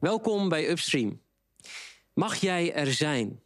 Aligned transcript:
Welkom 0.00 0.48
bij 0.48 0.70
Upstream. 0.70 1.20
Mag 2.14 2.34
jij 2.36 2.74
er 2.74 2.92
zijn? 2.92 3.40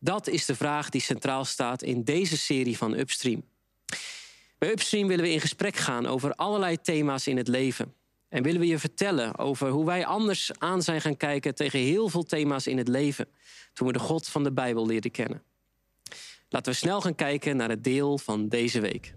Dat 0.00 0.26
is 0.26 0.44
de 0.44 0.54
vraag 0.54 0.90
die 0.90 1.00
centraal 1.00 1.44
staat 1.44 1.82
in 1.82 2.04
deze 2.04 2.36
serie 2.36 2.76
van 2.76 2.94
Upstream. 2.94 3.44
Bij 4.58 4.70
Upstream 4.70 5.08
willen 5.08 5.24
we 5.24 5.30
in 5.30 5.40
gesprek 5.40 5.76
gaan 5.76 6.06
over 6.06 6.34
allerlei 6.34 6.80
thema's 6.80 7.26
in 7.26 7.36
het 7.36 7.48
leven. 7.48 7.94
En 8.28 8.42
willen 8.42 8.60
we 8.60 8.66
je 8.66 8.78
vertellen 8.78 9.38
over 9.38 9.68
hoe 9.68 9.84
wij 9.84 10.06
anders 10.06 10.50
aan 10.58 10.82
zijn 10.82 11.00
gaan 11.00 11.16
kijken 11.16 11.54
tegen 11.54 11.78
heel 11.78 12.08
veel 12.08 12.24
thema's 12.24 12.66
in 12.66 12.78
het 12.78 12.88
leven. 12.88 13.28
Toen 13.72 13.86
we 13.86 13.92
de 13.92 13.98
God 13.98 14.28
van 14.28 14.44
de 14.44 14.52
Bijbel 14.52 14.86
leerden 14.86 15.10
kennen. 15.10 15.42
Laten 16.48 16.72
we 16.72 16.78
snel 16.78 17.00
gaan 17.00 17.14
kijken 17.14 17.56
naar 17.56 17.68
het 17.68 17.84
deel 17.84 18.18
van 18.18 18.48
deze 18.48 18.80
week. 18.80 19.14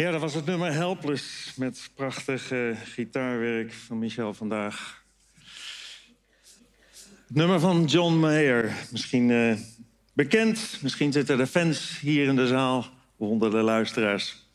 Ja, 0.00 0.10
dat 0.10 0.20
was 0.20 0.34
het 0.34 0.46
nummer 0.46 0.72
Helpless 0.72 1.52
met 1.56 1.90
prachtig 1.94 2.52
gitaarwerk 2.84 3.72
van 3.72 3.98
Michel 3.98 4.34
vandaag. 4.34 5.04
Het 7.26 7.36
nummer 7.36 7.60
van 7.60 7.84
John 7.84 8.14
Mayer, 8.14 8.72
misschien 8.90 9.30
eh, 9.30 9.52
bekend. 10.12 10.78
Misschien 10.82 11.12
zitten 11.12 11.40
er 11.40 11.46
fans 11.46 11.98
hier 12.00 12.26
in 12.26 12.36
de 12.36 12.46
zaal, 12.46 12.86
onder 13.16 13.50
de 13.50 13.56
luisteraars. 13.56 14.46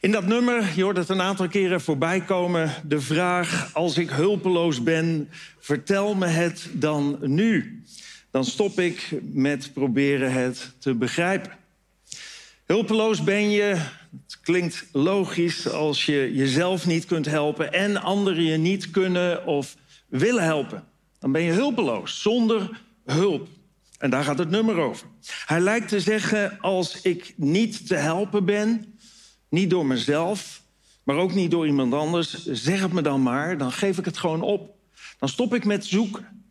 In 0.00 0.10
dat 0.10 0.26
nummer, 0.26 0.72
je 0.76 0.82
hoort 0.82 0.96
het 0.96 1.08
een 1.08 1.20
aantal 1.20 1.48
keren 1.48 1.80
voorbij 1.80 2.20
komen... 2.20 2.74
de 2.84 3.00
vraag, 3.00 3.74
als 3.74 3.98
ik 3.98 4.10
hulpeloos 4.10 4.82
ben, 4.82 5.28
vertel 5.58 6.14
me 6.14 6.26
het 6.26 6.68
dan 6.72 7.18
nu. 7.20 7.82
Dan 8.30 8.44
stop 8.44 8.80
ik 8.80 9.10
met 9.20 9.72
proberen 9.72 10.32
het 10.32 10.74
te 10.78 10.94
begrijpen. 10.94 11.58
Hulpeloos 12.66 13.24
ben 13.24 13.50
je, 13.50 13.76
Het 14.10 14.40
klinkt 14.40 14.86
logisch 14.92 15.68
als 15.68 16.06
je 16.06 16.30
jezelf 16.34 16.86
niet 16.86 17.04
kunt 17.04 17.26
helpen 17.26 17.72
en 17.72 17.96
anderen 17.96 18.42
je 18.42 18.56
niet 18.56 18.90
kunnen 18.90 19.46
of 19.46 19.76
willen 20.08 20.44
helpen. 20.44 20.84
Dan 21.18 21.32
ben 21.32 21.42
je 21.42 21.52
hulpeloos, 21.52 22.22
zonder 22.22 22.82
hulp. 23.04 23.48
En 23.98 24.10
daar 24.10 24.24
gaat 24.24 24.38
het 24.38 24.50
nummer 24.50 24.76
over. 24.76 25.06
Hij 25.46 25.60
lijkt 25.60 25.88
te 25.88 26.00
zeggen: 26.00 26.60
als 26.60 27.00
ik 27.00 27.34
niet 27.36 27.86
te 27.86 27.94
helpen 27.94 28.44
ben, 28.44 28.98
niet 29.48 29.70
door 29.70 29.86
mezelf, 29.86 30.62
maar 31.02 31.16
ook 31.16 31.34
niet 31.34 31.50
door 31.50 31.66
iemand 31.66 31.94
anders, 31.94 32.44
zeg 32.44 32.80
het 32.80 32.92
me 32.92 33.02
dan 33.02 33.22
maar, 33.22 33.58
dan 33.58 33.72
geef 33.72 33.98
ik 33.98 34.04
het 34.04 34.18
gewoon 34.18 34.42
op. 34.42 34.74
Dan 35.18 35.28
stop 35.28 35.54
ik 35.54 35.64
met 35.64 35.84
zoeken. 35.86 36.44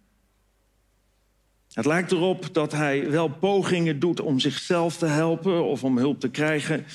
Het 1.74 1.86
lijkt 1.86 2.12
erop 2.12 2.54
dat 2.54 2.72
hij 2.72 3.10
wel 3.10 3.28
pogingen 3.28 4.00
doet 4.00 4.22
om 4.22 4.40
zichzelf 4.40 4.98
te 4.98 5.06
helpen 5.06 5.64
of 5.66 5.84
om 5.84 5.98
hulp 5.98 6.20
te 6.20 6.30
krijgen, 6.30 6.86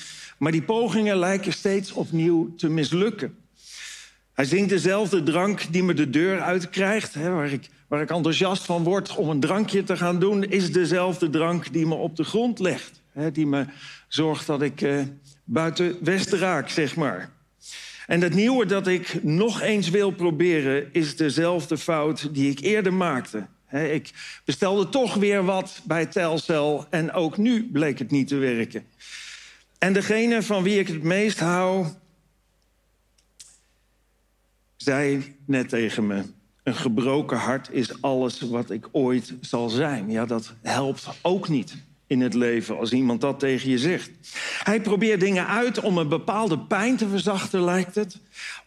maar 0.45 0.53
die 0.53 0.63
pogingen 0.63 1.17
lijken 1.17 1.53
steeds 1.53 1.91
opnieuw 1.91 2.55
te 2.55 2.69
mislukken. 2.69 3.37
Hij 4.33 4.45
zingt 4.45 4.69
dezelfde 4.69 5.23
drank 5.23 5.65
die 5.71 5.83
me 5.83 5.93
de 5.93 6.09
deur 6.09 6.41
uitkrijgt, 6.41 7.13
hè, 7.13 7.31
waar, 7.31 7.51
ik, 7.51 7.69
waar 7.87 8.01
ik 8.01 8.09
enthousiast 8.09 8.63
van 8.63 8.83
word 8.83 9.15
om 9.15 9.29
een 9.29 9.39
drankje 9.39 9.83
te 9.83 9.97
gaan 9.97 10.19
doen, 10.19 10.43
is 10.43 10.71
dezelfde 10.71 11.29
drank 11.29 11.73
die 11.73 11.85
me 11.85 11.95
op 11.95 12.15
de 12.15 12.23
grond 12.23 12.59
legt. 12.59 13.01
Hè, 13.11 13.31
die 13.31 13.47
me 13.47 13.65
zorgt 14.07 14.47
dat 14.47 14.61
ik 14.61 14.81
eh, 14.81 15.01
buiten 15.43 15.97
West 16.01 16.33
raak, 16.33 16.69
zeg 16.69 16.95
maar. 16.95 17.29
En 18.07 18.21
het 18.21 18.33
nieuwe 18.33 18.65
dat 18.65 18.87
ik 18.87 19.23
nog 19.23 19.61
eens 19.61 19.89
wil 19.89 20.11
proberen, 20.11 20.93
is 20.93 21.15
dezelfde 21.15 21.77
fout 21.77 22.33
die 22.33 22.49
ik 22.49 22.59
eerder 22.59 22.93
maakte. 22.93 23.47
Hè, 23.65 23.87
ik 23.87 24.11
bestelde 24.43 24.89
toch 24.89 25.13
weer 25.13 25.43
wat 25.45 25.81
bij 25.83 26.05
Telcel 26.05 26.85
en 26.89 27.11
ook 27.11 27.37
nu 27.37 27.69
bleek 27.71 27.99
het 27.99 28.11
niet 28.11 28.27
te 28.27 28.35
werken. 28.35 28.85
En 29.85 29.93
degene 29.93 30.43
van 30.43 30.63
wie 30.63 30.79
ik 30.79 30.87
het 30.87 31.03
meest 31.03 31.39
hou, 31.39 31.85
zei 34.75 35.35
net 35.45 35.69
tegen 35.69 36.07
me: 36.07 36.23
Een 36.63 36.75
gebroken 36.75 37.37
hart 37.37 37.69
is 37.71 38.01
alles 38.01 38.41
wat 38.41 38.69
ik 38.69 38.87
ooit 38.91 39.33
zal 39.41 39.69
zijn. 39.69 40.11
Ja, 40.11 40.25
dat 40.25 40.53
helpt 40.61 41.07
ook 41.21 41.49
niet 41.49 41.75
in 42.07 42.21
het 42.21 42.33
leven 42.33 42.77
als 42.77 42.91
iemand 42.91 43.21
dat 43.21 43.39
tegen 43.39 43.69
je 43.69 43.77
zegt. 43.77 44.11
Hij 44.63 44.81
probeert 44.81 45.19
dingen 45.19 45.47
uit 45.47 45.79
om 45.79 45.97
een 45.97 46.09
bepaalde 46.09 46.59
pijn 46.59 46.97
te 46.97 47.09
verzachten, 47.09 47.63
lijkt 47.63 47.95
het. 47.95 48.17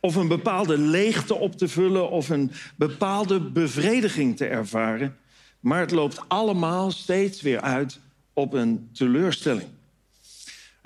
Of 0.00 0.14
een 0.14 0.28
bepaalde 0.28 0.78
leegte 0.78 1.34
op 1.34 1.56
te 1.56 1.68
vullen 1.68 2.10
of 2.10 2.28
een 2.28 2.50
bepaalde 2.76 3.40
bevrediging 3.40 4.36
te 4.36 4.46
ervaren. 4.46 5.16
Maar 5.60 5.80
het 5.80 5.90
loopt 5.90 6.20
allemaal 6.28 6.90
steeds 6.90 7.42
weer 7.42 7.60
uit 7.60 8.00
op 8.32 8.52
een 8.52 8.88
teleurstelling. 8.92 9.76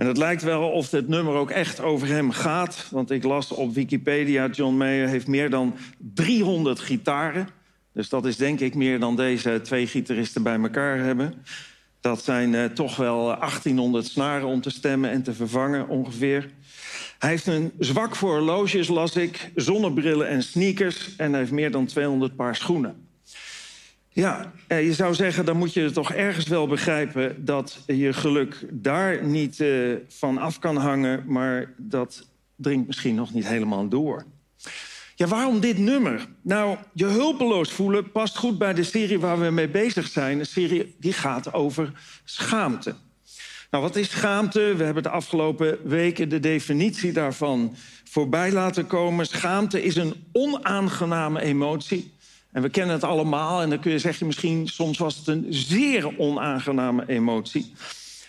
En 0.02 0.08
het 0.08 0.16
lijkt 0.16 0.42
wel 0.42 0.70
of 0.70 0.88
dit 0.88 1.08
nummer 1.08 1.34
ook 1.34 1.50
echt 1.50 1.80
over 1.80 2.08
hem 2.08 2.30
gaat. 2.30 2.86
Want 2.90 3.10
ik 3.10 3.24
las 3.24 3.52
op 3.52 3.74
Wikipedia, 3.74 4.48
John 4.48 4.76
Mayer 4.76 5.08
heeft 5.08 5.26
meer 5.26 5.50
dan 5.50 5.74
300 5.98 6.80
gitaren. 6.80 7.48
Dus 7.92 8.08
dat 8.08 8.26
is 8.26 8.36
denk 8.36 8.60
ik 8.60 8.74
meer 8.74 9.00
dan 9.00 9.16
deze 9.16 9.60
twee 9.62 9.86
gitaristen 9.86 10.42
bij 10.42 10.58
elkaar 10.60 10.98
hebben. 10.98 11.34
Dat 12.00 12.24
zijn 12.24 12.52
uh, 12.52 12.64
toch 12.64 12.96
wel 12.96 13.24
1800 13.24 14.06
snaren 14.06 14.46
om 14.46 14.60
te 14.60 14.70
stemmen 14.70 15.10
en 15.10 15.22
te 15.22 15.32
vervangen 15.32 15.88
ongeveer. 15.88 16.50
Hij 17.18 17.30
heeft 17.30 17.46
een 17.46 17.72
zwak 17.78 18.16
voor 18.16 18.30
horloges, 18.30 18.88
las 18.88 19.16
ik, 19.16 19.50
zonnebrillen 19.54 20.28
en 20.28 20.42
sneakers... 20.42 21.16
en 21.16 21.30
hij 21.30 21.40
heeft 21.40 21.52
meer 21.52 21.70
dan 21.70 21.86
200 21.86 22.36
paar 22.36 22.56
schoenen. 22.56 23.11
Ja, 24.14 24.52
eh, 24.66 24.84
je 24.84 24.94
zou 24.94 25.14
zeggen, 25.14 25.44
dan 25.44 25.56
moet 25.56 25.72
je 25.72 25.90
toch 25.90 26.12
ergens 26.12 26.46
wel 26.46 26.66
begrijpen... 26.66 27.44
dat 27.44 27.82
je 27.86 28.12
geluk 28.12 28.66
daar 28.70 29.24
niet 29.24 29.58
uh, 29.58 29.96
van 30.08 30.38
af 30.38 30.58
kan 30.58 30.76
hangen... 30.76 31.24
maar 31.26 31.72
dat 31.76 32.26
dringt 32.56 32.86
misschien 32.86 33.14
nog 33.14 33.32
niet 33.32 33.46
helemaal 33.46 33.88
door. 33.88 34.24
Ja, 35.14 35.26
waarom 35.26 35.60
dit 35.60 35.78
nummer? 35.78 36.26
Nou, 36.42 36.76
je 36.92 37.04
hulpeloos 37.04 37.72
voelen 37.72 38.10
past 38.10 38.36
goed 38.36 38.58
bij 38.58 38.74
de 38.74 38.82
serie 38.82 39.18
waar 39.18 39.40
we 39.40 39.50
mee 39.50 39.68
bezig 39.68 40.06
zijn. 40.06 40.38
Een 40.38 40.46
serie 40.46 40.96
die 40.98 41.12
gaat 41.12 41.52
over 41.52 41.92
schaamte. 42.24 42.94
Nou, 43.70 43.84
wat 43.84 43.96
is 43.96 44.10
schaamte? 44.10 44.74
We 44.76 44.84
hebben 44.84 45.02
de 45.02 45.08
afgelopen 45.08 45.78
weken 45.84 46.28
de 46.28 46.40
definitie 46.40 47.12
daarvan 47.12 47.76
voorbij 48.04 48.52
laten 48.52 48.86
komen. 48.86 49.26
Schaamte 49.26 49.82
is 49.82 49.96
een 49.96 50.14
onaangename 50.32 51.40
emotie. 51.40 52.11
En 52.52 52.62
we 52.62 52.68
kennen 52.68 52.94
het 52.94 53.04
allemaal. 53.04 53.62
En 53.62 53.70
dan 53.70 53.80
kun 53.80 53.90
je 53.90 53.98
zeggen, 53.98 54.26
misschien 54.26 54.68
soms 54.68 54.98
was 54.98 55.16
het 55.16 55.26
een 55.26 55.46
zeer 55.48 56.18
onaangename 56.18 57.08
emotie. 57.08 57.72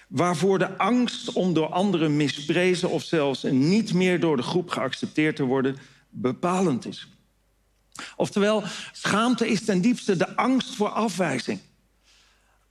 Waarvoor 0.07 0.59
de 0.59 0.77
angst 0.77 1.31
om 1.33 1.53
door 1.53 1.67
anderen 1.67 2.15
misprezen 2.15 2.89
of 2.89 3.03
zelfs 3.03 3.43
niet 3.43 3.93
meer 3.93 4.19
door 4.19 4.37
de 4.37 4.43
groep 4.43 4.69
geaccepteerd 4.69 5.35
te 5.35 5.43
worden 5.43 5.77
bepalend 6.09 6.85
is. 6.85 7.07
Oftewel, 8.15 8.63
schaamte 8.91 9.47
is 9.47 9.65
ten 9.65 9.81
diepste 9.81 10.17
de 10.17 10.35
angst 10.35 10.75
voor 10.75 10.89
afwijzing. 10.89 11.59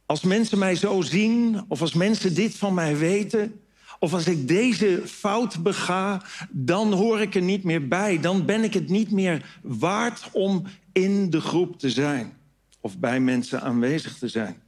Als 0.06 0.22
mensen 0.22 0.58
mij 0.58 0.74
zo 0.74 1.00
zien, 1.00 1.64
of 1.68 1.80
als 1.80 1.92
mensen 1.92 2.34
dit 2.34 2.54
van 2.56 2.74
mij 2.74 2.96
weten, 2.96 3.61
of 4.02 4.12
als 4.12 4.26
ik 4.26 4.48
deze 4.48 5.02
fout 5.04 5.62
bega, 5.62 6.22
dan 6.50 6.92
hoor 6.92 7.20
ik 7.20 7.34
er 7.34 7.42
niet 7.42 7.64
meer 7.64 7.88
bij. 7.88 8.20
Dan 8.20 8.44
ben 8.44 8.64
ik 8.64 8.74
het 8.74 8.88
niet 8.88 9.10
meer 9.10 9.58
waard 9.62 10.28
om 10.32 10.62
in 10.92 11.30
de 11.30 11.40
groep 11.40 11.78
te 11.78 11.90
zijn 11.90 12.32
of 12.80 12.98
bij 12.98 13.20
mensen 13.20 13.60
aanwezig 13.60 14.18
te 14.18 14.28
zijn. 14.28 14.62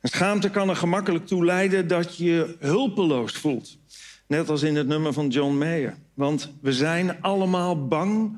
En 0.00 0.08
schaamte 0.08 0.50
kan 0.50 0.68
er 0.68 0.76
gemakkelijk 0.76 1.26
toe 1.26 1.44
leiden 1.44 1.88
dat 1.88 2.16
je 2.16 2.56
hulpeloos 2.58 3.32
voelt. 3.32 3.76
Net 4.26 4.48
als 4.48 4.62
in 4.62 4.76
het 4.76 4.86
nummer 4.86 5.12
van 5.12 5.28
John 5.28 5.56
Mayer. 5.58 5.96
Want 6.14 6.52
we 6.60 6.72
zijn 6.72 7.22
allemaal 7.22 7.86
bang 7.86 8.36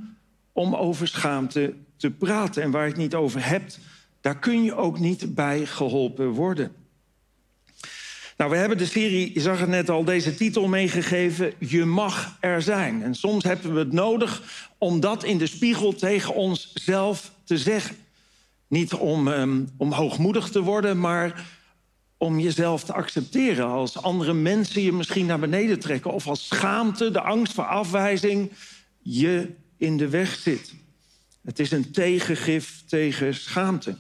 om 0.52 0.74
over 0.74 1.08
schaamte 1.08 1.74
te 1.96 2.10
praten. 2.10 2.62
En 2.62 2.70
waar 2.70 2.82
je 2.82 2.88
het 2.90 2.98
niet 3.00 3.14
over 3.14 3.48
hebt, 3.48 3.78
daar 4.20 4.38
kun 4.38 4.62
je 4.62 4.74
ook 4.74 4.98
niet 4.98 5.34
bij 5.34 5.66
geholpen 5.66 6.28
worden. 6.28 6.72
Nou, 8.36 8.50
we 8.50 8.56
hebben 8.56 8.78
de 8.78 8.86
serie, 8.86 9.30
je 9.34 9.40
zag 9.40 9.60
het 9.60 9.68
net 9.68 9.90
al, 9.90 10.04
deze 10.04 10.34
titel 10.34 10.68
meegegeven. 10.68 11.52
Je 11.58 11.84
mag 11.84 12.36
er 12.40 12.62
zijn. 12.62 13.02
En 13.02 13.14
soms 13.14 13.44
hebben 13.44 13.72
we 13.72 13.78
het 13.78 13.92
nodig 13.92 14.42
om 14.78 15.00
dat 15.00 15.24
in 15.24 15.38
de 15.38 15.46
spiegel 15.46 15.94
tegen 15.94 16.34
onszelf 16.34 17.32
te 17.44 17.58
zeggen. 17.58 17.96
Niet 18.68 18.94
om, 18.94 19.28
um, 19.28 19.68
om 19.76 19.92
hoogmoedig 19.92 20.48
te 20.48 20.60
worden, 20.60 21.00
maar 21.00 21.46
om 22.16 22.38
jezelf 22.38 22.84
te 22.84 22.92
accepteren. 22.92 23.66
Als 23.66 24.02
andere 24.02 24.32
mensen 24.32 24.82
je 24.82 24.92
misschien 24.92 25.26
naar 25.26 25.38
beneden 25.38 25.78
trekken. 25.78 26.12
Of 26.12 26.26
als 26.26 26.46
schaamte, 26.46 27.10
de 27.10 27.20
angst 27.20 27.52
voor 27.52 27.66
afwijzing 27.66 28.52
je 29.02 29.48
in 29.76 29.96
de 29.96 30.08
weg 30.08 30.34
zit. 30.34 30.74
Het 31.44 31.58
is 31.58 31.70
een 31.70 31.90
tegengif 31.90 32.82
tegen 32.86 33.34
schaamte. 33.34 33.96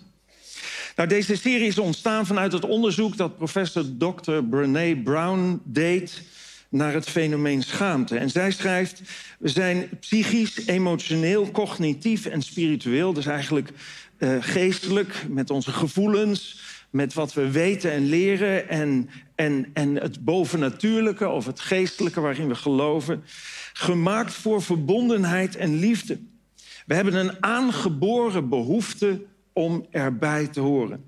Nou, 0.96 1.08
deze 1.08 1.36
serie 1.36 1.66
is 1.66 1.78
ontstaan 1.78 2.26
vanuit 2.26 2.52
het 2.52 2.64
onderzoek 2.64 3.16
dat 3.16 3.36
professor 3.36 3.84
Dr. 3.98 4.42
Brené 4.50 4.96
Brown 4.96 5.60
deed 5.64 6.22
naar 6.68 6.92
het 6.92 7.08
fenomeen 7.08 7.62
schaamte. 7.62 8.18
En 8.18 8.30
zij 8.30 8.50
schrijft: 8.50 9.00
We 9.38 9.48
zijn 9.48 9.88
psychisch, 10.00 10.66
emotioneel, 10.66 11.50
cognitief 11.50 12.26
en 12.26 12.42
spiritueel, 12.42 13.12
dus 13.12 13.26
eigenlijk 13.26 13.70
uh, 14.18 14.36
geestelijk, 14.40 15.26
met 15.28 15.50
onze 15.50 15.72
gevoelens, 15.72 16.60
met 16.90 17.14
wat 17.14 17.34
we 17.34 17.50
weten 17.50 17.92
en 17.92 18.08
leren 18.08 18.68
en, 18.68 19.10
en, 19.34 19.70
en 19.72 19.94
het 19.94 20.24
bovennatuurlijke 20.24 21.28
of 21.28 21.46
het 21.46 21.60
geestelijke 21.60 22.20
waarin 22.20 22.48
we 22.48 22.54
geloven, 22.54 23.24
gemaakt 23.72 24.32
voor 24.32 24.62
verbondenheid 24.62 25.56
en 25.56 25.78
liefde. 25.78 26.18
We 26.86 26.94
hebben 26.94 27.14
een 27.14 27.44
aangeboren 27.44 28.48
behoefte 28.48 29.24
om 29.56 29.86
erbij 29.90 30.46
te 30.46 30.60
horen. 30.60 31.04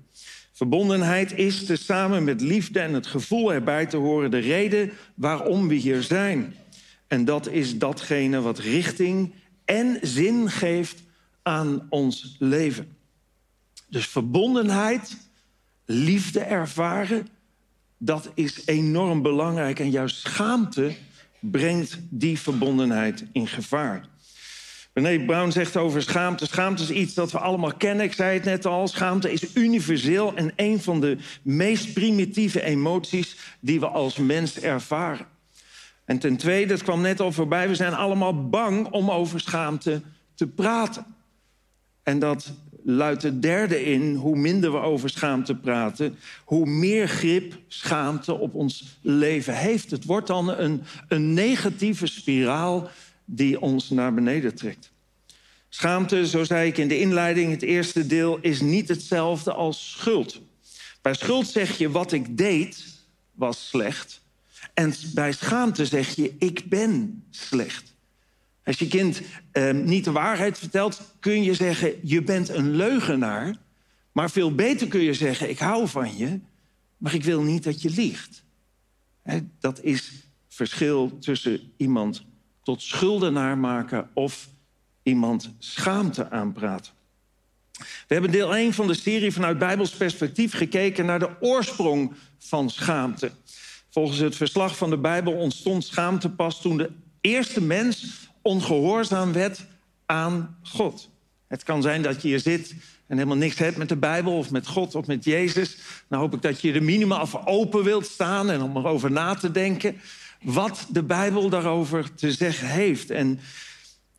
Verbondenheid 0.51 1.37
is 1.37 1.65
tezamen 1.65 2.23
met 2.23 2.41
liefde 2.41 2.79
en 2.79 2.93
het 2.93 3.07
gevoel 3.07 3.53
erbij 3.53 3.85
te 3.85 3.97
horen 3.97 4.31
de 4.31 4.37
reden 4.37 4.91
waarom 5.15 5.67
we 5.67 5.75
hier 5.75 6.01
zijn. 6.01 6.55
En 7.07 7.25
dat 7.25 7.47
is 7.47 7.77
datgene 7.77 8.41
wat 8.41 8.59
richting 8.59 9.33
en 9.65 9.99
zin 10.01 10.49
geeft 10.49 11.03
aan 11.43 11.87
ons 11.89 12.35
leven. 12.39 12.97
Dus 13.87 14.07
verbondenheid, 14.07 15.17
liefde 15.85 16.39
ervaren, 16.39 17.27
dat 17.97 18.31
is 18.33 18.65
enorm 18.65 19.21
belangrijk. 19.21 19.79
En 19.79 19.89
juist 19.89 20.17
schaamte 20.17 20.95
brengt 21.39 21.99
die 22.09 22.39
verbondenheid 22.39 23.25
in 23.31 23.47
gevaar. 23.47 24.07
René 24.93 25.25
Brown 25.25 25.51
zegt 25.51 25.77
over 25.77 26.01
schaamte. 26.01 26.45
Schaamte 26.45 26.83
is 26.83 26.89
iets 26.89 27.13
dat 27.13 27.31
we 27.31 27.39
allemaal 27.39 27.73
kennen. 27.73 28.05
Ik 28.05 28.13
zei 28.13 28.33
het 28.33 28.43
net 28.43 28.65
al. 28.65 28.87
Schaamte 28.87 29.31
is 29.31 29.55
universeel 29.55 30.35
en 30.35 30.51
een 30.55 30.81
van 30.81 31.01
de 31.01 31.17
meest 31.41 31.93
primitieve 31.93 32.61
emoties 32.63 33.35
die 33.59 33.79
we 33.79 33.87
als 33.87 34.17
mens 34.17 34.59
ervaren. 34.59 35.25
En 36.05 36.19
ten 36.19 36.37
tweede, 36.37 36.73
het 36.73 36.83
kwam 36.83 37.01
net 37.01 37.19
al 37.19 37.31
voorbij, 37.31 37.67
we 37.67 37.75
zijn 37.75 37.93
allemaal 37.93 38.49
bang 38.49 38.87
om 38.87 39.11
over 39.11 39.39
schaamte 39.39 40.01
te 40.35 40.47
praten. 40.47 41.05
En 42.03 42.19
dat 42.19 42.53
luidt 42.83 43.23
het 43.23 43.41
derde 43.41 43.83
in, 43.85 44.15
hoe 44.15 44.35
minder 44.35 44.71
we 44.71 44.77
over 44.77 45.09
schaamte 45.09 45.55
praten, 45.55 46.15
hoe 46.43 46.65
meer 46.65 47.07
grip 47.07 47.57
schaamte 47.67 48.33
op 48.33 48.55
ons 48.55 48.99
leven 49.01 49.55
heeft. 49.57 49.91
Het 49.91 50.05
wordt 50.05 50.27
dan 50.27 50.49
een, 50.49 50.81
een 51.07 51.33
negatieve 51.33 52.07
spiraal 52.07 52.89
die 53.31 53.61
ons 53.61 53.89
naar 53.89 54.13
beneden 54.13 54.55
trekt. 54.55 54.91
Schaamte, 55.69 56.27
zo 56.27 56.43
zei 56.43 56.67
ik 56.67 56.77
in 56.77 56.87
de 56.87 56.99
inleiding, 56.99 57.51
het 57.51 57.61
eerste 57.61 58.07
deel, 58.07 58.39
is 58.41 58.61
niet 58.61 58.87
hetzelfde 58.87 59.53
als 59.53 59.91
schuld. 59.91 60.41
Bij 61.01 61.13
schuld 61.13 61.47
zeg 61.47 61.77
je 61.77 61.89
wat 61.89 62.11
ik 62.11 62.37
deed 62.37 62.85
was 63.31 63.67
slecht. 63.67 64.21
En 64.73 64.93
bij 65.13 65.31
schaamte 65.31 65.85
zeg 65.85 66.15
je 66.15 66.35
ik 66.39 66.69
ben 66.69 67.23
slecht. 67.29 67.93
Als 68.63 68.79
je 68.79 68.87
kind 68.87 69.21
eh, 69.51 69.71
niet 69.71 70.03
de 70.03 70.11
waarheid 70.11 70.57
vertelt, 70.57 71.01
kun 71.19 71.43
je 71.43 71.53
zeggen 71.53 71.93
je 72.03 72.21
bent 72.21 72.49
een 72.49 72.75
leugenaar. 72.75 73.55
Maar 74.11 74.31
veel 74.31 74.55
beter 74.55 74.87
kun 74.87 75.01
je 75.01 75.13
zeggen 75.13 75.49
ik 75.49 75.59
hou 75.59 75.87
van 75.87 76.17
je, 76.17 76.39
maar 76.97 77.13
ik 77.13 77.23
wil 77.23 77.41
niet 77.41 77.63
dat 77.63 77.81
je 77.81 77.89
liegt. 77.89 78.43
Dat 79.59 79.83
is 79.83 80.11
verschil 80.47 81.17
tussen 81.19 81.71
iemand 81.77 82.25
tot 82.63 82.81
schuldenaar 82.81 83.57
maken 83.57 84.09
of 84.13 84.47
iemand 85.03 85.55
schaamte 85.59 86.29
aanpraten. 86.29 86.93
We 87.79 88.13
hebben 88.13 88.31
deel 88.31 88.55
1 88.55 88.73
van 88.73 88.87
de 88.87 88.93
serie 88.93 89.33
vanuit 89.33 89.57
Bijbels 89.57 89.91
perspectief 89.91 90.53
gekeken 90.53 91.05
naar 91.05 91.19
de 91.19 91.29
oorsprong 91.39 92.13
van 92.37 92.69
schaamte. 92.69 93.31
Volgens 93.89 94.19
het 94.19 94.35
verslag 94.35 94.77
van 94.77 94.89
de 94.89 94.97
Bijbel 94.97 95.33
ontstond 95.33 95.83
schaamte 95.85 96.29
pas 96.29 96.61
toen 96.61 96.77
de 96.77 96.91
eerste 97.21 97.61
mens 97.61 98.27
ongehoorzaam 98.41 99.33
werd 99.33 99.65
aan 100.05 100.57
God. 100.63 101.09
Het 101.47 101.63
kan 101.63 101.81
zijn 101.81 102.01
dat 102.01 102.21
je 102.21 102.27
hier 102.27 102.39
zit 102.39 102.75
en 103.07 103.17
helemaal 103.17 103.37
niks 103.37 103.57
hebt 103.57 103.77
met 103.77 103.89
de 103.89 103.95
Bijbel 103.95 104.37
of 104.37 104.51
met 104.51 104.67
God 104.67 104.95
of 104.95 105.07
met 105.07 105.23
Jezus. 105.23 105.77
Dan 106.07 106.19
hoop 106.19 106.33
ik 106.33 106.41
dat 106.41 106.61
je 106.61 106.73
er 106.73 106.83
minimaal 106.83 107.27
voor 107.27 107.45
open 107.45 107.83
wilt 107.83 108.05
staan 108.05 108.49
en 108.49 108.61
om 108.61 108.77
erover 108.77 109.11
na 109.11 109.35
te 109.35 109.51
denken 109.51 110.01
wat 110.41 110.87
de 110.89 111.03
Bijbel 111.03 111.49
daarover 111.49 112.13
te 112.13 112.31
zeggen 112.31 112.67
heeft. 112.67 113.09
En 113.09 113.39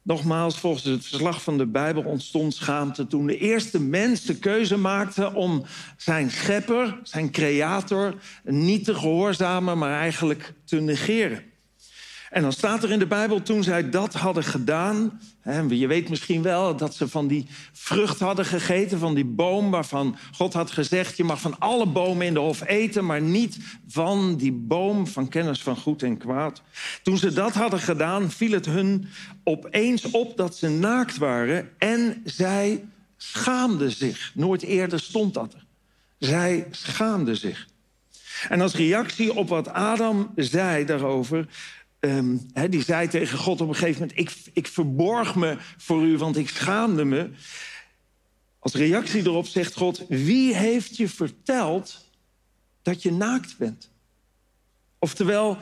nogmaals, 0.03 0.59
volgens 0.59 0.85
het 0.85 1.07
verslag 1.07 1.43
van 1.43 1.59
de 1.59 1.67
Bijbel 1.67 2.03
ontstond 2.03 2.55
schaamte 2.55 3.07
toen 3.07 3.27
de 3.27 3.39
eerste 3.39 3.81
mens 3.81 4.25
de 4.25 4.39
keuze 4.39 4.77
maakte 4.77 5.35
om 5.35 5.65
zijn 5.97 6.31
schepper, 6.31 6.99
zijn 7.03 7.31
creator, 7.31 8.15
niet 8.45 8.85
te 8.85 8.95
gehoorzamen, 8.95 9.79
maar 9.79 10.01
eigenlijk 10.01 10.53
te 10.65 10.81
negeren. 10.81 11.50
En 12.31 12.43
dan 12.43 12.53
staat 12.53 12.83
er 12.83 12.91
in 12.91 12.99
de 12.99 13.07
Bijbel, 13.07 13.43
toen 13.43 13.63
zij 13.63 13.91
dat 13.91 14.15
hadden 14.15 14.45
gedaan... 14.45 15.21
Hè, 15.41 15.61
je 15.61 15.87
weet 15.87 16.09
misschien 16.09 16.43
wel 16.43 16.77
dat 16.77 16.95
ze 16.95 17.09
van 17.09 17.27
die 17.27 17.47
vrucht 17.73 18.21
hadden 18.21 18.45
gegeten... 18.45 18.99
van 18.99 19.15
die 19.15 19.25
boom 19.25 19.71
waarvan 19.71 20.17
God 20.33 20.53
had 20.53 20.71
gezegd... 20.71 21.17
je 21.17 21.25
mag 21.25 21.41
van 21.41 21.59
alle 21.59 21.87
bomen 21.87 22.27
in 22.27 22.35
de 22.35 22.41
hof 22.41 22.67
eten... 22.67 23.07
maar 23.07 23.21
niet 23.21 23.59
van 23.89 24.37
die 24.37 24.53
boom 24.53 25.07
van 25.07 25.29
kennis 25.29 25.63
van 25.63 25.77
goed 25.77 26.03
en 26.03 26.17
kwaad. 26.17 26.63
Toen 27.03 27.19
ze 27.19 27.33
dat 27.33 27.55
hadden 27.55 27.81
gedaan, 27.81 28.31
viel 28.31 28.53
het 28.53 28.67
hun 28.67 29.09
opeens 29.45 30.11
op 30.11 30.37
dat 30.37 30.57
ze 30.57 30.69
naakt 30.69 31.19
waren... 31.19 31.71
en 31.79 32.23
zij 32.25 32.85
schaamden 33.17 33.91
zich. 33.91 34.33
Nooit 34.35 34.63
eerder 34.63 35.01
stond 35.01 35.35
dat 35.35 35.55
er. 35.55 35.65
Zij 36.19 36.67
schaamden 36.71 37.37
zich. 37.37 37.69
En 38.49 38.61
als 38.61 38.75
reactie 38.75 39.35
op 39.35 39.49
wat 39.49 39.69
Adam 39.69 40.33
zei 40.37 40.85
daarover 40.85 41.47
Ehm, 42.01 42.37
die 42.71 42.83
zei 42.83 43.09
tegen 43.09 43.39
God 43.39 43.61
op 43.61 43.69
een 43.69 43.75
gegeven 43.75 44.01
moment: 44.01 44.19
ik, 44.19 44.37
ik 44.53 44.67
verborg 44.67 45.35
me 45.35 45.57
voor 45.77 46.05
u, 46.05 46.17
want 46.17 46.37
ik 46.37 46.49
schaamde 46.49 47.05
me. 47.05 47.31
Als 48.59 48.75
reactie 48.75 49.23
erop 49.23 49.47
zegt 49.47 49.75
God: 49.75 50.05
Wie 50.09 50.55
heeft 50.55 50.97
je 50.97 51.09
verteld 51.09 52.05
dat 52.83 53.03
je 53.03 53.13
naakt 53.13 53.57
bent? 53.59 53.91
Oftewel, 54.99 55.59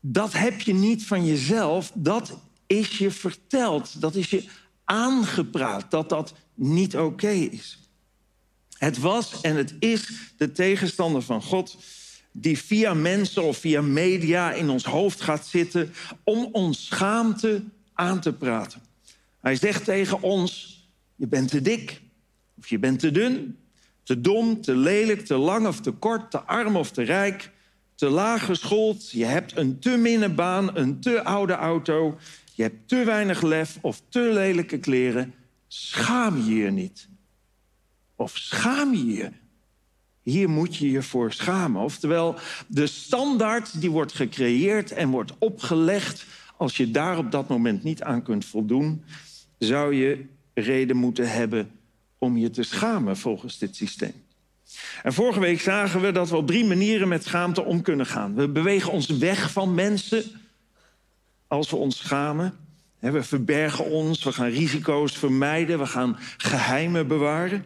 dat 0.00 0.32
heb 0.32 0.60
je 0.60 0.74
niet 0.74 1.06
van 1.06 1.26
jezelf, 1.26 1.92
dat 1.94 2.38
is 2.66 2.98
je 2.98 3.10
verteld, 3.10 4.00
dat 4.00 4.14
is 4.14 4.30
je 4.30 4.48
aangepraat, 4.84 5.90
dat 5.90 6.08
dat 6.08 6.34
niet 6.54 6.96
oké 6.96 7.30
is. 7.30 7.78
Het 8.78 8.98
was 8.98 9.40
en 9.40 9.56
het 9.56 9.74
is 9.78 10.10
de 10.36 10.52
tegenstander 10.52 11.22
van 11.22 11.42
God 11.42 11.76
die 12.32 12.58
via 12.58 12.94
mensen 12.94 13.42
of 13.42 13.56
via 13.56 13.80
media 13.80 14.52
in 14.52 14.70
ons 14.70 14.84
hoofd 14.84 15.20
gaat 15.20 15.46
zitten 15.46 15.92
om 16.24 16.48
ons 16.52 16.86
schaamte 16.86 17.62
aan 17.92 18.20
te 18.20 18.32
praten. 18.32 18.80
Hij 19.40 19.56
zegt 19.56 19.84
tegen 19.84 20.22
ons: 20.22 20.80
je 21.16 21.26
bent 21.26 21.48
te 21.48 21.62
dik, 21.62 22.00
of 22.58 22.68
je 22.68 22.78
bent 22.78 22.98
te 22.98 23.10
dun, 23.10 23.56
te 24.02 24.20
dom, 24.20 24.60
te 24.60 24.76
lelijk, 24.76 25.26
te 25.26 25.36
lang 25.36 25.66
of 25.66 25.80
te 25.80 25.90
kort, 25.90 26.30
te 26.30 26.40
arm 26.40 26.76
of 26.76 26.90
te 26.90 27.02
rijk, 27.02 27.50
te 27.94 28.08
laag 28.08 28.44
geschoold, 28.44 29.10
je 29.10 29.24
hebt 29.24 29.56
een 29.56 29.78
te 29.78 29.96
minne 29.96 30.28
baan, 30.28 30.76
een 30.76 31.00
te 31.00 31.24
oude 31.24 31.52
auto, 31.52 32.18
je 32.54 32.62
hebt 32.62 32.88
te 32.88 33.04
weinig 33.04 33.42
lef 33.42 33.78
of 33.80 34.02
te 34.08 34.20
lelijke 34.20 34.78
kleren. 34.78 35.34
Schaam 35.66 36.36
je 36.36 36.54
je 36.54 36.70
niet? 36.70 37.08
Of 38.16 38.36
schaam 38.36 38.94
je 38.94 39.06
je? 39.06 39.30
Hier 40.22 40.48
moet 40.48 40.76
je 40.76 40.90
je 40.90 41.02
voor 41.02 41.32
schamen. 41.32 41.82
Oftewel, 41.82 42.38
de 42.66 42.86
standaard 42.86 43.80
die 43.80 43.90
wordt 43.90 44.12
gecreëerd 44.12 44.92
en 44.92 45.08
wordt 45.08 45.32
opgelegd. 45.38 46.26
Als 46.56 46.76
je 46.76 46.90
daar 46.90 47.18
op 47.18 47.30
dat 47.30 47.48
moment 47.48 47.82
niet 47.82 48.02
aan 48.02 48.22
kunt 48.22 48.44
voldoen, 48.44 49.04
zou 49.58 49.94
je 49.94 50.24
reden 50.54 50.96
moeten 50.96 51.32
hebben 51.32 51.70
om 52.18 52.36
je 52.36 52.50
te 52.50 52.62
schamen 52.62 53.16
volgens 53.16 53.58
dit 53.58 53.76
systeem. 53.76 54.12
En 55.02 55.12
vorige 55.12 55.40
week 55.40 55.60
zagen 55.60 56.00
we 56.00 56.12
dat 56.12 56.30
we 56.30 56.36
op 56.36 56.46
drie 56.46 56.64
manieren 56.64 57.08
met 57.08 57.24
schaamte 57.24 57.64
om 57.64 57.82
kunnen 57.82 58.06
gaan. 58.06 58.34
We 58.34 58.48
bewegen 58.48 58.92
ons 58.92 59.06
weg 59.06 59.52
van 59.52 59.74
mensen 59.74 60.24
als 61.46 61.70
we 61.70 61.76
ons 61.76 61.96
schamen. 61.96 62.54
We 62.98 63.22
verbergen 63.22 63.84
ons, 63.84 64.24
we 64.24 64.32
gaan 64.32 64.50
risico's 64.50 65.18
vermijden, 65.18 65.78
we 65.78 65.86
gaan 65.86 66.16
geheimen 66.36 67.06
bewaren. 67.06 67.64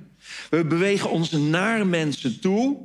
We 0.51 0.65
bewegen 0.65 1.11
ons 1.11 1.31
naar 1.31 1.87
mensen 1.87 2.41
toe, 2.41 2.77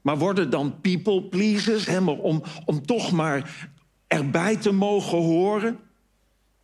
maar 0.00 0.18
worden 0.18 0.50
dan 0.50 0.80
people 0.80 1.22
pleasers, 1.22 1.86
om, 2.06 2.42
om 2.64 2.86
toch 2.86 3.12
maar 3.12 3.68
erbij 4.06 4.56
te 4.56 4.72
mogen 4.72 5.18
horen. 5.18 5.78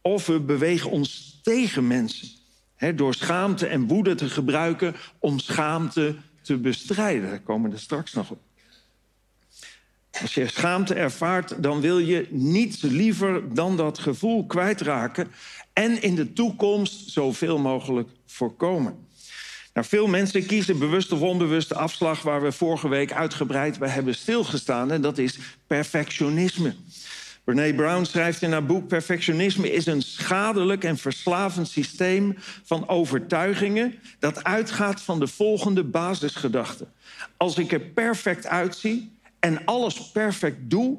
Of 0.02 0.26
we 0.26 0.40
bewegen 0.40 0.90
ons 0.90 1.40
tegen 1.42 1.87
mensen, 1.87 2.28
hè, 2.75 2.94
door 2.94 3.14
schaamte 3.14 3.66
en 3.66 3.87
woede 3.87 4.14
te 4.14 4.28
gebruiken 4.28 4.94
om 5.18 5.38
schaamte 5.38 6.16
te 6.42 6.56
bestrijden. 6.56 7.30
Daar 7.30 7.40
komen 7.40 7.70
we 7.70 7.78
straks 7.78 8.12
nog 8.12 8.30
op. 8.30 8.38
Als 10.20 10.35
je 10.35 10.49
schaamte 10.49 10.94
ervaart, 10.94 11.62
dan 11.62 11.80
wil 11.80 11.99
je 11.99 12.26
niets 12.30 12.80
liever 12.82 13.54
dan 13.54 13.76
dat 13.76 13.99
gevoel 13.99 14.47
kwijtraken 14.47 15.30
en 15.73 16.02
in 16.02 16.14
de 16.14 16.32
toekomst 16.32 17.11
zoveel 17.11 17.59
mogelijk 17.59 18.09
voorkomen. 18.26 19.09
Nou, 19.72 19.86
veel 19.86 20.06
mensen 20.06 20.46
kiezen 20.46 20.78
bewust 20.78 21.12
of 21.12 21.20
onbewust 21.20 21.68
de 21.68 21.74
afslag 21.74 22.22
waar 22.22 22.42
we 22.42 22.52
vorige 22.52 22.88
week 22.88 23.12
uitgebreid 23.12 23.78
bij 23.78 23.88
hebben 23.88 24.14
stilgestaan. 24.14 24.90
En 24.90 25.00
dat 25.00 25.18
is 25.18 25.38
perfectionisme. 25.66 26.74
Brene 27.44 27.74
Brown 27.74 28.04
schrijft 28.04 28.42
in 28.42 28.52
haar 28.52 28.66
boek: 28.66 28.88
Perfectionisme 28.88 29.72
is 29.72 29.86
een 29.86 30.02
schadelijk 30.02 30.84
en 30.84 30.96
verslavend 30.96 31.68
systeem 31.68 32.36
van 32.64 32.88
overtuigingen 32.88 33.94
dat 34.18 34.44
uitgaat 34.44 35.02
van 35.02 35.20
de 35.20 35.26
volgende 35.26 35.84
basisgedachte. 35.84 36.86
Als 37.36 37.58
ik 37.58 37.72
er 37.72 37.80
perfect 37.80 38.46
uitzie 38.46 39.12
en 39.38 39.64
alles 39.64 40.10
perfect 40.10 40.56
doe, 40.60 40.98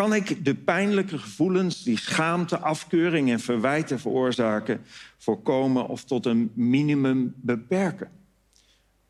kan 0.00 0.14
ik 0.14 0.44
de 0.44 0.54
pijnlijke 0.54 1.18
gevoelens 1.18 1.82
die 1.82 1.98
schaamte, 1.98 2.58
afkeuring 2.58 3.30
en 3.30 3.40
verwijten 3.40 4.00
veroorzaken 4.00 4.80
voorkomen 5.18 5.88
of 5.88 6.04
tot 6.04 6.26
een 6.26 6.50
minimum 6.54 7.34
beperken. 7.36 8.10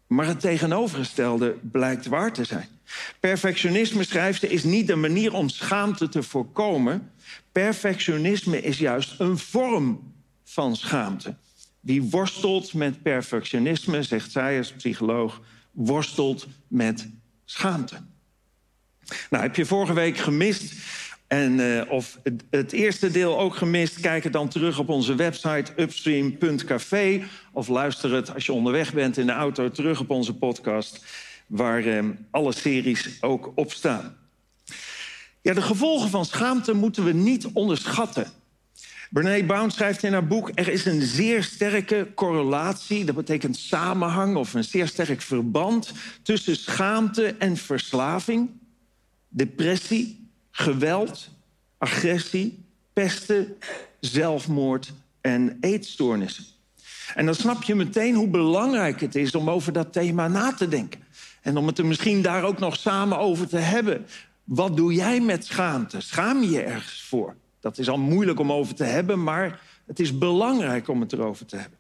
Maar 0.06 0.26
het 0.26 0.40
tegenovergestelde 0.40 1.56
blijkt 1.62 2.06
waar 2.06 2.32
te 2.32 2.44
zijn. 2.44 2.68
Perfectionisme, 3.20 4.04
schrijft 4.04 4.44
is 4.44 4.64
niet 4.64 4.90
een 4.90 5.00
manier 5.00 5.32
om 5.32 5.48
schaamte 5.48 6.08
te 6.08 6.22
voorkomen. 6.22 7.10
Perfectionisme 7.52 8.62
is 8.62 8.78
juist 8.78 9.20
een 9.20 9.38
vorm 9.38 10.12
van 10.44 10.76
schaamte. 10.76 11.34
Wie 11.80 12.02
worstelt 12.02 12.74
met 12.74 13.02
perfectionisme, 13.02 14.02
zegt 14.02 14.30
zij 14.30 14.58
als 14.58 14.72
psycholoog, 14.72 15.40
worstelt 15.72 16.46
met 16.68 17.08
schaamte. 17.44 17.96
Nou, 19.30 19.42
heb 19.42 19.56
je 19.56 19.66
vorige 19.66 19.92
week 19.92 20.16
gemist 20.16 20.72
en, 21.30 21.58
uh, 21.58 21.82
of 21.88 22.18
het, 22.22 22.44
het, 22.50 22.72
eerste 22.72 23.10
deel 23.10 23.38
ook 23.38 23.56
gemist, 23.56 24.00
kijk 24.00 24.24
het 24.24 24.32
dan 24.32 24.48
terug 24.48 24.78
op 24.78 24.88
onze 24.88 25.14
website 25.14 25.72
upstream.café. 25.76 27.22
Of 27.52 27.68
luister 27.68 28.12
het 28.12 28.34
als 28.34 28.46
je 28.46 28.52
onderweg 28.52 28.92
bent 28.92 29.16
in 29.16 29.26
de 29.26 29.32
auto 29.32 29.70
terug 29.70 30.00
op 30.00 30.10
onze 30.10 30.34
podcast, 30.34 31.04
waar 31.46 31.86
uh, 31.86 32.04
alle 32.30 32.52
series 32.52 33.18
ook 33.20 33.52
op 33.54 33.72
staan. 33.72 34.16
Ja, 35.42 35.54
de 35.54 35.62
gevolgen 35.62 36.10
van 36.10 36.24
schaamte 36.24 36.72
moeten 36.72 37.04
we 37.04 37.12
niet 37.12 37.46
onderschatten. 37.46 38.26
Brene 39.10 39.44
Brown 39.44 39.68
schrijft 39.70 40.02
in 40.02 40.12
haar 40.12 40.26
boek... 40.26 40.50
er 40.54 40.68
is 40.68 40.84
een 40.84 41.02
zeer 41.02 41.42
sterke 41.42 42.08
correlatie, 42.14 43.04
dat 43.04 43.14
betekent 43.14 43.56
samenhang... 43.56 44.36
of 44.36 44.54
een 44.54 44.64
zeer 44.64 44.88
sterk 44.88 45.20
verband 45.20 45.92
tussen 46.22 46.56
schaamte 46.56 47.34
en 47.38 47.56
verslaving... 47.56 48.59
depressie, 49.30 50.28
geweld, 50.50 51.30
agressie, 51.78 52.64
pesten, 52.92 53.56
zelfmoord 54.00 54.92
en 55.20 55.56
eetstoornissen. 55.60 56.44
En 57.14 57.26
dan 57.26 57.34
snap 57.34 57.62
je 57.62 57.74
meteen 57.74 58.14
hoe 58.14 58.28
belangrijk 58.28 59.00
het 59.00 59.14
is 59.14 59.34
om 59.34 59.50
over 59.50 59.72
dat 59.72 59.92
thema 59.92 60.28
na 60.28 60.52
te 60.52 60.68
denken. 60.68 61.00
En 61.42 61.56
om 61.56 61.66
het 61.66 61.78
er 61.78 61.86
misschien 61.86 62.22
daar 62.22 62.44
ook 62.44 62.58
nog 62.58 62.76
samen 62.76 63.18
over 63.18 63.48
te 63.48 63.58
hebben. 63.58 64.06
Wat 64.44 64.76
doe 64.76 64.94
jij 64.94 65.20
met 65.20 65.46
schaamte? 65.46 66.00
Schaam 66.00 66.42
je 66.42 66.50
je 66.50 66.62
ergens 66.62 67.02
voor? 67.02 67.36
Dat 67.60 67.78
is 67.78 67.88
al 67.88 67.98
moeilijk 67.98 68.38
om 68.38 68.52
over 68.52 68.74
te 68.74 68.84
hebben, 68.84 69.22
maar 69.22 69.60
het 69.86 70.00
is 70.00 70.18
belangrijk 70.18 70.88
om 70.88 71.00
het 71.00 71.12
erover 71.12 71.46
te 71.46 71.56
hebben. 71.56 71.78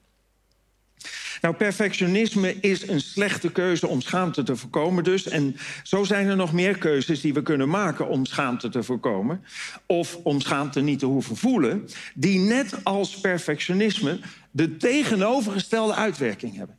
Nou, 1.40 1.54
perfectionisme 1.54 2.56
is 2.60 2.88
een 2.88 3.00
slechte 3.00 3.52
keuze 3.52 3.86
om 3.86 4.00
schaamte 4.00 4.42
te 4.42 4.56
voorkomen 4.56 5.04
dus. 5.04 5.28
En 5.28 5.56
zo 5.82 6.04
zijn 6.04 6.28
er 6.28 6.36
nog 6.36 6.52
meer 6.52 6.78
keuzes 6.78 7.20
die 7.20 7.34
we 7.34 7.42
kunnen 7.42 7.68
maken 7.68 8.08
om 8.08 8.26
schaamte 8.26 8.68
te 8.68 8.82
voorkomen. 8.82 9.44
Of 9.86 10.18
om 10.22 10.40
schaamte 10.40 10.80
niet 10.80 10.98
te 10.98 11.06
hoeven 11.06 11.36
voelen. 11.36 11.88
Die 12.14 12.38
net 12.38 12.84
als 12.84 13.20
perfectionisme 13.20 14.18
de 14.50 14.76
tegenovergestelde 14.76 15.94
uitwerking 15.94 16.56
hebben. 16.56 16.78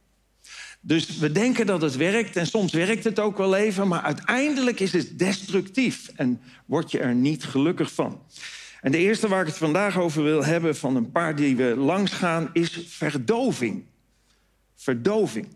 Dus 0.84 1.18
we 1.18 1.32
denken 1.32 1.66
dat 1.66 1.82
het 1.82 1.96
werkt 1.96 2.36
en 2.36 2.48
soms 2.48 2.74
werkt 2.74 3.04
het 3.04 3.20
ook 3.20 3.38
wel 3.38 3.56
even... 3.56 3.88
maar 3.88 4.02
uiteindelijk 4.02 4.80
is 4.80 4.94
het 4.94 5.20
destructief 5.20 6.12
en 6.16 6.42
word 6.66 6.92
je 6.92 7.00
er 7.00 7.16
niet 7.16 7.44
gelukkig 7.44 7.94
van. 7.94 8.22
En 8.82 8.92
de 8.92 8.98
eerste 8.98 9.28
waar 9.28 9.42
ik 9.42 9.48
het 9.48 9.58
vandaag 9.58 10.00
over 10.00 10.24
wil 10.24 10.46
hebben... 10.46 10.76
van 10.76 10.96
een 10.96 11.12
paar 11.12 11.36
die 11.36 11.56
we 11.56 11.76
langs 11.76 12.12
gaan, 12.12 12.50
is 12.54 12.80
verdoving. 12.88 13.84
Verdoving. 14.82 15.48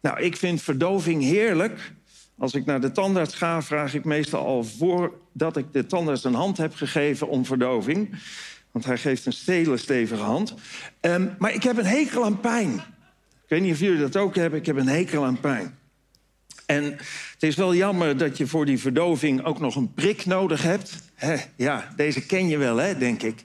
Nou, 0.00 0.20
ik 0.20 0.36
vind 0.36 0.62
verdoving 0.62 1.22
heerlijk. 1.22 1.92
Als 2.38 2.54
ik 2.54 2.64
naar 2.64 2.80
de 2.80 2.92
tandarts 2.92 3.34
ga, 3.34 3.62
vraag 3.62 3.94
ik 3.94 4.04
meestal 4.04 4.46
al 4.46 4.64
voordat 4.64 5.56
ik 5.56 5.72
de 5.72 5.86
tandarts 5.86 6.24
een 6.24 6.34
hand 6.34 6.56
heb 6.56 6.74
gegeven 6.74 7.28
om 7.28 7.44
verdoving. 7.44 8.18
Want 8.70 8.84
hij 8.84 8.98
geeft 8.98 9.26
een 9.26 9.32
stele 9.32 9.76
stevige 9.76 10.22
hand. 10.22 10.54
Ehm, 11.00 11.28
maar 11.38 11.54
ik 11.54 11.62
heb 11.62 11.76
een 11.76 11.86
hekel 11.86 12.24
aan 12.24 12.40
pijn. 12.40 12.72
Ik 13.42 13.48
weet 13.48 13.60
niet 13.60 13.72
of 13.72 13.80
jullie 13.80 14.00
dat 14.00 14.16
ook 14.16 14.34
hebben. 14.34 14.58
Ik 14.58 14.66
heb 14.66 14.76
een 14.76 14.88
hekel 14.88 15.24
aan 15.24 15.40
pijn. 15.40 15.78
En 16.66 16.84
het 16.84 17.42
is 17.42 17.56
wel 17.56 17.74
jammer 17.74 18.16
dat 18.16 18.36
je 18.36 18.46
voor 18.46 18.66
die 18.66 18.78
verdoving 18.78 19.44
ook 19.44 19.60
nog 19.60 19.76
een 19.76 19.94
prik 19.94 20.26
nodig 20.26 20.62
hebt. 20.62 20.98
Ja, 21.56 21.92
deze 21.96 22.26
ken 22.26 22.48
je 22.48 22.56
wel, 22.56 22.76
hè, 22.76 22.98
denk 22.98 23.22
ik. 23.22 23.44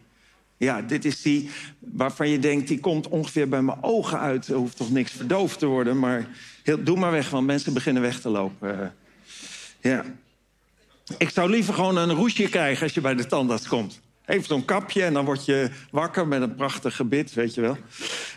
Ja, 0.57 0.81
dit 0.81 1.05
is 1.05 1.21
die 1.21 1.49
waarvan 1.79 2.29
je 2.29 2.39
denkt, 2.39 2.67
die 2.67 2.79
komt 2.79 3.07
ongeveer 3.07 3.49
bij 3.49 3.61
mijn 3.61 3.83
ogen 3.83 4.19
uit. 4.19 4.47
Er 4.47 4.55
hoeft 4.55 4.77
toch 4.77 4.91
niks 4.91 5.11
verdoofd 5.11 5.59
te 5.59 5.65
worden, 5.65 5.99
maar 5.99 6.27
heel, 6.63 6.83
doe 6.83 6.97
maar 6.97 7.11
weg, 7.11 7.29
want 7.29 7.45
mensen 7.45 7.73
beginnen 7.73 8.01
weg 8.01 8.19
te 8.19 8.29
lopen. 8.29 8.79
Uh, 8.79 8.87
ja. 9.91 10.05
Ik 11.17 11.29
zou 11.29 11.49
liever 11.49 11.73
gewoon 11.73 11.97
een 11.97 12.13
roesje 12.13 12.49
krijgen 12.49 12.83
als 12.83 12.93
je 12.93 13.01
bij 13.01 13.15
de 13.15 13.25
tandarts 13.25 13.67
komt. 13.67 14.01
Even 14.25 14.45
zo'n 14.45 14.65
kapje 14.65 15.03
en 15.03 15.13
dan 15.13 15.25
word 15.25 15.45
je 15.45 15.69
wakker 15.91 16.27
met 16.27 16.41
een 16.41 16.55
prachtig 16.55 16.95
gebit, 16.95 17.33
weet 17.33 17.53
je 17.53 17.61
wel. 17.61 17.77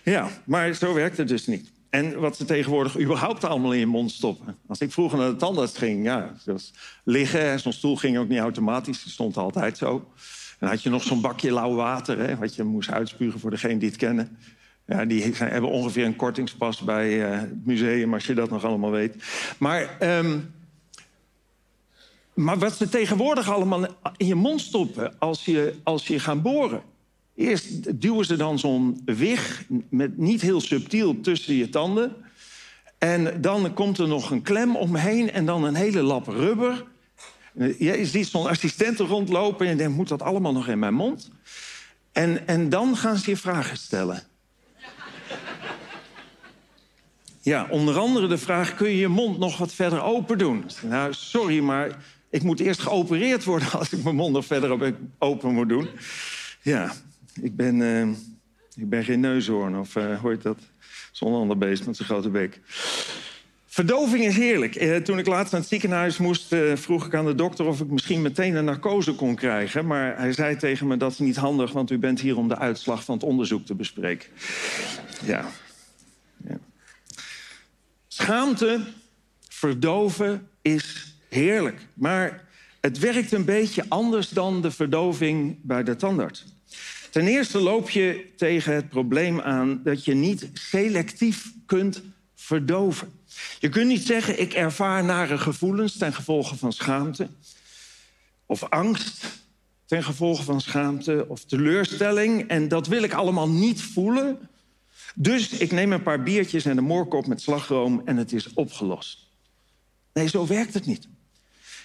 Ja, 0.05 0.29
maar 0.45 0.75
zo 0.75 0.95
werkt 0.95 1.17
het 1.17 1.29
dus 1.29 1.47
niet. 1.47 1.71
En 1.91 2.21
wat 2.21 2.37
ze 2.37 2.45
tegenwoordig 2.45 2.99
überhaupt 2.99 3.45
allemaal 3.45 3.73
in 3.73 3.79
je 3.79 3.87
mond 3.87 4.11
stoppen. 4.11 4.57
Als 4.67 4.81
ik 4.81 4.93
vroeger 4.93 5.19
naar 5.19 5.31
de 5.31 5.37
tandarts 5.37 5.79
ging, 5.79 6.05
ja, 6.05 6.35
zoals 6.45 6.73
liggen. 7.05 7.61
Zo'n 7.61 7.73
stoel 7.73 7.97
ging 7.97 8.19
ook 8.19 8.29
niet 8.29 8.39
automatisch, 8.39 9.03
die 9.03 9.13
stond 9.13 9.37
altijd 9.37 9.79
zo. 9.79 10.13
Dan 10.59 10.69
had 10.69 10.83
je 10.83 10.91
nog 10.91 11.03
zo'n 11.03 11.21
bakje 11.21 11.53
lauw 11.53 11.75
water, 11.75 12.19
hè, 12.19 12.37
wat 12.37 12.55
je 12.55 12.65
moest 12.65 12.91
uitspugen 12.91 13.41
voor 13.41 13.51
degene 13.51 13.79
die 13.79 13.89
het 13.89 13.99
kennen. 13.99 14.39
Ja, 14.87 15.05
die 15.05 15.35
hebben 15.35 15.71
ongeveer 15.71 16.05
een 16.05 16.17
kortingspas 16.17 16.81
bij 16.81 17.31
uh, 17.31 17.41
het 17.41 17.67
museum, 17.67 18.15
als 18.15 18.27
je 18.27 18.35
dat 18.35 18.51
nog 18.51 18.65
allemaal 18.65 18.91
weet. 18.91 19.15
Maar, 19.59 19.97
um, 20.19 20.55
maar 22.35 22.59
wat 22.59 22.77
ze 22.77 22.89
tegenwoordig 22.89 23.51
allemaal 23.51 23.87
in 24.17 24.27
je 24.27 24.35
mond 24.35 24.61
stoppen 24.61 25.19
als 25.19 25.45
je, 25.45 25.75
als 25.83 26.07
je 26.07 26.21
gaat 26.21 26.43
boren. 26.43 26.83
Eerst 27.35 28.01
duwen 28.01 28.25
ze 28.25 28.37
dan 28.37 28.59
zo'n 28.59 29.03
wig, 29.05 29.65
met 29.89 30.19
niet 30.19 30.41
heel 30.41 30.61
subtiel, 30.61 31.21
tussen 31.21 31.55
je 31.55 31.69
tanden. 31.69 32.17
En 32.99 33.41
dan 33.41 33.75
komt 33.75 33.99
er 33.99 34.09
nog 34.09 34.31
een 34.31 34.43
klem 34.43 34.77
omheen 34.77 35.31
en 35.31 35.47
dan 35.47 35.65
een 35.65 35.75
hele 35.75 36.03
lap 36.03 36.27
rubber. 36.27 36.85
Je 37.59 38.07
ziet 38.07 38.27
zo'n 38.27 38.47
assistenten 38.47 39.07
rondlopen 39.07 39.67
en 39.67 39.73
je 39.73 39.79
denkt, 39.79 39.97
moet 39.97 40.09
dat 40.09 40.23
allemaal 40.23 40.53
nog 40.53 40.69
in 40.69 40.79
mijn 40.79 40.95
mond? 40.95 41.31
En, 42.13 42.47
en 42.47 42.69
dan 42.69 42.97
gaan 42.97 43.17
ze 43.17 43.31
je 43.31 43.37
vragen 43.37 43.77
stellen. 43.77 44.23
Ja, 47.41 47.67
onder 47.71 47.99
andere 47.99 48.27
de 48.27 48.39
vraag, 48.39 48.75
kun 48.75 48.89
je 48.89 48.97
je 48.97 49.09
mond 49.09 49.39
nog 49.39 49.59
wat 49.59 49.75
verder 49.75 50.03
open 50.03 50.39
doen? 50.39 50.65
Nou, 50.83 51.13
sorry, 51.13 51.61
maar 51.61 51.97
ik 52.31 52.43
moet 52.43 52.61
eerst 52.61 52.81
geopereerd 52.81 53.45
worden... 53.45 53.71
als 53.73 53.93
ik 53.93 54.03
mijn 54.03 54.17
mond 54.17 54.33
nog 54.33 54.45
verder 54.45 54.95
open 55.19 55.55
moet 55.55 55.69
doen. 55.69 55.89
Ja, 56.63 56.93
ik 57.41 57.57
ben, 57.57 57.81
uh, 57.81 58.09
ik 58.77 58.89
ben 58.89 59.05
geen 59.05 59.21
neushoorn, 59.21 59.79
of 59.79 59.97
uh, 59.97 60.21
hoort 60.21 60.43
dat? 60.43 60.59
Zo'n 61.13 61.35
ander 61.35 61.59
beest 61.59 61.87
met 61.87 61.97
zijn 61.97 62.09
grote 62.09 62.29
bek. 62.29 62.61
Verdoving 63.79 64.25
is 64.25 64.37
heerlijk. 64.37 64.75
Eh, 64.75 64.97
toen 64.97 65.19
ik 65.19 65.27
laatst 65.27 65.53
naar 65.53 65.61
het 65.61 65.71
ziekenhuis 65.71 66.19
moest, 66.19 66.53
eh, 66.53 66.77
vroeg 66.77 67.07
ik 67.07 67.15
aan 67.15 67.25
de 67.25 67.35
dokter 67.35 67.67
of 67.67 67.81
ik 67.81 67.91
misschien 67.91 68.23
meteen 68.23 68.55
een 68.55 68.65
narcose 68.65 69.15
kon 69.15 69.35
krijgen. 69.35 69.87
Maar 69.87 70.19
hij 70.19 70.33
zei 70.33 70.57
tegen 70.57 70.87
me 70.87 70.97
dat 70.97 71.13
is 71.13 71.19
niet 71.19 71.37
handig, 71.37 71.73
want 71.73 71.91
u 71.91 71.99
bent 71.99 72.21
hier 72.21 72.37
om 72.37 72.49
de 72.49 72.59
uitslag 72.59 73.05
van 73.05 73.15
het 73.15 73.25
onderzoek 73.25 73.67
te 73.67 73.75
bespreken. 73.75 74.29
Ja. 75.25 75.49
ja. 76.49 76.59
Schaamte, 78.09 78.81
verdoven 79.49 80.49
is 80.63 81.15
heerlijk. 81.29 81.87
Maar 81.95 82.45
het 82.81 82.99
werkt 82.99 83.33
een 83.33 83.45
beetje 83.45 83.85
anders 83.89 84.29
dan 84.29 84.63
de 84.63 84.71
verdoving 84.71 85.57
bij 85.63 85.83
de 85.83 85.97
tandarts. 85.97 86.45
Ten 87.11 87.27
eerste 87.27 87.59
loop 87.59 87.91
je 87.91 88.27
tegen 88.37 88.75
het 88.75 88.89
probleem 88.89 89.41
aan 89.41 89.81
dat 89.85 90.05
je 90.05 90.15
niet 90.15 90.51
selectief 90.53 91.53
kunt 91.67 92.03
verdoven. 92.35 93.18
Je 93.59 93.69
kunt 93.69 93.89
niet 93.89 94.07
zeggen, 94.07 94.41
ik 94.41 94.53
ervaar 94.53 95.05
nare 95.05 95.39
gevoelens 95.39 95.97
ten 95.97 96.15
gevolge 96.15 96.57
van 96.57 96.73
schaamte. 96.73 97.29
Of 98.47 98.63
angst 98.63 99.27
ten 99.87 100.05
gevolge 100.05 100.43
van 100.43 100.61
schaamte. 100.61 101.25
Of 101.29 101.45
teleurstelling. 101.45 102.49
En 102.49 102.69
dat 102.69 102.87
wil 102.87 103.03
ik 103.03 103.13
allemaal 103.13 103.49
niet 103.49 103.83
voelen. 103.83 104.39
Dus 105.15 105.49
ik 105.49 105.73
neem 105.73 105.93
een 105.93 106.03
paar 106.03 106.23
biertjes 106.23 106.65
en 106.65 106.77
een 106.77 106.85
moorkop 106.85 107.27
met 107.27 107.41
slagroom 107.41 108.03
en 108.05 108.17
het 108.17 108.33
is 108.33 108.53
opgelost. 108.55 109.27
Nee, 110.13 110.29
zo 110.29 110.47
werkt 110.47 110.75
het 110.75 110.87
niet. 110.87 111.09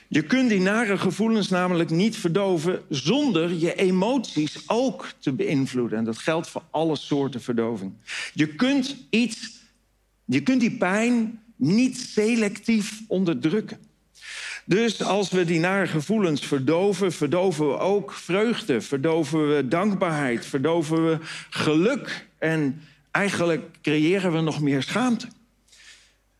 Je 0.07 0.23
kunt 0.23 0.49
die 0.49 0.59
nare 0.59 0.97
gevoelens 0.97 1.49
namelijk 1.49 1.89
niet 1.89 2.17
verdoven 2.17 2.81
zonder 2.89 3.53
je 3.53 3.75
emoties 3.75 4.63
ook 4.67 5.07
te 5.19 5.31
beïnvloeden. 5.31 5.97
En 5.97 6.03
dat 6.03 6.17
geldt 6.17 6.49
voor 6.49 6.63
alle 6.71 6.95
soorten 6.95 7.41
verdoving. 7.41 7.93
Je 8.33 8.47
kunt 8.47 8.95
iets, 9.09 9.59
je 10.25 10.41
kunt 10.41 10.59
die 10.59 10.77
pijn 10.77 11.42
niet 11.63 11.97
selectief 11.97 13.01
onderdrukken. 13.07 13.77
Dus 14.65 15.03
als 15.03 15.29
we 15.29 15.45
die 15.45 15.59
nare 15.59 15.87
gevoelens 15.87 16.45
verdoven, 16.45 17.11
verdoven 17.11 17.67
we 17.67 17.77
ook 17.77 18.11
vreugde, 18.11 18.81
verdoven 18.81 19.55
we 19.55 19.67
dankbaarheid, 19.67 20.45
verdoven 20.45 21.09
we 21.09 21.17
geluk 21.49 22.27
en 22.37 22.81
eigenlijk 23.11 23.65
creëren 23.81 24.31
we 24.31 24.41
nog 24.41 24.61
meer 24.61 24.83
schaamte. 24.83 25.27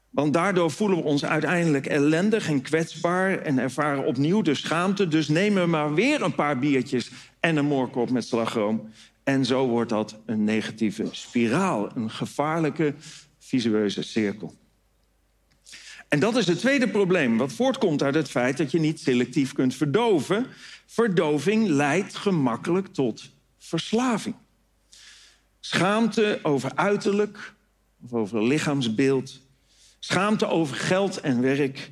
Want 0.10 0.34
daardoor 0.34 0.72
voelen 0.72 0.98
we 0.98 1.04
ons 1.04 1.26
uiteindelijk 1.26 1.86
ellendig 1.86 2.48
en 2.48 2.62
kwetsbaar 2.62 3.40
en 3.40 3.58
ervaren 3.58 4.06
opnieuw 4.06 4.42
de 4.42 4.56
schaamte. 4.56 5.08
Dus 5.08 5.28
nemen 5.28 5.64
we 5.64 5.70
maar 5.70 5.94
weer 5.94 6.22
een 6.22 6.36
paar 6.36 6.60
biertjes 6.60 7.12
en 7.40 7.58
een 7.58 7.66
moorkop 7.66 8.10
met 8.10 8.26
slagroom. 8.26 8.90
En 9.24 9.46
zo 9.46 9.68
wordt 9.68 9.90
dat 9.90 10.20
een 10.26 10.44
negatieve 10.44 11.08
spiraal, 11.12 11.92
een 11.96 12.10
gevaarlijke 12.10 12.94
visueuze 13.40 14.04
cirkel. 14.04 14.54
En 16.14 16.20
dat 16.20 16.36
is 16.36 16.48
het 16.48 16.60
tweede 16.60 16.90
probleem, 16.90 17.38
wat 17.38 17.54
voortkomt 17.54 18.04
uit 18.04 18.16
het 18.16 18.30
feit 18.30 18.58
dat 18.58 18.72
je 18.72 18.80
niet 18.80 19.00
selectief 19.00 19.54
kunt 19.54 19.76
verdoven. 19.76 20.46
Verdoving 20.86 21.68
leidt 21.68 22.16
gemakkelijk 22.16 22.88
tot 22.88 23.30
verslaving. 23.60 24.36
Schaamte 25.60 26.40
over 26.44 26.72
uiterlijk 26.76 27.54
of 28.04 28.14
over 28.14 28.44
lichaamsbeeld. 28.44 29.40
Schaamte 30.00 30.48
over 30.48 30.76
geld 30.76 31.20
en 31.20 31.42
werk. 31.42 31.92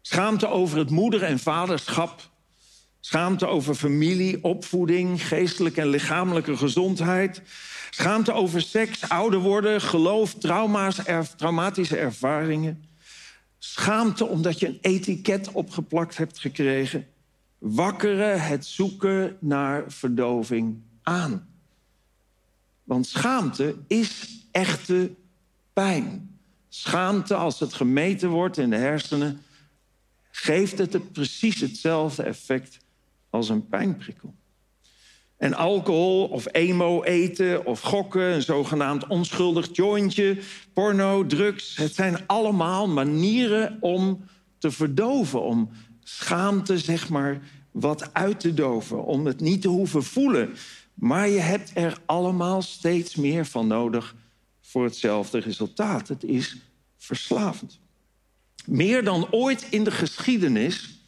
Schaamte 0.00 0.48
over 0.48 0.78
het 0.78 0.90
moeder- 0.90 1.22
en 1.22 1.38
vaderschap. 1.38 2.30
Schaamte 3.00 3.46
over 3.46 3.74
familie, 3.74 4.44
opvoeding, 4.44 5.26
geestelijke 5.26 5.80
en 5.80 5.88
lichamelijke 5.88 6.56
gezondheid. 6.56 7.42
Schaamte 7.90 8.32
over 8.32 8.62
seks, 8.62 9.08
ouder 9.08 9.40
worden, 9.40 9.80
geloof, 9.80 10.34
trauma's, 10.34 11.06
er, 11.06 11.36
traumatische 11.36 11.96
ervaringen. 11.96 12.88
Schaamte 13.62 14.26
omdat 14.26 14.58
je 14.58 14.66
een 14.66 14.78
etiket 14.80 15.52
opgeplakt 15.52 16.16
hebt 16.16 16.38
gekregen. 16.38 17.06
Wakkeren 17.58 18.42
het 18.42 18.66
zoeken 18.66 19.36
naar 19.40 19.84
verdoving 19.86 20.82
aan. 21.02 21.48
Want 22.84 23.06
schaamte 23.06 23.76
is 23.86 24.40
echte 24.50 25.14
pijn. 25.72 26.38
Schaamte, 26.68 27.34
als 27.34 27.60
het 27.60 27.72
gemeten 27.72 28.28
wordt 28.28 28.58
in 28.58 28.70
de 28.70 28.76
hersenen, 28.76 29.42
geeft 30.30 30.78
het, 30.78 30.92
het 30.92 31.12
precies 31.12 31.60
hetzelfde 31.60 32.22
effect 32.22 32.78
als 33.30 33.48
een 33.48 33.68
pijnprikkel. 33.68 34.34
En 35.40 35.54
alcohol 35.54 36.24
of 36.24 36.46
emo 36.52 37.02
eten 37.02 37.66
of 37.66 37.80
gokken, 37.80 38.22
een 38.22 38.42
zogenaamd 38.42 39.06
onschuldig 39.06 39.68
jointje, 39.72 40.38
porno, 40.72 41.26
drugs, 41.26 41.76
het 41.76 41.94
zijn 41.94 42.26
allemaal 42.26 42.88
manieren 42.88 43.76
om 43.80 44.24
te 44.58 44.70
verdoven, 44.70 45.42
om 45.42 45.70
schaamte 46.02 46.78
zeg 46.78 47.08
maar 47.08 47.40
wat 47.70 48.14
uit 48.14 48.40
te 48.40 48.54
doven, 48.54 49.04
om 49.04 49.26
het 49.26 49.40
niet 49.40 49.62
te 49.62 49.68
hoeven 49.68 50.02
voelen. 50.02 50.54
Maar 50.94 51.28
je 51.28 51.40
hebt 51.40 51.70
er 51.74 51.98
allemaal 52.06 52.62
steeds 52.62 53.14
meer 53.14 53.46
van 53.46 53.66
nodig 53.66 54.14
voor 54.60 54.84
hetzelfde 54.84 55.38
resultaat. 55.38 56.08
Het 56.08 56.24
is 56.24 56.56
verslavend. 56.96 57.78
Meer 58.66 59.04
dan 59.04 59.26
ooit 59.30 59.66
in 59.70 59.84
de 59.84 59.90
geschiedenis 59.90 60.99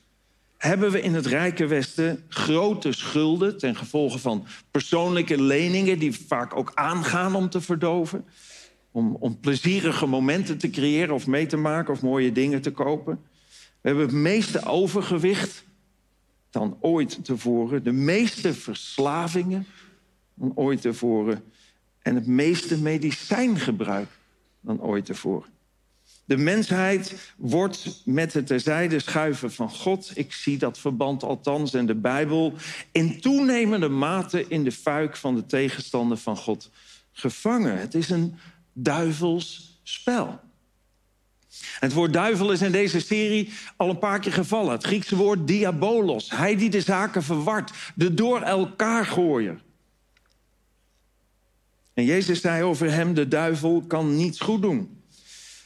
hebben 0.62 0.90
we 0.90 1.00
in 1.00 1.14
het 1.14 1.26
Rijke 1.26 1.66
Westen 1.66 2.24
grote 2.28 2.92
schulden 2.92 3.58
ten 3.58 3.76
gevolge 3.76 4.18
van 4.18 4.46
persoonlijke 4.70 5.42
leningen 5.42 5.98
die 5.98 6.26
vaak 6.26 6.56
ook 6.56 6.72
aangaan 6.74 7.34
om 7.34 7.50
te 7.50 7.60
verdoven. 7.60 8.24
Om, 8.90 9.16
om 9.20 9.40
plezierige 9.40 10.06
momenten 10.06 10.58
te 10.58 10.70
creëren 10.70 11.14
of 11.14 11.26
mee 11.26 11.46
te 11.46 11.56
maken 11.56 11.92
of 11.92 12.02
mooie 12.02 12.32
dingen 12.32 12.62
te 12.62 12.70
kopen. 12.70 13.20
We 13.80 13.88
hebben 13.88 14.04
het 14.06 14.14
meeste 14.14 14.64
overgewicht 14.64 15.64
dan 16.50 16.76
ooit 16.80 17.24
tevoren. 17.24 17.84
De 17.84 17.92
meeste 17.92 18.54
verslavingen 18.54 19.66
dan 20.34 20.52
ooit 20.54 20.80
tevoren. 20.80 21.44
En 22.02 22.14
het 22.14 22.26
meeste 22.26 22.78
medicijngebruik 22.78 24.08
dan 24.60 24.80
ooit 24.80 25.04
tevoren. 25.04 25.48
De 26.24 26.36
mensheid 26.36 27.34
wordt 27.36 28.02
met 28.04 28.32
het 28.32 28.46
terzijde 28.46 29.00
schuiven 29.00 29.52
van 29.52 29.70
God. 29.70 30.10
Ik 30.14 30.32
zie 30.32 30.58
dat 30.58 30.78
verband 30.78 31.22
althans 31.22 31.74
in 31.74 31.86
de 31.86 31.94
Bijbel. 31.94 32.54
In 32.92 33.20
toenemende 33.20 33.88
mate 33.88 34.44
in 34.48 34.64
de 34.64 34.72
fuik 34.72 35.16
van 35.16 35.34
de 35.34 35.46
tegenstander 35.46 36.16
van 36.16 36.36
God 36.36 36.70
gevangen. 37.12 37.78
Het 37.78 37.94
is 37.94 38.10
een 38.10 38.34
duivels 38.72 39.80
spel. 39.82 40.40
Het 41.80 41.92
woord 41.92 42.12
duivel 42.12 42.52
is 42.52 42.62
in 42.62 42.72
deze 42.72 43.00
serie 43.00 43.52
al 43.76 43.88
een 43.88 43.98
paar 43.98 44.20
keer 44.20 44.32
gevallen. 44.32 44.72
Het 44.72 44.84
Griekse 44.84 45.16
woord 45.16 45.46
diabolos. 45.46 46.30
Hij 46.30 46.56
die 46.56 46.70
de 46.70 46.80
zaken 46.80 47.22
verwart. 47.22 47.72
De 47.94 48.14
door 48.14 48.40
elkaar 48.40 49.06
gooien. 49.06 49.62
En 51.94 52.04
Jezus 52.04 52.40
zei 52.40 52.62
over 52.62 52.92
hem: 52.92 53.14
de 53.14 53.28
duivel 53.28 53.84
kan 53.86 54.16
niets 54.16 54.40
goed 54.40 54.62
doen. 54.62 55.01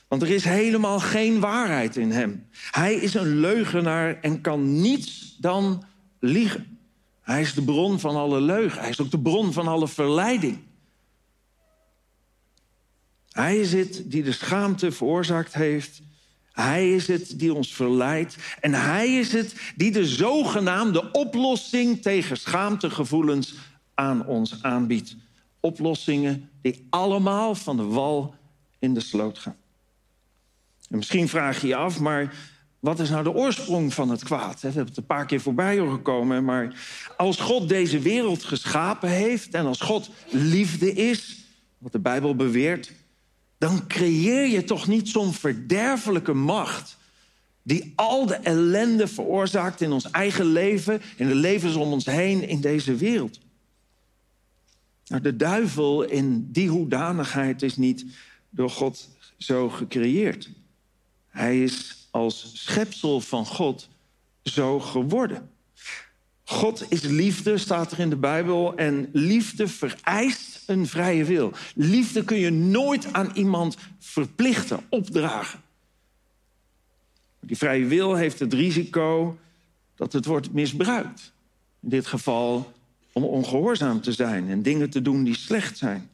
Want 0.09 0.23
er 0.23 0.31
is 0.31 0.45
helemaal 0.45 1.01
geen 1.01 1.41
waarheid 1.41 1.97
in 1.97 2.11
hem. 2.11 2.49
Hij 2.71 2.95
is 2.95 3.15
een 3.15 3.41
leugenaar 3.41 4.21
en 4.21 4.41
kan 4.41 4.81
niets 4.81 5.37
dan 5.39 5.85
liegen. 6.21 6.79
Hij 7.21 7.41
is 7.41 7.55
de 7.55 7.63
bron 7.63 8.01
van 8.01 8.17
alle 8.17 8.41
leugen. 8.41 8.81
Hij 8.81 8.91
is 8.91 9.01
ook 9.01 9.11
de 9.11 9.21
bron 9.21 9.53
van 9.53 9.69
alle 9.69 9.89
verleiding. 9.89 10.59
Hij 13.31 13.57
is 13.57 13.73
het 13.73 14.03
die 14.05 14.23
de 14.23 14.33
schaamte 14.33 14.93
veroorzaakt 14.93 15.55
heeft. 15.55 16.03
Hij 16.53 16.91
is 16.91 17.07
het 17.07 17.39
die 17.39 17.55
ons 17.55 17.75
verleidt. 17.75 18.37
En 18.61 18.75
hij 18.75 19.15
is 19.15 19.33
het 19.33 19.55
die 19.77 19.91
de 19.91 20.07
zogenaamde 20.07 21.11
oplossing 21.13 22.03
tegen 22.03 22.37
schaamtegevoelens 22.37 23.55
aan 23.95 24.27
ons 24.27 24.63
aanbiedt. 24.63 25.17
Oplossingen 25.61 26.51
die 26.63 26.87
allemaal 26.91 27.55
van 27.55 27.77
de 27.77 27.85
wal 27.85 28.35
in 28.79 28.95
de 28.95 29.01
sloot 29.01 29.39
gaan. 29.39 29.57
En 30.89 30.97
misschien 30.97 31.29
vraag 31.29 31.61
je 31.61 31.67
je 31.67 31.77
af, 31.77 32.01
maar 32.01 32.35
wat 32.81 32.99
is 32.99 33.11
nou 33.11 33.23
de 33.23 33.33
oorsprong 33.33 33.95
van 33.95 34.11
het 34.11 34.25
kwaad? 34.25 34.61
We 34.61 34.67
hebben 34.67 34.87
het 34.87 34.97
een 34.97 35.07
paar 35.07 35.27
keer 35.27 35.41
voorbij 35.41 35.79
horen 35.79 36.03
komen, 36.03 36.45
maar 36.45 36.75
als 37.17 37.41
God 37.41 37.69
deze 37.69 37.99
wereld 37.99 38.45
geschapen 38.45 39.09
heeft 39.09 39.55
en 39.55 39.67
als 39.67 39.81
God 39.81 40.11
liefde 40.31 40.93
is, 40.93 41.45
wat 41.79 41.93
de 41.93 41.99
Bijbel 41.99 42.37
beweert, 42.37 42.93
dan 43.59 43.87
creëer 43.87 44.47
je 44.47 44.65
toch 44.65 44.87
niet 44.87 45.09
zo'n 45.09 45.33
verderfelijke 45.33 46.33
macht 46.33 46.97
die 47.63 47.93
al 47.97 48.27
de 48.27 48.35
ellende 48.35 49.07
veroorzaakt 49.07 49.81
in 49.81 49.93
ons 49.93 50.11
eigen 50.11 50.47
leven, 50.47 51.03
in 51.17 51.29
de 51.29 51.35
levens 51.35 51.75
om 51.75 51.93
ons 51.93 52.07
heen, 52.07 52.49
in 52.49 52.61
deze 52.61 52.95
wereld. 52.95 53.39
Nou, 55.07 55.23
de 55.23 55.37
duivel 55.37 56.03
in 56.03 56.49
die 56.53 56.69
hoedanigheid 56.69 57.63
is 57.63 57.77
niet 57.77 58.05
door 58.51 58.71
God 58.71 59.09
zo 59.37 59.69
gecreëerd. 59.69 60.51
Hij 61.37 61.63
is 61.63 62.07
als 62.11 62.51
schepsel 62.55 63.21
van 63.21 63.47
God 63.47 63.89
zo 64.43 64.81
geworden. 64.81 65.51
God 66.45 66.85
is 66.89 67.03
liefde, 67.03 67.59
staat 67.59 67.93
er 67.93 67.99
in 67.99 68.11
de 68.11 68.17
Bijbel. 68.17 68.77
En 68.77 69.09
liefde 69.13 69.69
vereist 69.69 70.63
een 70.67 70.87
vrije 70.87 71.25
wil. 71.25 71.53
Liefde 71.75 72.25
kun 72.25 72.39
je 72.39 72.51
nooit 72.51 73.13
aan 73.13 73.31
iemand 73.35 73.77
verplichten, 73.99 74.81
opdragen. 74.89 75.61
Die 77.41 77.57
vrije 77.57 77.87
wil 77.87 78.15
heeft 78.15 78.39
het 78.39 78.53
risico 78.53 79.39
dat 79.95 80.13
het 80.13 80.25
wordt 80.25 80.53
misbruikt. 80.53 81.33
In 81.81 81.89
dit 81.89 82.07
geval 82.07 82.73
om 83.13 83.25
ongehoorzaam 83.25 84.01
te 84.01 84.13
zijn 84.13 84.49
en 84.49 84.63
dingen 84.63 84.91
te 84.91 85.03
doen 85.03 85.25
die 85.25 85.37
slecht 85.37 85.79
zijn. 85.79 86.11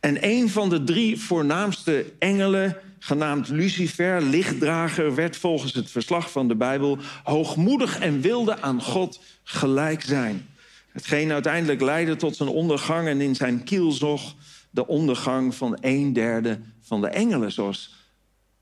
En 0.00 0.24
een 0.24 0.50
van 0.50 0.68
de 0.68 0.84
drie 0.84 1.20
voornaamste 1.20 2.12
engelen, 2.18 2.76
genaamd 2.98 3.48
Lucifer, 3.48 4.22
lichtdrager, 4.22 5.14
werd 5.14 5.36
volgens 5.36 5.74
het 5.74 5.90
verslag 5.90 6.30
van 6.30 6.48
de 6.48 6.56
Bijbel 6.56 6.98
hoogmoedig 7.24 7.98
en 7.98 8.20
wilde 8.20 8.60
aan 8.60 8.82
God 8.82 9.20
gelijk 9.42 10.02
zijn. 10.02 10.46
Hetgeen 10.92 11.32
uiteindelijk 11.32 11.80
leidde 11.80 12.16
tot 12.16 12.36
zijn 12.36 12.48
ondergang 12.48 13.08
en 13.08 13.20
in 13.20 13.34
zijn 13.34 13.64
kielzog 13.64 14.34
de 14.70 14.86
ondergang 14.86 15.54
van 15.54 15.78
een 15.80 16.12
derde 16.12 16.60
van 16.82 17.00
de 17.00 17.08
engelen, 17.08 17.52
zoals 17.52 17.94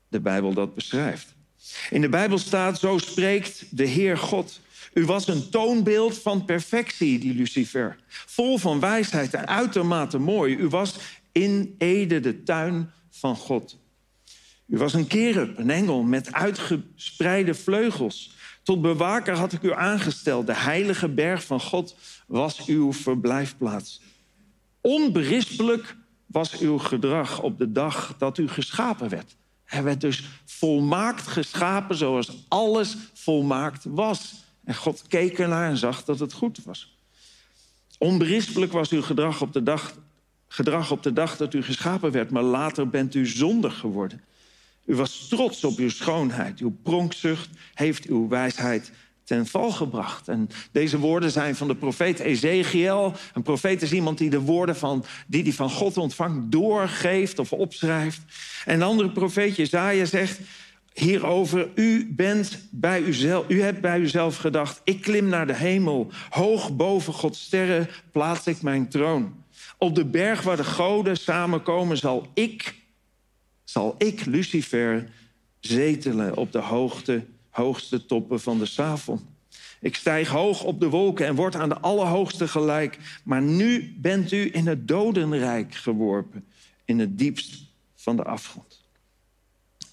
de 0.07 0.19
Bijbel 0.19 0.53
dat 0.53 0.75
beschrijft. 0.75 1.35
In 1.89 2.01
de 2.01 2.09
Bijbel 2.09 2.37
staat, 2.37 2.79
zo 2.79 2.97
spreekt 2.97 3.65
de 3.69 3.85
Heer 3.85 4.17
God. 4.17 4.59
U 4.93 5.05
was 5.05 5.27
een 5.27 5.49
toonbeeld 5.49 6.17
van 6.17 6.45
perfectie, 6.45 7.19
die 7.19 7.33
Lucifer. 7.33 7.97
Vol 8.07 8.57
van 8.57 8.79
wijsheid 8.79 9.33
en 9.33 9.47
uitermate 9.47 10.17
mooi. 10.17 10.55
U 10.55 10.67
was 10.67 10.95
in 11.31 11.75
Ede 11.77 12.19
de 12.19 12.43
tuin 12.43 12.91
van 13.09 13.35
God. 13.35 13.77
U 14.67 14.77
was 14.77 14.93
een 14.93 15.07
kerub, 15.07 15.57
een 15.57 15.69
engel 15.69 16.03
met 16.03 16.33
uitgespreide 16.33 17.53
vleugels. 17.53 18.33
Tot 18.63 18.81
bewaker 18.81 19.35
had 19.35 19.53
ik 19.53 19.61
u 19.61 19.73
aangesteld. 19.73 20.45
De 20.47 20.55
heilige 20.55 21.09
berg 21.09 21.43
van 21.43 21.61
God 21.61 21.95
was 22.27 22.65
uw 22.65 22.93
verblijfplaats. 22.93 24.01
Onberispelijk 24.81 25.95
was 26.25 26.59
uw 26.59 26.77
gedrag 26.77 27.41
op 27.41 27.57
de 27.57 27.71
dag 27.71 28.15
dat 28.17 28.37
u 28.37 28.47
geschapen 28.47 29.09
werd. 29.09 29.35
Hij 29.63 29.83
werd 29.83 30.01
dus 30.01 30.23
volmaakt 30.45 31.27
geschapen 31.27 31.95
zoals 31.95 32.45
alles 32.47 32.95
volmaakt 33.13 33.85
was. 33.87 34.33
En 34.63 34.75
God 34.75 35.03
keek 35.07 35.39
ernaar 35.39 35.69
en 35.69 35.77
zag 35.77 36.03
dat 36.03 36.19
het 36.19 36.33
goed 36.33 36.63
was. 36.63 36.97
Onberispelijk 37.97 38.71
was 38.71 38.89
uw 38.89 39.01
gedrag 39.01 39.41
op 39.41 39.53
de 39.53 39.63
dag 39.63 39.93
gedrag 40.47 40.91
op 40.91 41.03
de 41.03 41.13
dag 41.13 41.37
dat 41.37 41.53
u 41.53 41.63
geschapen 41.63 42.11
werd, 42.11 42.29
maar 42.29 42.43
later 42.43 42.89
bent 42.89 43.15
u 43.15 43.25
zondig 43.25 43.77
geworden. 43.77 44.21
U 44.85 44.95
was 44.95 45.27
trots 45.27 45.63
op 45.63 45.77
uw 45.77 45.89
schoonheid. 45.89 46.59
Uw 46.59 46.77
pronkzucht 46.83 47.49
heeft 47.73 48.05
uw 48.05 48.27
wijsheid 48.27 48.91
ten 49.23 49.45
val 49.45 49.71
gebracht. 49.71 50.27
En 50.27 50.49
deze 50.71 50.99
woorden 50.99 51.31
zijn 51.31 51.55
van 51.55 51.67
de 51.67 51.75
profeet 51.75 52.19
Ezekiel. 52.19 53.13
Een 53.33 53.41
profeet 53.41 53.81
is 53.81 53.91
iemand 53.91 54.17
die 54.17 54.29
de 54.29 54.41
woorden 54.41 54.75
van, 54.75 55.05
die 55.27 55.43
hij 55.43 55.53
van 55.53 55.69
God 55.69 55.97
ontvangt 55.97 56.51
doorgeeft 56.51 57.39
of 57.39 57.53
opschrijft. 57.53 58.21
En 58.65 58.73
een 58.73 58.81
andere 58.81 59.11
profeet, 59.11 59.55
Jezaja, 59.55 60.05
zegt 60.05 60.39
hierover... 60.93 61.69
U, 61.75 62.13
bent 62.15 62.67
bij 62.71 63.01
uzelf, 63.01 63.45
u 63.47 63.61
hebt 63.61 63.81
bij 63.81 63.99
uzelf 63.99 64.37
gedacht... 64.37 64.81
ik 64.83 65.01
klim 65.01 65.27
naar 65.27 65.47
de 65.47 65.55
hemel, 65.55 66.11
hoog 66.29 66.75
boven 66.75 67.13
Gods 67.13 67.43
sterren 67.43 67.89
plaats 68.11 68.47
ik 68.47 68.61
mijn 68.61 68.89
troon. 68.89 69.43
Op 69.77 69.95
de 69.95 70.05
berg 70.05 70.41
waar 70.41 70.57
de 70.57 70.63
goden 70.63 71.17
samenkomen 71.17 71.97
zal 71.97 72.27
ik, 72.33 72.75
zal 73.65 73.95
ik, 73.97 74.25
Lucifer, 74.25 75.09
zetelen 75.59 76.37
op 76.37 76.51
de 76.51 76.59
hoogte, 76.59 77.25
hoogste 77.49 78.05
toppen 78.05 78.39
van 78.39 78.59
de 78.59 78.65
Savon. 78.65 79.19
Ik 79.79 79.95
stijg 79.95 80.29
hoog 80.29 80.63
op 80.63 80.79
de 80.79 80.89
wolken 80.89 81.25
en 81.25 81.35
word 81.35 81.55
aan 81.55 81.69
de 81.69 81.79
Allerhoogste 81.79 82.47
gelijk. 82.47 82.97
Maar 83.23 83.41
nu 83.41 83.95
bent 83.97 84.31
u 84.31 84.49
in 84.53 84.67
het 84.67 84.87
dodenrijk 84.87 85.75
geworpen, 85.75 86.45
in 86.85 86.99
het 86.99 87.17
diepst 87.17 87.63
van 87.95 88.15
de 88.15 88.23
afgrond. 88.23 88.83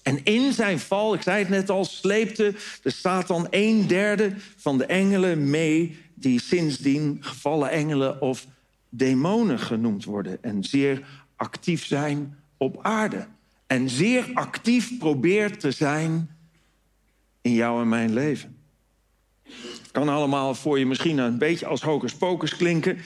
En 0.03 0.23
in 0.23 0.53
zijn 0.53 0.79
val, 0.79 1.13
ik 1.13 1.21
zei 1.21 1.39
het 1.39 1.49
net 1.49 1.69
al, 1.69 1.85
sleepte 1.85 2.55
de 2.81 2.89
Satan 2.89 3.47
een 3.49 3.87
derde 3.87 4.33
van 4.55 4.77
de 4.77 4.85
engelen 4.85 5.49
mee... 5.49 5.97
die 6.13 6.41
sindsdien 6.41 7.17
gevallen 7.19 7.69
engelen 7.69 8.21
of 8.21 8.47
demonen 8.89 9.59
genoemd 9.59 10.03
worden 10.05 10.43
en 10.43 10.63
zeer 10.63 11.07
actief 11.35 11.85
zijn 11.85 12.37
op 12.57 12.79
aarde. 12.81 13.27
En 13.73 13.89
zeer 13.89 14.31
actief 14.33 14.97
probeert 14.97 15.59
te 15.59 15.71
zijn 15.71 16.29
in 17.41 17.53
jouw 17.53 17.81
en 17.81 17.89
mijn 17.89 18.13
leven. 18.13 18.57
Het 19.43 19.91
kan 19.91 20.09
allemaal 20.09 20.55
voor 20.55 20.79
je 20.79 20.85
misschien 20.85 21.17
een 21.17 21.37
beetje 21.37 21.65
als 21.65 21.81
hocus 22.19 22.55
klinken, 22.55 22.97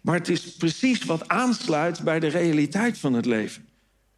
maar 0.00 0.14
het 0.14 0.28
is 0.28 0.56
precies 0.56 1.04
wat 1.04 1.28
aansluit 1.28 2.02
bij 2.02 2.20
de 2.20 2.26
realiteit 2.26 2.98
van 2.98 3.12
het 3.12 3.26
leven. 3.26 3.68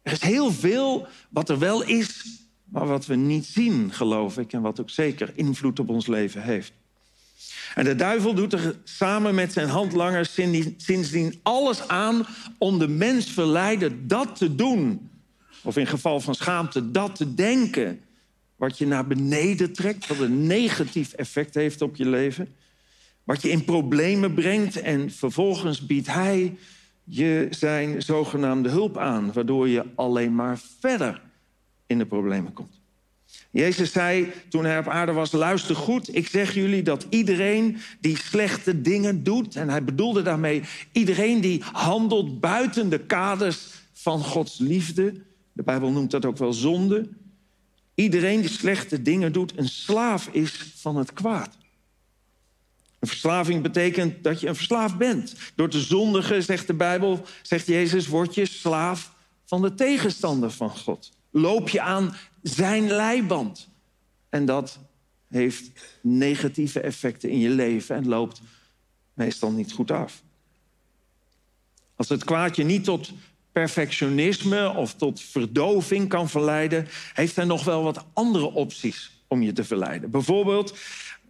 Er 0.01 0.11
is 0.11 0.21
heel 0.21 0.51
veel 0.51 1.07
wat 1.29 1.49
er 1.49 1.59
wel 1.59 1.83
is, 1.83 2.25
maar 2.63 2.87
wat 2.87 3.05
we 3.05 3.15
niet 3.15 3.45
zien, 3.45 3.93
geloof 3.93 4.37
ik, 4.37 4.53
en 4.53 4.61
wat 4.61 4.79
ook 4.79 4.89
zeker 4.89 5.31
invloed 5.35 5.79
op 5.79 5.89
ons 5.89 6.07
leven 6.07 6.41
heeft. 6.41 6.73
En 7.75 7.83
de 7.83 7.95
duivel 7.95 8.33
doet 8.33 8.53
er 8.53 8.79
samen 8.83 9.35
met 9.35 9.53
zijn 9.53 9.69
handlangers 9.69 10.33
sindsdien 10.77 11.39
alles 11.43 11.87
aan 11.87 12.25
om 12.57 12.79
de 12.79 12.87
mens 12.87 13.25
verleiden 13.25 14.07
dat 14.07 14.35
te 14.35 14.55
doen. 14.55 15.11
Of 15.63 15.77
in 15.77 15.87
geval 15.87 16.19
van 16.19 16.35
schaamte, 16.35 16.91
dat 16.91 17.15
te 17.15 17.33
denken. 17.33 18.01
Wat 18.55 18.77
je 18.77 18.87
naar 18.87 19.07
beneden 19.07 19.73
trekt, 19.73 20.07
wat 20.07 20.19
een 20.19 20.47
negatief 20.47 21.13
effect 21.13 21.53
heeft 21.53 21.81
op 21.81 21.95
je 21.95 22.09
leven. 22.09 22.55
Wat 23.23 23.41
je 23.41 23.49
in 23.49 23.63
problemen 23.63 24.33
brengt 24.33 24.81
en 24.81 25.11
vervolgens 25.11 25.85
biedt 25.85 26.07
hij 26.07 26.57
je 27.03 27.47
zijn 27.49 28.01
zogenaamde 28.01 28.69
hulp 28.69 28.97
aan, 28.97 29.33
waardoor 29.33 29.69
je 29.69 29.85
alleen 29.95 30.35
maar 30.35 30.59
verder 30.79 31.21
in 31.87 31.97
de 31.97 32.05
problemen 32.05 32.53
komt. 32.53 32.81
Jezus 33.51 33.91
zei 33.91 34.31
toen 34.49 34.65
hij 34.65 34.77
op 34.77 34.87
aarde 34.87 35.11
was: 35.11 35.31
luister 35.31 35.75
goed, 35.75 36.15
ik 36.15 36.27
zeg 36.27 36.53
jullie 36.53 36.83
dat 36.83 37.05
iedereen 37.09 37.77
die 37.99 38.17
slechte 38.17 38.81
dingen 38.81 39.23
doet, 39.23 39.55
en 39.55 39.69
hij 39.69 39.83
bedoelde 39.83 40.21
daarmee 40.21 40.63
iedereen 40.91 41.41
die 41.41 41.63
handelt 41.71 42.39
buiten 42.39 42.89
de 42.89 42.99
kaders 42.99 43.67
van 43.93 44.23
Gods 44.23 44.57
liefde, 44.57 45.13
de 45.53 45.63
Bijbel 45.63 45.91
noemt 45.91 46.11
dat 46.11 46.25
ook 46.25 46.37
wel 46.37 46.53
zonde, 46.53 47.09
iedereen 47.95 48.41
die 48.41 48.49
slechte 48.49 49.01
dingen 49.01 49.31
doet, 49.31 49.57
een 49.57 49.69
slaaf 49.69 50.27
is 50.27 50.71
van 50.75 50.95
het 50.95 51.13
kwaad. 51.13 51.57
Een 52.99 53.07
verslaving 53.07 53.61
betekent 53.61 54.23
dat 54.23 54.39
je 54.39 54.47
een 54.47 54.55
verslaafd 54.55 54.97
bent. 54.97 55.35
Door 55.55 55.69
te 55.69 55.79
zondigen, 55.79 56.43
zegt 56.43 56.67
de 56.67 56.73
Bijbel, 56.73 57.25
zegt 57.41 57.67
Jezus, 57.67 58.07
word 58.07 58.35
je 58.35 58.45
slaaf 58.45 59.13
van 59.45 59.61
de 59.61 59.73
tegenstander 59.73 60.51
van 60.51 60.69
God. 60.69 61.11
Loop 61.29 61.69
je 61.69 61.81
aan 61.81 62.15
zijn 62.41 62.87
leiband. 62.87 63.69
En 64.29 64.45
dat 64.45 64.79
heeft 65.27 65.71
negatieve 66.01 66.79
effecten 66.79 67.29
in 67.29 67.39
je 67.39 67.49
leven 67.49 67.95
en 67.95 68.07
loopt 68.07 68.41
meestal 69.13 69.51
niet 69.51 69.71
goed 69.71 69.91
af. 69.91 70.23
Als 71.95 72.09
het 72.09 72.23
kwaadje 72.23 72.63
niet 72.63 72.83
tot 72.83 73.11
perfectionisme 73.53 74.73
of 74.75 74.93
tot 74.93 75.21
verdoving 75.21 76.09
kan 76.09 76.29
verleiden, 76.29 76.87
heeft 77.13 77.35
hij 77.35 77.45
nog 77.45 77.63
wel 77.63 77.83
wat 77.83 78.05
andere 78.13 78.51
opties 78.51 79.11
om 79.27 79.41
je 79.41 79.53
te 79.53 79.63
verleiden. 79.63 80.11
Bijvoorbeeld 80.11 80.73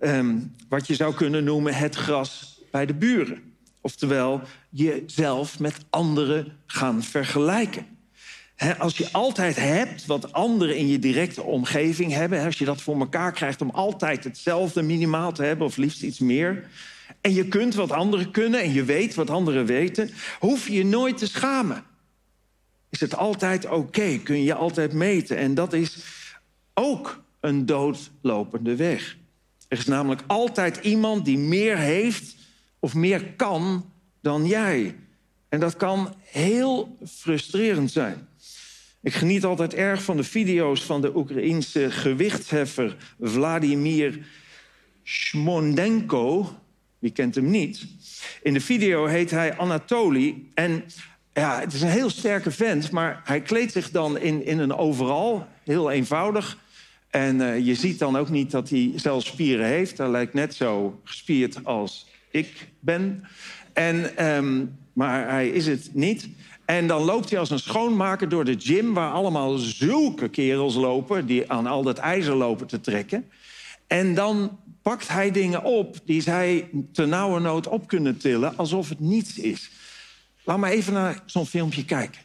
Ehm, 0.03 0.38
wat 0.69 0.88
je 0.88 0.95
zou 0.95 1.13
kunnen 1.13 1.43
noemen 1.43 1.73
het 1.73 1.95
gras 1.95 2.62
bij 2.71 2.86
de 2.86 2.93
buren. 2.93 3.41
Oftewel, 3.81 4.41
jezelf 4.69 5.59
met 5.59 5.75
anderen 5.89 6.57
gaan 6.65 7.03
vergelijken. 7.03 7.86
als 8.77 8.97
je 8.97 9.12
altijd 9.12 9.55
hebt 9.55 10.05
wat 10.05 10.33
anderen 10.33 10.77
in 10.77 10.88
je 10.88 10.99
directe 10.99 11.41
omgeving 11.41 12.12
hebben... 12.12 12.45
als 12.45 12.57
je 12.57 12.65
dat 12.65 12.81
voor 12.81 12.99
elkaar 12.99 13.31
krijgt 13.31 13.62
om 13.62 13.69
altijd 13.69 14.23
hetzelfde 14.23 14.81
minimaal 14.81 15.31
te 15.31 15.43
hebben... 15.43 15.67
of 15.67 15.77
liefst 15.77 16.01
iets 16.01 16.19
meer... 16.19 16.67
en 17.21 17.33
je 17.33 17.47
kunt 17.47 17.75
wat 17.75 17.91
anderen 17.91 18.31
kunnen 18.31 18.62
en 18.62 18.73
je 18.73 18.83
weet 18.83 19.15
wat 19.15 19.29
anderen 19.29 19.65
weten... 19.65 20.09
hoef 20.39 20.67
je 20.67 20.73
je 20.73 20.86
nooit 20.86 21.17
te 21.17 21.27
schamen. 21.27 21.83
Is 22.93 22.99
het 22.99 23.15
altijd 23.15 23.69
oké, 23.69 24.19
kun 24.23 24.43
je 24.43 24.53
altijd 24.53 24.93
meten. 24.93 25.38
En 25.38 25.53
dat 25.53 25.73
is 25.73 25.97
ook 26.73 27.23
een 27.39 27.65
doodlopende 27.65 28.75
weg. 28.75 29.17
Er 29.67 29.77
is 29.77 29.86
namelijk 29.86 30.21
altijd 30.27 30.77
iemand 30.77 31.25
die 31.25 31.38
meer 31.38 31.77
heeft 31.77 32.36
of 32.79 32.93
meer 32.93 33.34
kan 33.36 33.91
dan 34.21 34.45
jij. 34.45 34.95
En 35.49 35.60
dat 35.60 35.77
kan 35.77 36.15
heel 36.21 36.97
frustrerend 37.08 37.91
zijn. 37.91 38.27
Ik 39.01 39.13
geniet 39.13 39.43
altijd 39.43 39.73
erg 39.73 40.03
van 40.03 40.17
de 40.17 40.23
video's 40.23 40.84
van 40.84 41.01
de 41.01 41.15
Oekraïense 41.15 41.91
gewichtheffer 41.91 42.95
Vladimir 43.21 44.25
Shmondenko. 45.03 46.56
Wie 46.99 47.12
kent 47.12 47.36
hem 47.36 47.49
niet? 47.49 47.86
In 48.43 48.53
de 48.53 48.62
video 48.62 49.06
heet 49.06 49.32
hij 49.32 49.58
Anatoly. 49.58 50.36
En 50.53 50.84
ja, 51.34 51.60
het 51.60 51.74
is 51.74 51.82
een 51.82 51.88
heel 51.88 52.10
sterke 52.10 52.52
vent, 52.52 52.91
maar 52.91 53.22
hij 53.24 53.41
kleedt 53.41 53.72
zich 53.72 53.91
dan 53.91 54.17
in, 54.17 54.46
in 54.46 54.60
een 54.60 54.76
overal. 54.76 55.48
Heel 55.63 55.91
eenvoudig. 55.91 56.58
En 57.10 57.39
uh, 57.39 57.65
je 57.65 57.76
ziet 57.76 58.00
dan 58.00 58.17
ook 58.17 58.30
niet 58.30 58.52
dat 58.52 58.69
hij 58.69 58.91
zelfs 58.96 59.26
spieren 59.26 59.65
heeft. 59.65 59.98
Hij 59.98 60.10
lijkt 60.10 60.34
net 60.34 60.56
zo 60.56 61.00
gespierd 61.04 61.65
als 61.65 62.08
ik 62.32 62.67
ben. 62.80 63.24
En, 63.74 64.26
um, 64.28 64.78
maar 64.93 65.30
hij 65.30 65.50
is 65.50 65.65
het 65.65 65.89
niet. 65.91 66.30
En 66.65 66.88
dan 66.88 67.02
loopt 67.02 67.30
hij 67.30 67.39
als 67.39 67.50
een 67.50 67.60
schoonmaker 67.60 68.30
door 68.30 68.46
de 68.46 68.56
gym... 68.58 68.93
waar 68.93 69.12
allemaal 69.12 69.58
zulke 69.58 70.30
kerels 70.30 70.76
lopen... 70.76 71.26
die 71.26 71.52
aan 71.52 71.67
al 71.67 71.84
dat 71.84 71.98
ijzer 71.98 72.36
lopen 72.36 72.67
te 72.67 72.82
trekken. 72.82 73.30
En 73.88 74.13
dan 74.13 74.60
pakt 74.82 75.08
hij 75.08 75.32
dingen 75.32 75.63
op 75.63 75.98
die 76.06 76.22
zij 76.22 76.69
te 76.91 77.06
nauwe 77.06 77.39
nood 77.39 77.67
op 77.67 77.88
kunnen 77.88 78.17
tillen... 78.17 78.58
alsof 78.58 78.89
het 78.89 79.00
niets 79.00 79.38
is. 79.38 79.72
Laat 80.43 80.58
maar 80.58 80.71
even 80.71 80.93
naar 80.93 81.23
zo'n 81.25 81.45
filmpje 81.45 81.86
kijken. 81.86 82.21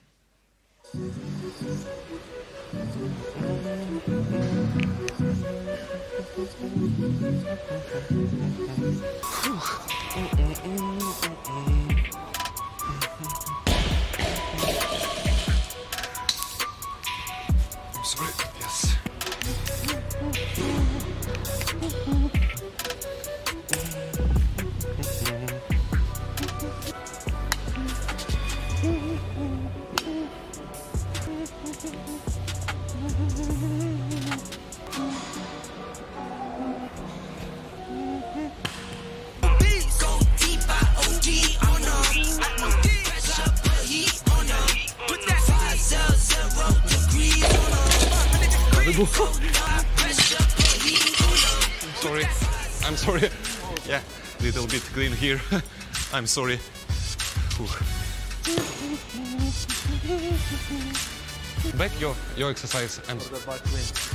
Little 54.61 54.81
bit 54.81 54.83
clean 54.93 55.13
here. 55.13 55.41
I'm 56.13 56.27
sorry. 56.27 56.59
Back 61.77 61.93
your 62.01 62.15
your 62.37 62.51
exercise. 62.51 63.01
I'm 63.09 63.19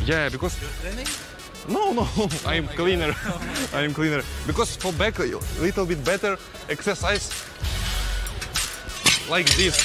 yeah, 0.06 0.28
because 0.30 0.58
no, 1.70 1.94
no, 1.94 2.08
I'm 2.46 2.68
cleaner. 2.68 3.16
I'm 3.74 3.94
cleaner 3.94 4.22
because 4.46 4.76
for 4.76 4.92
back 4.94 5.20
a 5.20 5.24
little 5.62 5.86
bit 5.86 6.04
better 6.04 6.38
exercise 6.68 7.32
like 9.30 9.48
this. 9.56 9.78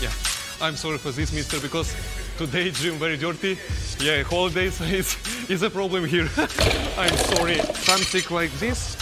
Yeah, 0.00 0.14
I'm 0.64 0.76
sorry 0.76 0.98
for 0.98 1.10
this, 1.10 1.32
mister, 1.32 1.58
because 1.58 1.92
today 2.38 2.70
gym 2.70 2.98
very 2.98 3.16
dirty. 3.16 3.58
Yeah, 4.02 4.24
holidays 4.24 4.80
is, 4.98 5.16
is 5.48 5.62
a 5.62 5.70
problem 5.70 6.04
here. 6.04 6.28
I'm 6.98 7.16
sorry. 7.16 7.58
Something 7.58 8.24
like 8.34 8.50
this, 8.58 8.96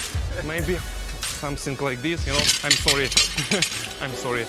maybe 0.45 0.77
something 1.23 1.79
like 1.79 2.03
this, 2.03 2.27
you 2.27 2.35
know. 2.35 2.45
I'm 2.63 2.71
sorry. 2.71 3.05
I'm 4.03 4.13
sorry. 4.13 4.45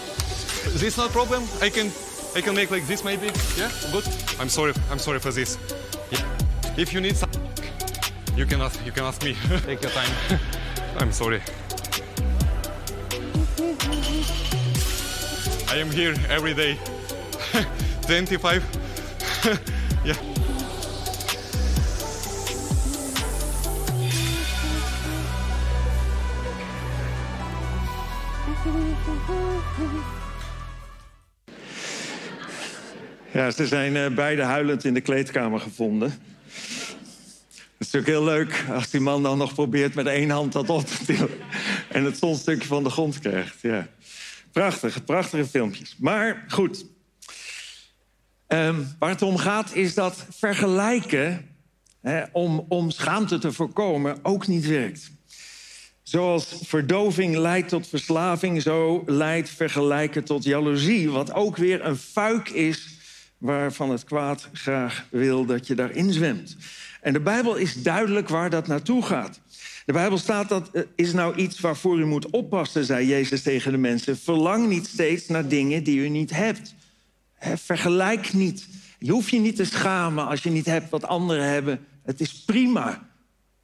This 0.78 0.98
not 0.98 1.12
problem. 1.12 1.44
I 1.62 1.70
can 1.70 1.90
I 2.36 2.42
can 2.42 2.54
make 2.54 2.70
like 2.70 2.86
this 2.86 3.06
maybe. 3.06 3.28
Yeah, 3.58 3.72
good. 3.94 4.06
I'm 4.40 4.50
sorry. 4.50 4.74
I'm 4.90 5.00
sorry 5.00 5.20
for 5.20 5.32
this. 5.32 5.58
Yeah. 6.12 6.26
If 6.78 6.94
you 6.94 7.00
need 7.00 7.16
some, 7.16 7.32
you 8.36 8.46
can 8.46 8.60
ask. 8.60 8.86
You 8.86 8.92
can 8.92 9.06
ask 9.06 9.24
me. 9.24 9.36
Take 9.66 9.82
your 9.82 9.92
time. 9.92 10.12
I'm 10.98 11.14
sorry. 11.14 11.42
I 15.70 15.78
am 15.78 15.90
here 15.92 16.14
every 16.30 16.54
day. 16.54 16.78
25. 18.06 19.81
Ja, 33.32 33.52
ze 33.52 33.68
zijn 33.68 33.96
eh, 33.96 34.14
beide 34.14 34.42
huilend 34.42 34.84
in 34.84 34.94
de 34.94 35.02
kleedkamer 35.02 35.60
gevonden. 35.60 36.10
Het 36.10 37.90
is 37.90 37.92
natuurlijk 37.92 38.08
heel 38.08 38.24
leuk 38.24 38.66
als 38.70 38.90
die 38.90 39.00
man 39.00 39.24
dan 39.24 39.38
nog 39.38 39.54
probeert 39.54 39.94
met 39.94 40.06
één 40.06 40.30
hand 40.30 40.52
dat 40.52 40.70
op 40.70 40.86
te 40.86 41.06
tillen. 41.06 41.30
En 41.90 42.04
het 42.04 42.18
zonstukje 42.18 42.68
van 42.68 42.84
de 42.84 42.90
grond 42.90 43.20
krijgt. 43.20 43.62
Ja. 43.62 43.88
Prachtige, 44.52 45.04
prachtige 45.04 45.46
filmpjes. 45.46 45.96
Maar 46.00 46.46
goed. 46.48 46.86
Ehm, 48.48 48.82
waar 49.00 49.10
het 49.10 49.22
om 49.22 49.38
gaat 49.38 49.76
is 49.76 49.94
dat 49.94 50.26
vergelijken 50.30 51.50
hè, 52.02 52.24
om, 52.32 52.66
om 52.68 52.90
schaamte 52.90 53.38
te 53.38 53.52
voorkomen 53.52 54.20
ook 54.22 54.48
niet 54.48 54.68
werkt. 54.68 55.12
Zoals 56.04 56.56
verdoving 56.64 57.36
leidt 57.36 57.70
tot 57.70 57.88
verslaving, 57.88 58.62
zo 58.62 59.04
leidt 59.06 59.50
vergelijken 59.50 60.24
tot 60.24 60.44
jaloezie. 60.44 61.10
Wat 61.10 61.34
ook 61.34 61.58
weer 61.58 61.86
een 61.86 61.98
fuik 61.98 62.50
is 62.50 62.88
waarvan 63.38 63.90
het 63.90 64.04
kwaad 64.04 64.50
graag 64.54 65.06
wil 65.10 65.46
dat 65.46 65.68
je 65.68 65.76
daarin 65.76 66.14
zwemt. 66.14 66.56
En 67.02 67.14
de 67.14 67.20
Bijbel 67.20 67.56
is 67.56 67.84
duidelijk 67.84 68.30
waar 68.30 68.50
dat 68.50 68.68
naartoe 68.68 69.04
gaat. 69.04 69.40
De 69.86 69.94
Bijbel 69.94 70.18
staat 70.18 70.50
dat 70.50 70.70
eh, 70.72 70.84
is 70.96 71.14
nou 71.14 71.36
iets 71.36 71.60
waarvoor 71.60 72.00
u 72.00 72.06
moet 72.06 72.30
oppassen, 72.30 72.86
zei 72.86 73.08
Jezus 73.08 73.42
tegen 73.42 73.72
de 73.72 73.78
mensen. 73.78 74.18
Verlang 74.18 74.68
niet 74.68 74.88
steeds 74.88 75.28
naar 75.28 75.48
dingen 75.48 75.84
die 75.84 76.00
u 76.00 76.10
niet 76.10 76.32
hebt. 76.32 76.76
Vergelijk 77.56 78.34
niet. 78.34 78.68
Je 79.00 79.12
hoeft 79.12 79.30
je 79.30 79.40
niet 79.40 79.56
te 79.56 79.66
schamen 79.66 80.28
als 80.28 80.44
je 80.44 80.50
niet 80.50 80.66
hebt 80.66 80.90
wat 80.90 81.06
anderen 81.06 81.46
hebben. 81.50 81.86
Het 82.04 82.20
is 82.20 82.44
prima. 82.44 83.10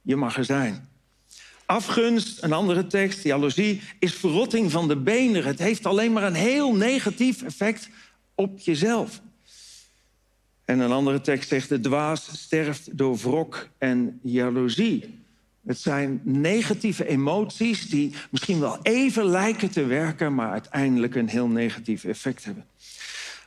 Je 0.02 0.16
mag 0.16 0.36
er 0.36 0.44
zijn. 0.44 0.87
Afgunst, 1.68 2.42
een 2.42 2.52
andere 2.52 2.86
tekst, 2.86 3.22
jaloezie, 3.22 3.80
is 3.98 4.14
verrotting 4.14 4.70
van 4.70 4.88
de 4.88 4.96
benen. 4.96 5.44
Het 5.44 5.58
heeft 5.58 5.86
alleen 5.86 6.12
maar 6.12 6.22
een 6.22 6.34
heel 6.34 6.74
negatief 6.74 7.42
effect 7.42 7.88
op 8.34 8.58
jezelf. 8.58 9.20
En 10.64 10.78
een 10.78 10.92
andere 10.92 11.20
tekst 11.20 11.48
zegt: 11.48 11.68
de 11.68 11.80
dwaas 11.80 12.28
sterft 12.32 12.98
door 12.98 13.16
wrok 13.16 13.68
en 13.78 14.20
jaloezie. 14.22 15.22
Het 15.66 15.78
zijn 15.78 16.20
negatieve 16.24 17.06
emoties 17.06 17.88
die 17.88 18.14
misschien 18.30 18.60
wel 18.60 18.78
even 18.82 19.24
lijken 19.24 19.70
te 19.70 19.84
werken, 19.84 20.34
maar 20.34 20.50
uiteindelijk 20.50 21.14
een 21.14 21.28
heel 21.28 21.48
negatief 21.48 22.04
effect 22.04 22.44
hebben. 22.44 22.64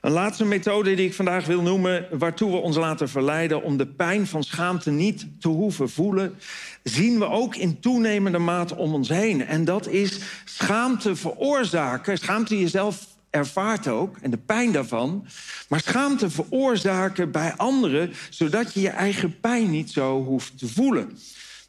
Een 0.01 0.11
laatste 0.11 0.45
methode 0.45 0.93
die 0.95 1.05
ik 1.05 1.13
vandaag 1.13 1.45
wil 1.45 1.61
noemen, 1.61 2.07
waartoe 2.11 2.51
we 2.51 2.57
ons 2.57 2.75
laten 2.75 3.09
verleiden 3.09 3.63
om 3.63 3.77
de 3.77 3.87
pijn 3.87 4.27
van 4.27 4.43
schaamte 4.43 4.91
niet 4.91 5.27
te 5.39 5.47
hoeven 5.47 5.89
voelen, 5.89 6.35
zien 6.83 7.19
we 7.19 7.25
ook 7.25 7.55
in 7.55 7.79
toenemende 7.79 8.37
mate 8.37 8.75
om 8.75 8.93
ons 8.93 9.09
heen. 9.09 9.45
En 9.45 9.65
dat 9.65 9.87
is 9.87 10.19
schaamte 10.45 11.15
veroorzaken, 11.15 12.17
schaamte 12.17 12.59
jezelf 12.59 13.07
ervaart 13.29 13.87
ook 13.87 14.17
en 14.17 14.31
de 14.31 14.37
pijn 14.37 14.71
daarvan, 14.71 15.25
maar 15.69 15.79
schaamte 15.79 16.29
veroorzaken 16.29 17.31
bij 17.31 17.53
anderen, 17.55 18.13
zodat 18.29 18.73
je 18.73 18.81
je 18.81 18.89
eigen 18.89 19.39
pijn 19.39 19.69
niet 19.69 19.91
zo 19.91 20.23
hoeft 20.23 20.57
te 20.57 20.67
voelen. 20.67 21.17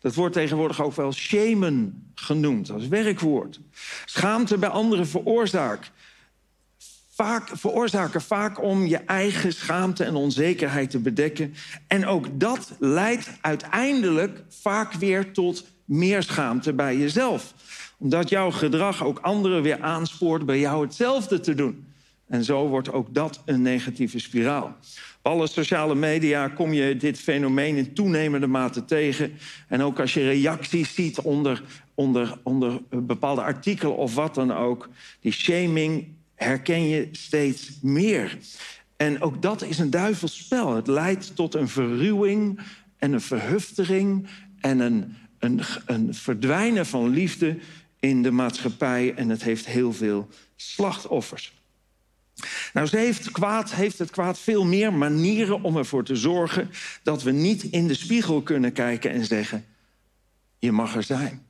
Dat 0.00 0.14
wordt 0.14 0.34
tegenwoordig 0.34 0.82
ook 0.82 0.94
wel 0.94 1.12
shamen 1.12 2.06
genoemd 2.14 2.70
als 2.70 2.88
werkwoord. 2.88 3.60
Schaamte 4.04 4.58
bij 4.58 4.68
anderen 4.68 5.06
veroorzaakt 5.06 5.90
vaak, 7.14 7.48
veroorzaken 7.52 8.22
vaak 8.22 8.62
om 8.62 8.86
je 8.86 8.96
eigen 8.96 9.52
schaamte 9.52 10.04
en 10.04 10.14
onzekerheid 10.14 10.90
te 10.90 10.98
bedekken. 10.98 11.54
En 11.86 12.06
ook 12.06 12.40
dat 12.40 12.72
leidt 12.78 13.30
uiteindelijk 13.40 14.44
vaak 14.48 14.92
weer 14.92 15.32
tot 15.32 15.66
meer 15.84 16.22
schaamte 16.22 16.72
bij 16.72 16.96
jezelf. 16.96 17.54
Omdat 17.98 18.28
jouw 18.28 18.50
gedrag 18.50 19.04
ook 19.04 19.18
anderen 19.18 19.62
weer 19.62 19.80
aanspoort 19.80 20.46
bij 20.46 20.58
jou 20.58 20.84
hetzelfde 20.84 21.40
te 21.40 21.54
doen. 21.54 21.86
En 22.26 22.44
zo 22.44 22.68
wordt 22.68 22.92
ook 22.92 23.14
dat 23.14 23.42
een 23.44 23.62
negatieve 23.62 24.18
spiraal. 24.18 24.76
Op 25.18 25.32
alle 25.32 25.46
sociale 25.46 25.94
media 25.94 26.48
kom 26.48 26.72
je 26.72 26.96
dit 26.96 27.18
fenomeen 27.18 27.76
in 27.76 27.94
toenemende 27.94 28.46
mate 28.46 28.84
tegen. 28.84 29.32
En 29.68 29.82
ook 29.82 30.00
als 30.00 30.14
je 30.14 30.24
reacties 30.24 30.94
ziet 30.94 31.20
onder, 31.20 31.62
onder, 31.94 32.38
onder 32.42 32.80
bepaalde 32.90 33.42
artikelen 33.42 33.96
of 33.96 34.14
wat 34.14 34.34
dan 34.34 34.52
ook. 34.52 34.88
Die 35.20 35.32
shaming 35.32 36.06
herken 36.42 36.88
je 36.88 37.08
steeds 37.12 37.70
meer. 37.82 38.38
En 38.96 39.20
ook 39.20 39.42
dat 39.42 39.62
is 39.62 39.78
een 39.78 39.90
duivelsspel. 39.90 40.74
Het 40.74 40.86
leidt 40.86 41.36
tot 41.36 41.54
een 41.54 41.68
verruwing 41.68 42.60
en 42.98 43.12
een 43.12 43.20
verhuftering 43.20 44.26
en 44.60 44.80
een, 44.80 45.16
een, 45.38 45.60
een 45.86 46.14
verdwijnen 46.14 46.86
van 46.86 47.08
liefde 47.08 47.58
in 48.00 48.22
de 48.22 48.30
maatschappij. 48.30 49.14
En 49.14 49.28
het 49.28 49.42
heeft 49.42 49.66
heel 49.66 49.92
veel 49.92 50.28
slachtoffers. 50.56 51.52
Nou, 52.72 52.86
ze 52.86 52.96
heeft, 52.96 53.30
kwaad, 53.30 53.72
heeft 53.72 53.98
het 53.98 54.10
kwaad 54.10 54.38
veel 54.38 54.64
meer 54.64 54.92
manieren 54.92 55.62
om 55.62 55.76
ervoor 55.76 56.04
te 56.04 56.16
zorgen 56.16 56.70
dat 57.02 57.22
we 57.22 57.30
niet 57.30 57.62
in 57.62 57.88
de 57.88 57.94
spiegel 57.94 58.42
kunnen 58.42 58.72
kijken 58.72 59.10
en 59.10 59.24
zeggen: 59.24 59.64
Je 60.58 60.72
mag 60.72 60.96
er 60.96 61.02
zijn. 61.02 61.46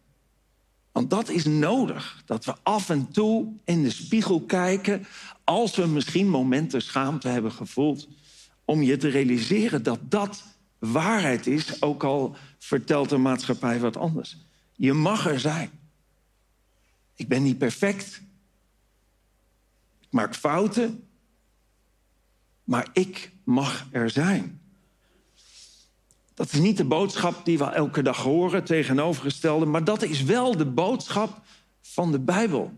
Want 0.93 1.11
dat 1.11 1.29
is 1.29 1.45
nodig, 1.45 2.23
dat 2.27 2.45
we 2.45 2.55
af 2.63 2.91
en 2.91 3.11
toe 3.11 3.53
in 3.65 3.83
de 3.83 3.91
spiegel 3.91 4.41
kijken... 4.41 5.07
als 5.45 5.77
we 5.77 5.87
misschien 5.87 6.29
momenten 6.29 6.83
schaamte 6.83 7.29
hebben 7.29 7.53
gevoeld... 7.53 8.09
om 8.65 8.83
je 8.83 8.97
te 8.97 9.09
realiseren 9.09 9.83
dat 9.83 9.99
dat 10.11 10.45
waarheid 10.79 11.47
is... 11.47 11.83
ook 11.83 12.05
al 12.05 12.37
vertelt 12.59 13.09
de 13.09 13.17
maatschappij 13.17 13.81
wat 13.81 13.97
anders. 13.97 14.37
Je 14.73 14.93
mag 14.93 15.27
er 15.27 15.41
zijn. 15.41 15.71
Ik 17.15 17.29
ben 17.29 17.43
niet 17.43 17.59
perfect. 17.59 18.23
Ik 20.01 20.09
maak 20.11 20.35
fouten. 20.35 21.05
Maar 22.65 22.89
ik 22.93 23.33
mag 23.45 23.87
er 23.91 24.11
zijn. 24.11 24.62
Dat 26.35 26.53
is 26.53 26.59
niet 26.59 26.77
de 26.77 26.85
boodschap 26.85 27.45
die 27.45 27.59
we 27.59 27.65
elke 27.65 28.03
dag 28.03 28.17
horen, 28.17 28.65
tegenovergestelde, 28.65 29.67
maar 29.67 29.85
dat 29.85 30.03
is 30.03 30.23
wel 30.23 30.57
de 30.57 30.67
boodschap 30.67 31.41
van 31.81 32.13
de 32.13 32.21
Bijbel. 32.21 32.73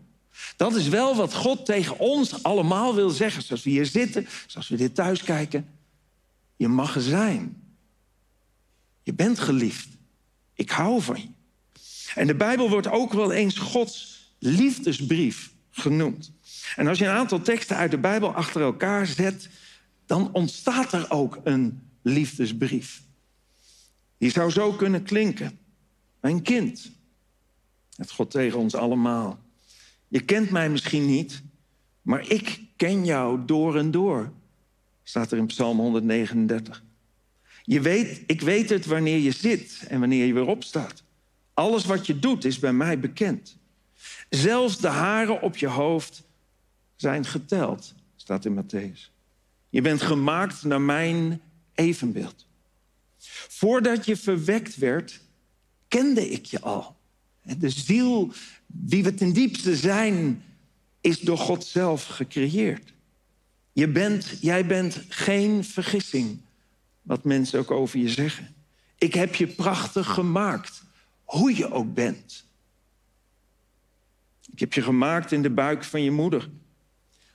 Dat 0.57 0.75
is 0.75 0.89
wel 0.89 1.17
wat 1.17 1.35
God 1.35 1.67
tegen 1.67 1.99
ons 1.99 2.43
allemaal 2.43 2.95
wil 2.95 3.11
zeggen, 3.11 3.43
zoals 3.43 3.63
we 3.63 3.71
hier 3.71 3.87
zitten, 3.87 4.27
zoals 4.47 4.69
we 4.69 4.77
dit 4.77 4.95
thuis 4.95 5.23
kijken. 5.23 5.69
Je 6.57 6.69
mag 6.69 6.95
er 6.95 7.01
zijn. 7.01 7.63
Je 9.03 9.15
bent 9.15 9.39
geliefd. 9.39 9.89
Ik 10.55 10.71
hou 10.71 11.03
van 11.03 11.21
je. 11.21 11.29
En 12.15 12.27
de 12.27 12.35
Bijbel 12.35 12.71
wordt 12.71 12.89
ook 12.89 13.13
wel 13.13 13.33
eens 13.33 13.59
Gods 13.59 14.23
liefdesbrief 14.39 15.53
genoemd. 15.71 16.33
En 16.77 16.87
als 16.87 16.99
je 16.99 17.05
een 17.05 17.17
aantal 17.17 17.41
teksten 17.41 17.77
uit 17.77 17.91
de 17.91 17.99
Bijbel 17.99 18.35
achter 18.35 18.63
elkaar 18.63 19.07
zet, 19.07 19.49
dan 20.07 20.33
ontstaat 20.33 20.93
er 20.93 21.11
ook 21.11 21.41
een 21.45 21.83
liefdesbrief. 22.03 23.03
Die 24.19 24.31
zou 24.31 24.51
zo 24.51 24.73
kunnen 24.73 25.03
klinken. 25.03 25.59
Mijn 26.21 26.43
kind. 26.43 26.91
Het 27.97 28.11
God 28.11 28.31
tegen 28.31 28.59
ons 28.59 28.75
allemaal. 28.75 29.39
Je 30.09 30.21
kent 30.21 30.51
mij 30.51 30.71
misschien 30.71 31.07
niet, 31.07 31.43
maar 32.03 32.31
ik 32.31 32.61
ken 32.77 33.05
jou 33.05 33.45
door 33.45 33.79
en 33.79 33.91
door. 33.91 34.33
Staat 35.03 35.33
er 35.33 35.39
in 35.39 35.47
Psalm 35.47 35.79
139. 35.79 36.83
Je 37.63 37.81
weet, 37.81 38.23
ik 38.27 38.41
weet 38.41 38.69
het 38.69 38.87
wanneer 38.87 39.19
je 39.19 39.31
zit 39.31 39.85
en 39.89 40.01
wanneer 40.01 40.27
je 40.27 40.33
weer 40.33 40.47
opstaat. 40.47 41.03
Alles 41.55 41.85
wat 41.85 42.07
je 42.07 42.19
doet 42.19 42.45
is 42.45 42.59
bij 42.59 42.73
mij 42.73 42.99
bekend. 42.99 43.57
Zelfs 44.29 44.79
de 44.79 44.89
haren 44.89 45.43
op 45.43 45.57
je 45.57 45.67
hoofd 45.67 46.23
zijn 46.97 47.25
geteld, 47.25 47.95
staat 48.17 48.45
in 48.45 48.65
Matthäus. 48.65 49.13
Je 49.69 49.81
bent 49.81 50.03
gemaakt 50.03 50.65
naar 50.65 50.81
mijn 50.81 51.41
evenbeeld. 51.75 52.47
Voordat 53.49 54.07
je 54.07 54.17
verwekt 54.17 54.77
werd, 54.77 55.21
kende 55.89 56.31
ik 56.31 56.45
je 56.45 56.61
al. 56.61 56.97
De 57.43 57.71
ziel, 57.71 58.33
wie 58.67 59.05
we 59.05 59.15
ten 59.15 59.33
diepste 59.33 59.77
zijn, 59.77 60.45
is 61.01 61.21
door 61.21 61.39
God 61.39 61.65
zelf 61.65 62.05
gecreëerd. 62.05 62.93
Je 63.73 63.89
bent, 63.89 64.39
jij 64.41 64.67
bent 64.67 65.03
geen 65.09 65.65
vergissing, 65.65 66.41
wat 67.03 67.25
mensen 67.25 67.59
ook 67.59 67.71
over 67.71 67.99
je 67.99 68.09
zeggen. 68.09 68.55
Ik 68.99 69.15
heb 69.15 69.35
je 69.35 69.47
prachtig 69.47 70.07
gemaakt, 70.07 70.83
hoe 71.25 71.57
je 71.57 71.73
ook 71.73 71.95
bent. 71.95 72.45
Ik 74.53 74.61
heb 74.61 74.73
je 74.73 74.83
gemaakt 74.83 75.33
in 75.33 75.43
de 75.43 75.51
buik 75.51 75.85
van 75.85 76.03
je 76.03 76.11
moeder. 76.11 76.51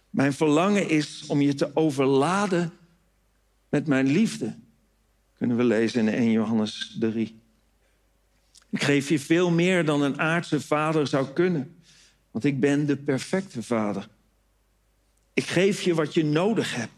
Mijn 0.09 0.33
verlangen 0.33 0.89
is 0.89 1.23
om 1.27 1.41
je 1.41 1.53
te 1.53 1.75
overladen 1.75 2.73
met 3.69 3.87
mijn 3.87 4.07
liefde. 4.07 4.57
Kunnen 5.39 5.57
we 5.57 5.63
lezen 5.63 6.07
in 6.07 6.13
1 6.13 6.31
Johannes 6.31 6.95
3. 6.99 7.39
Ik 8.69 8.83
geef 8.83 9.09
je 9.09 9.19
veel 9.19 9.51
meer 9.51 9.85
dan 9.85 10.01
een 10.01 10.19
aardse 10.19 10.61
vader 10.61 11.07
zou 11.07 11.27
kunnen. 11.27 11.75
Want 12.31 12.43
ik 12.43 12.59
ben 12.59 12.85
de 12.85 12.97
perfecte 12.97 13.63
vader. 13.63 14.07
Ik 15.33 15.45
geef 15.45 15.81
je 15.81 15.93
wat 15.93 16.13
je 16.13 16.25
nodig 16.25 16.75
hebt. 16.75 16.91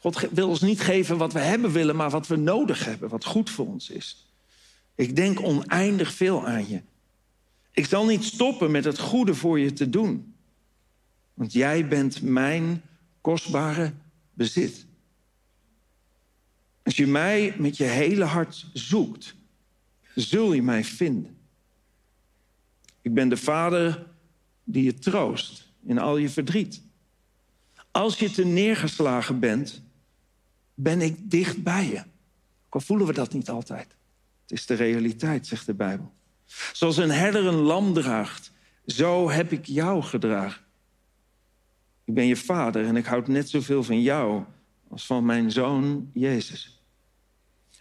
God 0.00 0.28
wil 0.30 0.48
ons 0.48 0.60
niet 0.60 0.80
geven 0.80 1.16
wat 1.16 1.32
we 1.32 1.38
hebben 1.38 1.72
willen, 1.72 1.96
maar 1.96 2.10
wat 2.10 2.26
we 2.26 2.36
nodig 2.36 2.84
hebben, 2.84 3.08
wat 3.08 3.24
goed 3.24 3.50
voor 3.50 3.66
ons 3.66 3.90
is. 3.90 4.32
Ik 4.94 5.16
denk 5.16 5.40
oneindig 5.40 6.12
veel 6.12 6.46
aan 6.46 6.68
je. 6.68 6.80
Ik 7.72 7.86
zal 7.86 8.06
niet 8.06 8.24
stoppen 8.24 8.70
met 8.70 8.84
het 8.84 8.98
goede 8.98 9.34
voor 9.34 9.58
je 9.58 9.72
te 9.72 9.90
doen. 9.90 10.34
Want 11.34 11.52
jij 11.52 11.88
bent 11.88 12.22
mijn 12.22 12.82
kostbare 13.20 13.92
bezit. 14.32 14.86
Als 16.82 16.96
je 16.96 17.06
mij 17.06 17.54
met 17.58 17.76
je 17.76 17.84
hele 17.84 18.24
hart 18.24 18.66
zoekt, 18.72 19.34
zul 20.14 20.52
je 20.52 20.62
mij 20.62 20.84
vinden. 20.84 21.36
Ik 23.00 23.14
ben 23.14 23.28
de 23.28 23.36
vader 23.36 24.06
die 24.64 24.84
je 24.84 24.94
troost 24.94 25.68
in 25.84 25.98
al 25.98 26.16
je 26.16 26.28
verdriet. 26.28 26.82
Als 27.90 28.18
je 28.18 28.30
te 28.30 28.44
neergeslagen 28.44 29.38
bent, 29.38 29.82
ben 30.74 31.00
ik 31.00 31.30
dicht 31.30 31.62
bij 31.62 31.86
je. 31.86 31.98
Ook 32.66 32.74
al 32.74 32.80
voelen 32.80 33.06
we 33.06 33.12
dat 33.12 33.32
niet 33.32 33.48
altijd. 33.48 33.86
Het 34.42 34.52
is 34.52 34.66
de 34.66 34.74
realiteit, 34.74 35.46
zegt 35.46 35.66
de 35.66 35.74
Bijbel. 35.74 36.12
Zoals 36.72 36.96
een 36.96 37.10
herder 37.10 37.46
een 37.46 37.54
lam 37.54 37.92
draagt, 37.92 38.52
zo 38.86 39.30
heb 39.30 39.52
ik 39.52 39.66
jou 39.66 40.02
gedragen. 40.02 40.62
Ik 42.04 42.14
ben 42.14 42.26
je 42.26 42.36
vader 42.36 42.86
en 42.86 42.96
ik 42.96 43.04
houd 43.04 43.28
net 43.28 43.50
zoveel 43.50 43.82
van 43.82 44.02
jou 44.02 44.44
als 44.92 45.06
van 45.06 45.24
mijn 45.24 45.50
zoon 45.50 46.10
Jezus. 46.14 46.82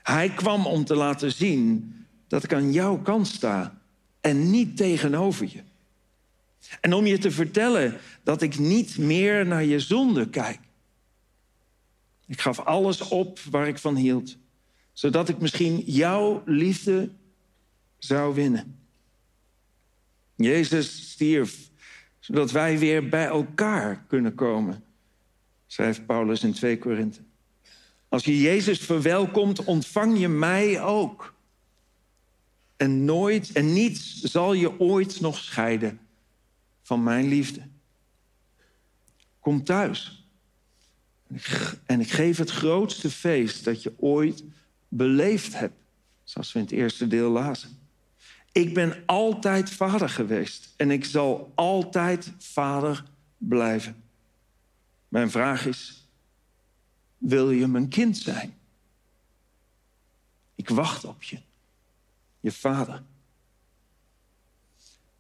Hij 0.04 0.30
kwam 0.30 0.66
om 0.66 0.86
te 0.86 0.96
laten 0.96 1.32
zien 1.32 1.96
dat 2.28 2.44
ik 2.44 2.54
aan 2.54 2.72
jouw 2.72 3.02
kant 3.02 3.28
sta 3.28 3.82
en 4.22 4.50
niet 4.50 4.78
tegenover 4.78 5.46
je. 5.50 5.64
En 6.82 6.94
om 6.94 7.06
je 7.06 7.18
te 7.18 7.32
vertellen 7.32 7.98
dat 8.24 8.42
ik 8.42 8.58
niet 8.58 8.98
meer 8.98 9.46
naar 9.46 9.64
je 9.64 9.80
zonde 9.80 10.30
kijk. 10.30 10.60
Ik 12.28 12.42
gaf 12.42 12.60
alles 12.60 13.02
op 13.02 13.40
waar 13.40 13.68
ik 13.68 13.78
van 13.78 13.96
hield, 13.96 14.38
zodat 14.94 15.30
ik 15.30 15.40
misschien 15.40 15.78
jouw 15.80 16.42
liefde 16.46 17.10
zou 17.98 18.36
winnen. 18.36 18.80
Jezus 20.36 21.12
stierf, 21.12 21.70
zodat 22.20 22.52
wij 22.52 22.80
weer 22.80 23.10
bij 23.10 23.26
elkaar 23.26 24.06
kunnen 24.08 24.36
komen, 24.36 24.84
schrijft 25.72 26.06
Paulus 26.06 26.44
in 26.44 26.54
2 26.54 26.78
Korinthe. 26.78 27.20
Als 28.10 28.24
je 28.24 28.42
Jezus 28.42 28.80
verwelkomt, 28.80 29.64
ontvang 29.64 30.20
je 30.20 30.28
mij 30.28 30.82
ook. 30.82 31.34
En 32.78 33.06
nooit 33.06 33.52
en 33.52 33.74
niets 33.74 34.22
zal 34.22 34.54
je 34.54 34.80
ooit 34.80 35.20
nog 35.20 35.38
scheiden 35.38 36.00
van 36.82 37.04
mijn 37.04 37.28
liefde. 37.28 37.62
Kom 39.40 39.64
thuis. 39.64 40.26
En 41.86 42.00
ik 42.00 42.12
geef 42.12 42.38
het 42.38 42.52
grootste 42.52 43.10
feest 43.10 43.64
dat 43.64 43.84
je 43.84 43.94
ooit 44.00 44.44
beleefd 44.88 45.54
hebt. 45.54 45.80
Zoals 46.24 46.52
we 46.52 46.60
in 46.60 46.66
het 46.66 46.74
eerste 46.74 47.08
deel 47.08 47.30
lazen. 47.30 47.80
Ik 48.52 48.74
ben 48.74 49.04
altijd 49.06 49.70
vader 49.70 50.10
geweest 50.10 50.74
en 50.78 50.92
ik 50.92 51.06
zal 51.06 51.52
altijd 51.56 52.32
vader 52.38 53.04
blijven. 53.38 54.11
Mijn 55.12 55.32
vraag 55.32 55.66
is, 55.66 56.08
wil 57.18 57.52
je 57.52 57.68
mijn 57.68 57.88
kind 57.88 58.18
zijn? 58.18 58.58
Ik 60.56 60.70
wacht 60.70 61.06
op 61.06 61.24
je, 61.24 61.38
je 62.40 62.52
vader. 62.52 63.04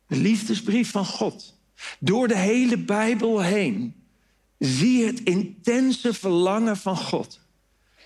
De 0.07 0.15
liefdesbrief 0.15 0.91
van 0.91 1.05
God. 1.05 1.57
Door 1.99 2.27
de 2.27 2.37
hele 2.37 2.77
Bijbel 2.77 3.41
heen 3.41 4.03
zie 4.59 4.97
je 4.97 5.05
het 5.05 5.23
intense 5.23 6.13
verlangen 6.13 6.77
van 6.77 6.97
God. 6.97 7.39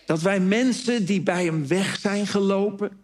Dat 0.05 0.21
wij 0.21 0.39
mensen 0.39 1.05
die 1.05 1.21
bij 1.21 1.45
hem 1.45 1.67
weg 1.67 1.97
zijn 1.99 2.27
gelopen, 2.27 2.99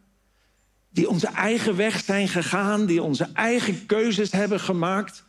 die 0.90 1.10
onze 1.10 1.28
eigen 1.28 1.76
weg 1.76 2.04
zijn 2.04 2.28
gegaan, 2.28 2.86
die 2.86 3.02
onze 3.02 3.30
eigen 3.34 3.86
keuzes 3.86 4.32
hebben 4.32 4.60
gemaakt, 4.60 5.24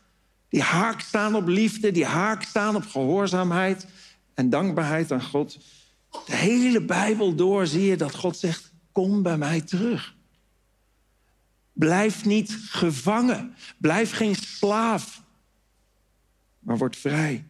die 0.53 0.63
haak 0.63 1.01
staan 1.01 1.35
op 1.35 1.47
liefde, 1.47 1.91
die 1.91 2.05
haak 2.05 2.43
staan 2.43 2.77
op 2.77 2.87
gehoorzaamheid 2.87 3.87
en 4.35 4.51
dankbaarheid 4.51 5.13
aan 5.13 5.23
God. 5.23 5.59
De 6.27 6.37
hele 6.37 6.83
Bijbel 6.85 7.35
door 7.35 7.67
zie 7.67 7.83
je 7.83 7.97
dat 7.97 8.15
God 8.15 8.37
zegt: 8.37 8.73
Kom 8.93 9.23
bij 9.23 9.37
mij 9.37 9.61
terug. 9.61 10.15
Blijf 11.73 12.25
niet 12.25 12.59
gevangen. 12.69 13.55
Blijf 13.79 14.13
geen 14.13 14.35
slaaf, 14.35 15.23
maar 16.59 16.79
word 16.79 16.97
vrij. 16.97 17.45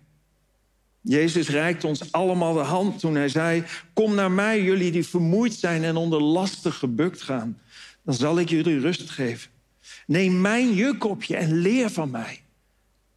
Jezus 1.00 1.48
reikt 1.48 1.84
ons 1.84 2.12
allemaal 2.12 2.54
de 2.54 2.60
hand 2.60 2.98
toen 2.98 3.14
hij 3.14 3.28
zei: 3.28 3.64
Kom 3.92 4.14
naar 4.14 4.30
mij, 4.30 4.62
jullie 4.62 4.92
die 4.92 5.06
vermoeid 5.06 5.54
zijn 5.54 5.84
en 5.84 5.96
onder 5.96 6.22
lasten 6.22 6.72
gebukt 6.72 7.22
gaan. 7.22 7.58
Dan 8.04 8.14
zal 8.14 8.38
ik 8.38 8.48
jullie 8.48 8.80
rust 8.80 9.10
geven. 9.10 9.50
Neem 10.06 10.40
mijn 10.40 10.74
juk 10.74 11.04
op 11.04 11.22
je 11.22 11.36
en 11.36 11.52
leer 11.52 11.90
van 11.90 12.10
mij. 12.10 12.41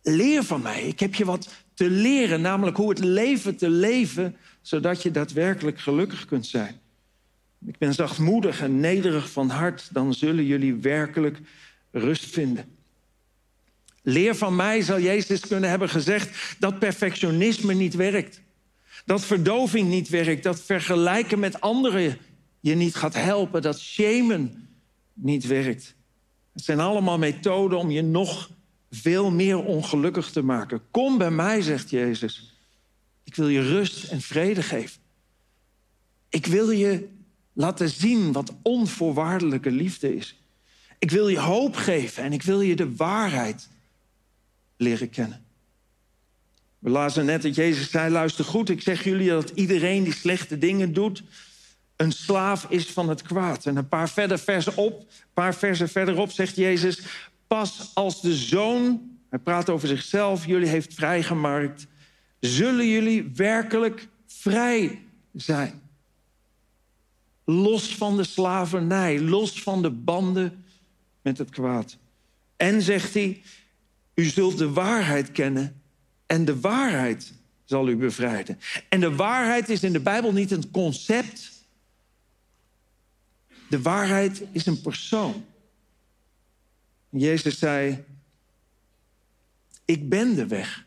Leer 0.08 0.44
van 0.44 0.62
mij. 0.62 0.84
Ik 0.84 1.00
heb 1.00 1.16
je 1.16 1.26
wat 1.26 1.50
te 1.74 1.90
leren, 1.90 2.42
namelijk 2.42 2.78
hoe 2.78 2.90
het 2.90 3.00
leven 3.00 3.56
te 3.56 3.70
leven, 3.70 4.36
zodat 4.62 5.02
je 5.02 5.12
daadwerkelijk 5.12 5.80
gelukkig 5.80 6.26
kunt 6.26 6.46
zijn. 6.46 6.80
Ik 7.66 7.78
ben 7.78 7.94
zachtmoedig 7.94 8.62
en 8.62 8.80
nederig 8.80 9.32
van 9.32 9.50
hart, 9.50 9.90
dan 9.92 10.14
zullen 10.14 10.46
jullie 10.46 10.76
werkelijk 10.76 11.40
rust 11.92 12.26
vinden. 12.26 12.66
Leer 14.02 14.36
van 14.36 14.56
mij, 14.56 14.82
zal 14.82 15.00
Jezus 15.00 15.40
kunnen 15.40 15.70
hebben 15.70 15.90
gezegd, 15.90 16.56
dat 16.60 16.80
perfectionisme 16.80 17.74
niet 17.74 17.96
werkt. 17.96 18.42
Dat 19.06 19.26
verdoving 19.26 19.90
niet 19.90 20.10
werkt, 20.10 20.44
dat 20.44 20.62
vergelijken 20.62 21.40
met 21.40 21.62
anderen 21.62 22.18
je 22.60 22.76
niet 22.76 22.96
gaat 22.96 23.16
helpen, 23.16 23.62
dat 23.62 23.80
shamen 23.80 24.70
niet 25.14 25.48
werkt. 25.48 25.96
Het 26.54 26.64
zijn 26.64 26.80
allemaal 26.80 27.18
methoden 27.18 27.78
om 27.78 27.92
je 27.92 28.02
nog 28.02 28.50
veel 28.96 29.32
meer 29.32 29.64
ongelukkig 29.64 30.32
te 30.32 30.42
maken. 30.42 30.82
Kom 30.92 31.18
bij 31.18 31.32
mij, 31.32 31.62
zegt 31.62 31.90
Jezus. 31.90 32.56
Ik 33.24 33.36
wil 33.36 33.48
je 33.48 33.62
rust 33.62 34.04
en 34.04 34.22
vrede 34.22 34.64
geven. 34.64 35.02
Ik 36.30 36.46
wil 36.46 36.70
je 36.70 37.08
laten 37.54 37.90
zien 37.90 38.32
wat 38.32 38.54
onvoorwaardelijke 38.62 39.72
liefde 39.72 40.16
is. 40.16 40.40
Ik 41.00 41.12
wil 41.12 41.28
je 41.28 41.40
hoop 41.40 41.76
geven 41.76 42.24
en 42.24 42.34
ik 42.34 42.42
wil 42.42 42.62
je 42.62 42.76
de 42.76 42.96
waarheid 42.96 43.70
leren 44.78 45.10
kennen. 45.10 45.46
We 46.80 46.90
lazen 46.90 47.26
net 47.26 47.42
dat 47.42 47.56
Jezus 47.56 47.92
zei: 47.92 48.12
luister 48.12 48.46
goed, 48.46 48.70
ik 48.70 48.82
zeg 48.82 49.04
jullie 49.04 49.30
dat 49.30 49.50
iedereen 49.50 50.04
die 50.04 50.14
slechte 50.14 50.58
dingen 50.58 50.94
doet, 50.94 51.24
een 51.96 52.12
slaaf 52.12 52.66
is 52.70 52.86
van 52.86 53.10
het 53.10 53.22
kwaad. 53.22 53.66
En 53.66 53.76
een 53.76 53.88
paar, 53.88 54.10
verder 54.10 54.40
versen 54.40 54.78
op, 54.78 55.12
paar 55.34 55.56
versen 55.56 55.90
verderop 55.90 56.32
zegt 56.32 56.56
Jezus: 56.56 57.00
Als 57.94 58.22
de 58.22 58.36
zoon, 58.36 59.12
hij 59.30 59.40
praat 59.40 59.70
over 59.70 59.88
zichzelf, 59.88 60.46
jullie 60.46 60.68
heeft 60.68 60.94
vrijgemaakt, 60.94 61.88
zullen 62.40 62.88
jullie 62.88 63.32
werkelijk 63.36 64.08
vrij 64.26 65.02
zijn. 65.34 65.82
Los 67.46 67.96
van 67.96 68.18
de 68.18 68.24
slavernij, 68.24 69.20
los 69.20 69.62
van 69.62 69.82
de 69.82 69.90
banden 69.90 70.66
met 71.22 71.38
het 71.38 71.50
kwaad. 71.50 71.98
En 72.58 72.82
zegt 72.82 73.14
hij, 73.14 73.42
u 74.16 74.24
zult 74.24 74.58
de 74.58 74.70
waarheid 74.70 75.32
kennen 75.32 75.82
en 76.26 76.46
de 76.46 76.60
waarheid 76.60 77.34
zal 77.66 77.90
u 77.90 77.96
bevrijden. 77.96 78.60
En 78.90 79.00
de 79.00 79.16
waarheid 79.16 79.70
is 79.70 79.84
in 79.84 79.94
de 79.94 80.00
Bijbel 80.00 80.34
niet 80.34 80.52
een 80.52 80.72
concept. 80.72 81.52
De 83.70 83.82
waarheid 83.82 84.44
is 84.52 84.66
een 84.66 84.82
persoon. 84.82 85.46
Jezus 87.20 87.60
zei, 87.60 88.04
ik 89.86 90.10
ben 90.10 90.36
de 90.36 90.48
weg. 90.48 90.86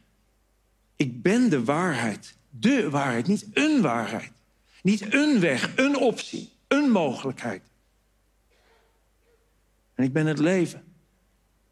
Ik 0.97 1.23
ben 1.23 1.51
de 1.51 1.65
waarheid. 1.65 2.37
De 2.51 2.91
waarheid, 2.91 3.27
niet 3.27 3.47
een 3.53 3.81
waarheid. 3.81 4.33
Niet 4.83 5.15
een 5.15 5.41
weg, 5.41 5.77
een 5.77 5.97
optie, 5.97 6.51
een 6.69 6.91
mogelijkheid. 6.91 7.63
En 9.95 10.05
ik 10.05 10.13
ben 10.13 10.27
het 10.27 10.39
leven. 10.39 10.85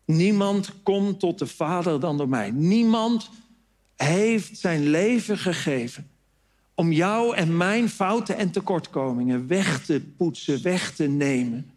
Niemand 0.04 0.82
komt 0.82 1.20
tot 1.20 1.38
de 1.38 1.46
Vader 1.46 2.00
dan 2.00 2.16
door 2.16 2.28
mij. 2.28 2.50
Niemand 2.50 3.30
heeft 3.96 4.59
zijn 4.59 4.88
leven 4.88 5.38
gegeven 5.38 6.11
om 6.74 6.92
jou 6.92 7.36
en 7.36 7.57
mijn 7.57 7.88
fouten 7.88 8.36
en 8.36 8.50
tekortkomingen 8.50 9.46
weg 9.46 9.84
te 9.84 10.00
poetsen, 10.16 10.62
weg 10.62 10.94
te 10.94 11.07
nemen, 11.07 11.70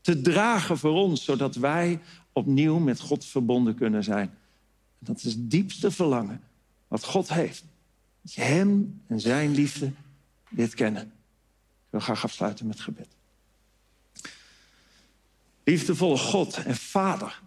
te 0.00 0.20
dragen 0.20 0.78
voor 0.78 0.94
ons, 0.94 1.24
zodat 1.24 1.54
wij 1.54 2.00
opnieuw 2.36 2.78
met 2.78 3.00
God 3.00 3.24
verbonden 3.24 3.74
kunnen 3.74 4.04
zijn. 4.04 4.34
Dat 4.98 5.16
is 5.16 5.22
het 5.22 5.50
diepste 5.50 5.90
verlangen 5.90 6.42
wat 6.88 7.04
God 7.04 7.28
heeft. 7.28 7.64
Dat 8.22 8.34
je 8.34 8.40
Hem 8.40 9.00
en 9.06 9.20
Zijn 9.20 9.54
liefde 9.54 9.92
dit 10.50 10.74
kennen. 10.74 11.02
Ik 11.02 11.90
wil 11.90 12.00
graag 12.00 12.24
afsluiten 12.24 12.66
met 12.66 12.80
gebed. 12.80 13.08
Liefdevolle 15.64 16.16
God 16.16 16.56
en 16.64 16.76
Vader. 16.76 17.40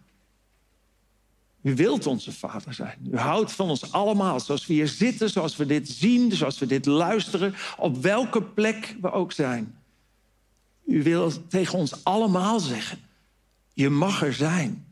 U 1.62 1.76
wilt 1.76 2.06
onze 2.06 2.32
Vader 2.32 2.74
zijn. 2.74 3.08
U 3.12 3.18
houdt 3.18 3.52
van 3.52 3.70
ons 3.70 3.92
allemaal, 3.92 4.40
zoals 4.40 4.68
we 4.68 4.74
hier 4.74 4.88
zitten, 4.88 5.30
zoals 5.30 5.56
we 5.56 5.66
dit 5.66 5.90
zien, 5.90 6.32
zoals 6.32 6.60
we 6.60 6.66
dit 6.66 6.86
luisteren, 6.86 7.56
op 7.78 8.02
welke 8.02 8.44
plek 8.44 8.96
we 9.02 9.12
ook 9.12 9.32
zijn. 9.32 9.76
U 10.86 11.04
wilt 11.04 11.50
tegen 11.50 11.78
ons 11.80 12.04
allemaal 12.04 12.60
zeggen: 12.60 13.09
Je 13.80 13.90
mag 13.90 14.24
er 14.24 14.34
zijn. 14.34 14.86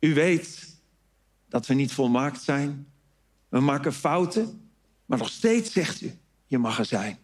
U 0.00 0.14
weet 0.14 0.76
dat 1.48 1.66
we 1.66 1.74
niet 1.74 1.92
volmaakt 1.92 2.42
zijn. 2.42 2.86
We 3.48 3.60
maken 3.60 3.92
fouten, 3.92 4.70
maar 5.06 5.18
nog 5.18 5.28
steeds 5.28 5.72
zegt 5.72 6.00
u: 6.00 6.12
Je 6.46 6.58
mag 6.58 6.78
er 6.78 6.84
zijn. 6.84 7.18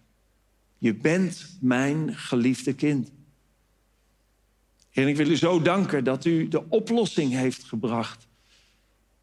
Je 0.79 0.95
bent 0.95 1.57
mijn 1.61 2.17
geliefde 2.17 2.75
kind. 2.75 3.11
En 4.91 5.09
ik 5.09 5.17
wil 5.17 5.31
u 5.31 5.37
zo 5.37 5.63
danken 5.63 6.05
dat 6.05 6.25
u 6.25 6.49
de 6.49 6.69
oplossing 6.69 7.33
heeft 7.33 7.65
gebracht 7.65 8.27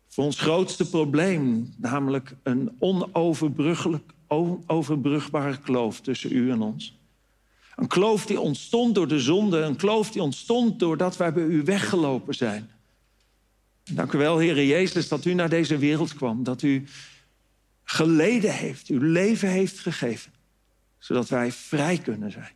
voor 0.08 0.24
ons 0.24 0.40
grootste 0.40 0.90
probleem, 0.90 1.74
namelijk 1.78 2.36
een 2.44 2.76
onoverbrugbare 2.80 5.58
kloof 5.58 6.02
tussen 6.02 6.32
u 6.32 6.52
en 6.52 6.62
ons. 6.62 7.01
Een 7.76 7.88
kloof 7.88 8.26
die 8.26 8.40
ontstond 8.40 8.96
door 8.96 9.08
de 9.08 9.20
zonde, 9.20 9.58
een 9.58 9.76
kloof 9.76 10.12
die 10.12 10.22
ontstond 10.22 10.80
doordat 10.80 11.18
wij 11.18 11.34
bij 11.34 11.44
u 11.44 11.64
weggelopen 11.64 12.34
zijn. 12.34 12.70
Dank 13.84 14.12
u 14.12 14.18
wel, 14.18 14.38
Heere 14.38 14.68
Jezus, 14.68 15.08
dat 15.08 15.26
u 15.26 15.34
naar 15.34 15.50
deze 15.50 15.78
wereld 15.78 16.14
kwam, 16.14 16.44
dat 16.44 16.62
u 16.62 16.88
geleden 17.84 18.54
heeft, 18.54 18.88
uw 18.88 19.00
leven 19.00 19.50
heeft 19.50 19.80
gegeven, 19.80 20.32
zodat 20.98 21.30
wij 21.30 21.52
vrij 21.52 21.98
kunnen 21.98 22.32
zijn. 22.32 22.54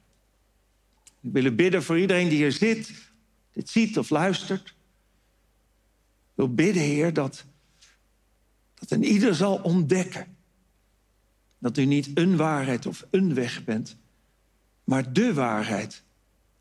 We 1.20 1.32
willen 1.32 1.56
bidden 1.56 1.84
voor 1.84 2.00
iedereen 2.00 2.30
die 2.30 2.38
hier 2.38 2.52
zit, 2.52 2.92
dit 3.52 3.70
ziet 3.70 3.98
of 3.98 4.10
luistert. 4.10 4.68
Ik 4.68 4.74
wil 6.34 6.54
bidden, 6.54 6.84
Heer, 6.84 7.14
dat, 7.14 7.46
dat 8.74 8.92
een 8.92 9.04
ieder 9.04 9.36
zal 9.36 9.56
ontdekken 9.56 10.36
dat 11.60 11.78
u 11.78 11.86
niet 11.86 12.10
een 12.14 12.36
waarheid 12.36 12.86
of 12.86 13.06
een 13.10 13.34
weg 13.34 13.64
bent, 13.64 13.98
maar 14.86 15.14
de 15.14 15.34
waarheid 15.34 16.04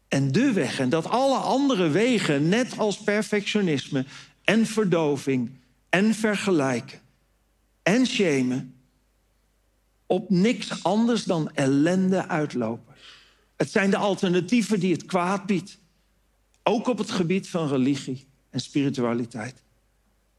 en 0.08 0.32
de 0.32 0.52
weg. 0.52 0.78
En 0.78 0.88
dat 0.88 1.06
alle 1.06 1.36
andere 1.36 1.88
wegen, 1.88 2.48
net 2.48 2.78
als 2.78 2.96
perfectionisme 2.98 4.04
en 4.44 4.66
verdoving 4.66 5.50
en 5.88 6.14
vergelijken 6.14 7.00
en 7.82 8.06
shamen, 8.06 8.74
op 10.06 10.30
niks 10.30 10.82
anders 10.82 11.24
dan 11.24 11.50
ellende 11.54 12.28
uitlopen. 12.28 12.94
Het 13.56 13.70
zijn 13.70 13.90
de 13.90 13.96
alternatieven 13.96 14.80
die 14.80 14.92
het 14.92 15.04
kwaad 15.04 15.46
biedt. 15.46 15.78
Ook 16.62 16.88
op 16.88 16.98
het 16.98 17.10
gebied 17.10 17.48
van 17.48 17.68
religie 17.68 18.26
en 18.50 18.60
spiritualiteit. 18.60 19.62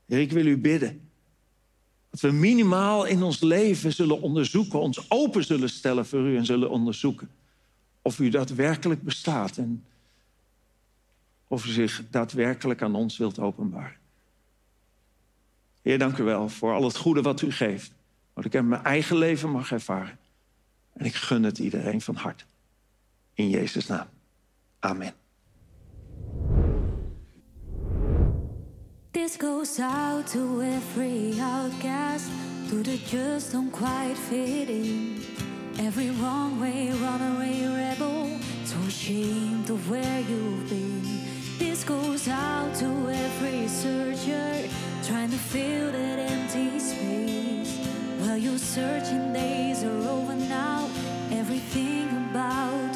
Ik 0.08 0.32
wil 0.32 0.46
u 0.46 0.58
bidden 0.58 1.10
dat 2.10 2.20
we 2.20 2.32
minimaal 2.32 3.06
in 3.06 3.24
ons 3.24 3.42
leven 3.42 3.94
zullen 3.94 4.22
onderzoeken, 4.22 4.80
ons 4.80 5.10
open 5.10 5.44
zullen 5.44 5.70
stellen 5.70 6.06
voor 6.06 6.28
u 6.28 6.38
en 6.38 6.46
zullen 6.46 6.70
onderzoeken 6.70 7.30
of 8.06 8.20
u 8.20 8.30
daadwerkelijk 8.30 9.02
bestaat 9.02 9.58
en 9.58 9.86
of 11.48 11.66
u 11.66 11.70
zich 11.70 12.04
daadwerkelijk 12.10 12.82
aan 12.82 12.96
ons 12.96 13.18
wilt 13.18 13.40
openbaren. 13.40 13.98
Heer, 15.82 16.00
dank 16.00 16.18
u 16.18 16.24
wel 16.24 16.50
voor 16.50 16.74
al 16.74 16.84
het 16.84 16.98
goede 16.98 17.22
wat 17.22 17.42
u 17.42 17.52
geeft, 17.52 17.92
wat 18.34 18.46
ik 18.46 18.54
in 18.54 18.68
mijn 18.68 18.84
eigen 18.84 19.18
leven 19.18 19.50
mag 19.50 19.72
ervaren. 19.72 20.18
En 20.94 21.06
ik 21.06 21.16
gun 21.16 21.44
het 21.44 21.60
iedereen 21.60 22.02
van 22.02 22.16
harte. 22.16 22.44
In 23.34 23.50
Jezus' 23.50 23.88
naam. 23.88 24.08
Amen. 24.80 25.14
This 29.12 29.36
goes 29.38 29.80
out 29.80 30.32
to 30.32 30.62
every 30.62 31.40
outcast, 31.40 32.26
to 32.70 32.82
the 32.82 32.98
just 33.10 33.52
don't 33.52 33.72
quite. 33.72 34.06
Every 35.78 36.10
wrong 36.12 36.60
way, 36.60 36.90
runaway 36.90 37.68
rebel, 37.68 38.30
so 38.64 38.78
ashamed 38.88 39.70
of 39.70 39.90
where 39.90 40.22
you've 40.22 40.70
been. 40.70 41.04
This 41.60 41.84
goes 41.84 42.30
out 42.30 42.74
to 42.76 42.86
every 43.10 43.68
searcher, 43.68 44.70
trying 45.04 45.32
to 45.32 45.38
fill 45.38 45.92
that 45.92 46.20
empty 46.20 46.80
space. 46.80 47.78
Well, 48.22 48.38
your 48.38 48.58
searching 48.58 49.34
days 49.34 49.84
are 49.84 50.08
over 50.08 50.36
now, 50.36 50.90
everything 51.32 52.08
about 52.32 52.95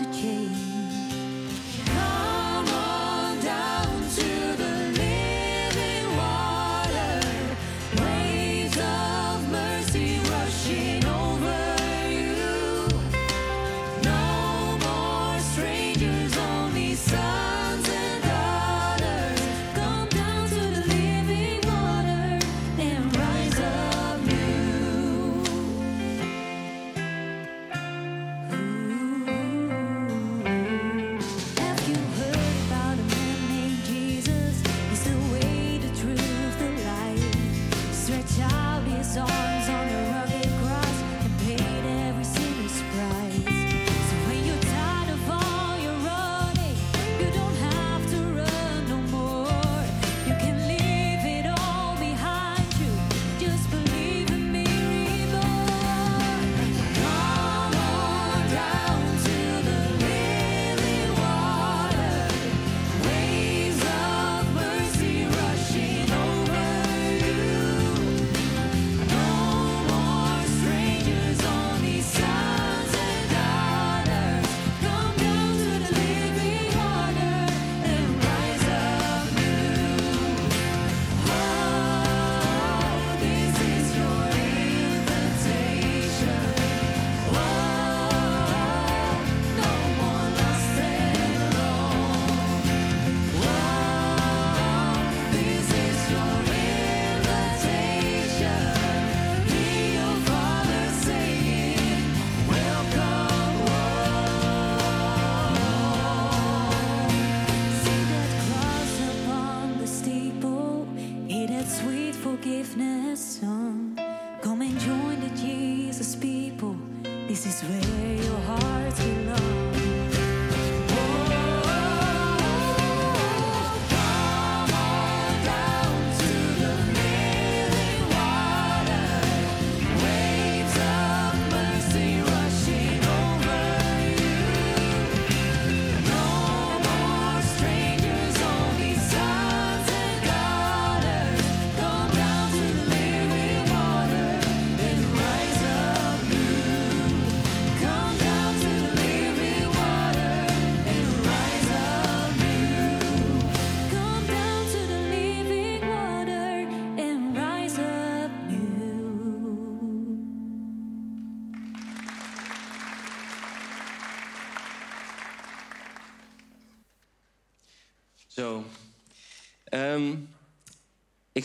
where 117.70 118.16
your 118.16 118.40
hearts 118.40 119.19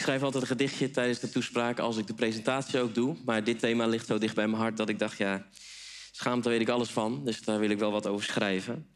schrijf 0.04 0.22
altijd 0.22 0.42
een 0.42 0.48
gedichtje 0.48 0.90
tijdens 0.90 1.18
de 1.18 1.30
toespraak 1.30 1.78
als 1.78 1.96
ik 1.96 2.06
de 2.06 2.14
presentatie 2.14 2.80
ook 2.80 2.94
doe. 2.94 3.16
Maar 3.24 3.44
dit 3.44 3.58
thema 3.58 3.86
ligt 3.86 4.06
zo 4.06 4.18
dicht 4.18 4.34
bij 4.34 4.46
mijn 4.46 4.62
hart 4.62 4.76
dat 4.76 4.88
ik 4.88 4.98
dacht, 4.98 5.18
ja, 5.18 5.46
Schaamte 6.10 6.48
weet 6.48 6.60
ik 6.60 6.68
alles 6.68 6.90
van, 6.90 7.24
dus 7.24 7.40
daar 7.40 7.58
wil 7.58 7.70
ik 7.70 7.78
wel 7.78 7.90
wat 7.90 8.06
over 8.06 8.24
schrijven. 8.24 8.88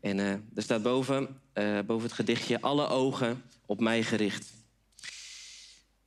En 0.00 0.18
eh, 0.18 0.30
er 0.30 0.62
staat 0.62 0.82
boven, 0.82 1.40
eh, 1.52 1.78
boven 1.86 2.06
het 2.06 2.12
gedichtje... 2.12 2.60
alle 2.60 2.86
ogen 2.86 3.42
op 3.66 3.80
mij 3.80 4.02
gericht. 4.02 4.50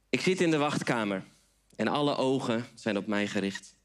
Ik 0.10 0.22
zit 0.22 0.42
in 0.42 0.52
de 0.52 0.58
wachtkamer 0.58 1.24
en 1.76 1.88
alle 1.88 2.16
ogen 2.16 2.66
zijn 2.76 2.98
op 2.98 3.08
mij 3.08 3.28
gericht. 3.28 3.76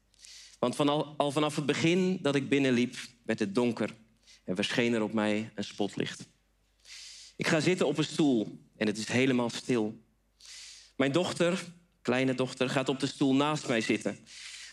Want 0.59 0.75
van 0.75 0.89
al, 0.89 1.13
al 1.17 1.31
vanaf 1.31 1.55
het 1.55 1.65
begin 1.65 2.19
dat 2.21 2.35
ik 2.35 2.49
binnenliep, 2.49 2.95
werd 3.25 3.39
het 3.39 3.55
donker... 3.55 3.95
en 4.43 4.55
verscheen 4.55 4.93
er 4.93 5.01
op 5.01 5.13
mij 5.13 5.51
een 5.55 5.63
spotlicht. 5.63 6.27
Ik 7.35 7.47
ga 7.47 7.59
zitten 7.59 7.87
op 7.87 7.97
een 7.97 8.03
stoel 8.03 8.59
en 8.77 8.87
het 8.87 8.97
is 8.97 9.07
helemaal 9.07 9.49
stil. 9.49 10.05
Mijn 10.97 11.11
dochter, 11.11 11.65
kleine 12.01 12.35
dochter, 12.35 12.69
gaat 12.69 12.89
op 12.89 12.99
de 12.99 13.07
stoel 13.07 13.35
naast 13.35 13.67
mij 13.67 13.81
zitten. 13.81 14.17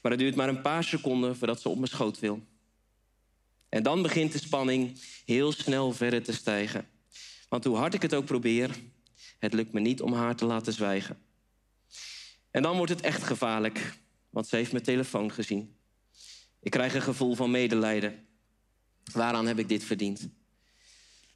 Maar 0.03 0.13
het 0.13 0.21
duurt 0.21 0.35
maar 0.35 0.49
een 0.49 0.61
paar 0.61 0.85
seconden 0.85 1.37
voordat 1.37 1.61
ze 1.61 1.69
op 1.69 1.77
mijn 1.77 1.89
schoot 1.89 2.19
wil. 2.19 2.47
En 3.69 3.83
dan 3.83 4.03
begint 4.03 4.33
de 4.33 4.39
spanning 4.39 5.01
heel 5.25 5.53
snel 5.53 5.93
verder 5.93 6.23
te 6.23 6.33
stijgen. 6.33 6.89
Want 7.49 7.65
hoe 7.65 7.77
hard 7.77 7.95
ik 7.95 8.03
het 8.03 8.15
ook 8.15 8.25
probeer, 8.25 8.71
het 9.39 9.53
lukt 9.53 9.73
me 9.73 9.81
niet 9.81 10.03
om 10.03 10.13
haar 10.13 10.37
te 10.37 10.45
laten 10.45 10.73
zwijgen. 10.73 11.19
En 12.51 12.63
dan 12.63 12.77
wordt 12.77 12.93
het 12.93 13.01
echt 13.01 13.23
gevaarlijk, 13.23 13.99
want 14.31 14.47
ze 14.47 14.57
heeft 14.57 14.73
mijn 14.73 14.85
telefoon 14.85 15.33
gezien. 15.33 15.77
Ik 16.61 16.71
krijg 16.71 16.95
een 16.95 17.03
gevoel 17.03 17.35
van 17.35 17.51
medelijden. 17.51 18.27
Waaraan 19.13 19.47
heb 19.47 19.59
ik 19.59 19.69
dit 19.69 19.85
verdiend? 19.85 20.29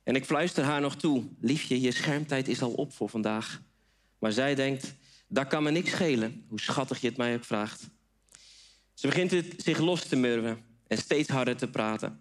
En 0.02 0.14
ik 0.14 0.24
fluister 0.24 0.64
haar 0.64 0.80
nog 0.80 0.96
toe: 0.96 1.24
Liefje, 1.40 1.80
je 1.80 1.92
schermtijd 1.92 2.48
is 2.48 2.62
al 2.62 2.72
op 2.72 2.92
voor 2.92 3.08
vandaag. 3.08 3.62
Maar 4.18 4.32
zij 4.32 4.54
denkt: 4.54 4.94
Dat 5.28 5.46
kan 5.46 5.62
me 5.62 5.70
niks 5.70 5.90
schelen, 5.90 6.44
hoe 6.48 6.60
schattig 6.60 7.00
je 7.00 7.08
het 7.08 7.16
mij 7.16 7.34
ook 7.34 7.44
vraagt. 7.44 7.88
Ze 8.94 9.06
begint 9.06 9.30
het 9.30 9.54
zich 9.56 9.78
los 9.78 10.04
te 10.04 10.16
murwen 10.16 10.64
en 10.86 10.98
steeds 10.98 11.28
harder 11.28 11.56
te 11.56 11.68
praten. 11.68 12.20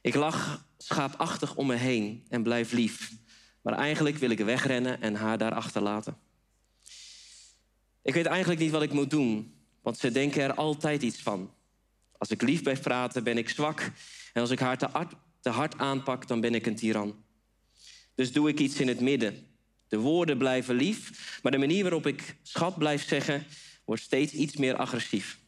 Ik 0.00 0.14
lach 0.14 0.66
schaapachtig 0.78 1.56
om 1.56 1.66
me 1.66 1.74
heen 1.74 2.24
en 2.28 2.42
blijf 2.42 2.72
lief. 2.72 3.12
Maar 3.62 3.74
eigenlijk 3.74 4.16
wil 4.16 4.30
ik 4.30 4.38
wegrennen 4.38 5.00
en 5.00 5.14
haar 5.14 5.38
daar 5.38 5.54
achterlaten. 5.54 6.16
Ik 8.02 8.14
weet 8.14 8.26
eigenlijk 8.26 8.60
niet 8.60 8.70
wat 8.70 8.82
ik 8.82 8.92
moet 8.92 9.10
doen, 9.10 9.54
want 9.82 9.98
ze 9.98 10.10
denken 10.10 10.42
er 10.42 10.54
altijd 10.54 11.02
iets 11.02 11.22
van. 11.22 11.54
Als 12.18 12.30
ik 12.30 12.42
lief 12.42 12.62
blijf 12.62 12.80
praten, 12.80 13.24
ben 13.24 13.38
ik 13.38 13.48
zwak. 13.48 13.90
En 14.32 14.40
als 14.40 14.50
ik 14.50 14.58
haar 14.58 14.78
te 14.78 14.88
te 15.40 15.50
hard 15.50 15.78
aanpak, 15.78 16.28
dan 16.28 16.40
ben 16.40 16.54
ik 16.54 16.66
een 16.66 16.76
tiran. 16.76 17.24
Dus 18.14 18.32
doe 18.32 18.48
ik 18.48 18.58
iets 18.58 18.80
in 18.80 18.88
het 18.88 19.00
midden. 19.00 19.46
De 19.88 19.98
woorden 19.98 20.38
blijven 20.38 20.74
lief, 20.74 21.38
maar 21.42 21.52
de 21.52 21.58
manier 21.58 21.82
waarop 21.82 22.06
ik 22.06 22.36
schat 22.42 22.78
blijf 22.78 23.08
zeggen, 23.08 23.46
wordt 23.84 24.02
steeds 24.02 24.32
iets 24.32 24.56
meer 24.56 24.76
agressief. 24.76 25.38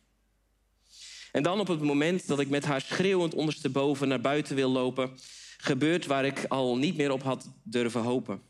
En 1.32 1.42
dan 1.42 1.60
op 1.60 1.66
het 1.66 1.80
moment 1.80 2.26
dat 2.26 2.40
ik 2.40 2.48
met 2.48 2.64
haar 2.64 2.80
schreeuwend 2.80 3.34
ondersteboven 3.34 4.08
naar 4.08 4.20
buiten 4.20 4.54
wil 4.54 4.70
lopen, 4.70 5.10
gebeurt 5.56 6.06
waar 6.06 6.24
ik 6.24 6.44
al 6.48 6.76
niet 6.76 6.96
meer 6.96 7.10
op 7.10 7.22
had 7.22 7.50
durven 7.62 8.00
hopen. 8.00 8.42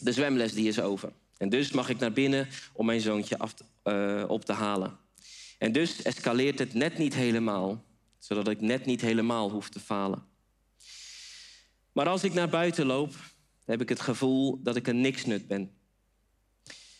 De 0.00 0.12
zwemles 0.12 0.52
die 0.52 0.68
is 0.68 0.80
over. 0.80 1.12
En 1.36 1.48
dus 1.48 1.70
mag 1.70 1.88
ik 1.88 1.98
naar 1.98 2.12
binnen 2.12 2.48
om 2.72 2.86
mijn 2.86 3.00
zoontje 3.00 3.38
af 3.38 3.54
eh, 3.82 4.24
op 4.26 4.44
te 4.44 4.52
halen. 4.52 4.98
En 5.58 5.72
dus 5.72 6.02
escaleert 6.02 6.58
het 6.58 6.74
net 6.74 6.98
niet 6.98 7.14
helemaal, 7.14 7.84
zodat 8.18 8.48
ik 8.48 8.60
net 8.60 8.86
niet 8.86 9.00
helemaal 9.00 9.50
hoef 9.50 9.68
te 9.68 9.80
falen. 9.80 10.26
Maar 11.92 12.08
als 12.08 12.24
ik 12.24 12.34
naar 12.34 12.48
buiten 12.48 12.86
loop, 12.86 13.14
heb 13.66 13.80
ik 13.80 13.88
het 13.88 14.00
gevoel 14.00 14.62
dat 14.62 14.76
ik 14.76 14.86
een 14.86 15.00
niksnut 15.00 15.46
ben. 15.46 15.70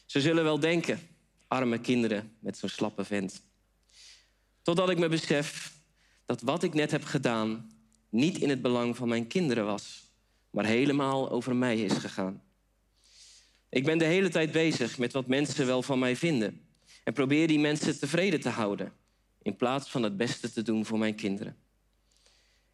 Ze 0.07 0.21
zullen 0.21 0.45
wel 0.45 0.61
denken, 0.61 1.01
arme 1.49 1.81
kinderen 1.81 2.37
met 2.39 2.59
zo'n 2.59 2.69
slappe 2.69 3.05
vent. 3.05 3.43
Totdat 4.62 4.91
ik 4.91 4.99
me 4.99 5.09
besef 5.09 5.75
dat 6.25 6.41
wat 6.41 6.62
ik 6.62 6.75
net 6.75 6.91
heb 6.91 7.05
gedaan 7.05 7.71
niet 8.09 8.39
in 8.39 8.49
het 8.49 8.62
belang 8.62 8.97
van 8.97 9.09
mijn 9.09 9.27
kinderen 9.27 9.64
was, 9.64 10.12
maar 10.51 10.64
helemaal 10.64 11.31
over 11.31 11.57
mij 11.57 11.81
is 11.81 11.93
gegaan. 11.93 12.43
Ik 13.69 13.85
ben 13.85 13.99
de 13.99 14.05
hele 14.05 14.29
tijd 14.29 14.53
bezig 14.53 14.99
met 14.99 15.12
wat 15.12 15.27
mensen 15.27 15.67
wel 15.67 15.83
van 15.83 15.99
mij 15.99 16.17
vinden 16.17 16.61
en 17.05 17.12
probeer 17.12 17.47
die 17.47 17.59
mensen 17.59 17.99
tevreden 17.99 18.41
te 18.41 18.49
houden 18.49 18.93
in 19.43 19.57
plaats 19.57 19.91
van 19.91 20.03
het 20.03 20.17
beste 20.17 20.53
te 20.53 20.62
doen 20.62 20.85
voor 20.85 20.99
mijn 20.99 21.14
kinderen. 21.14 21.57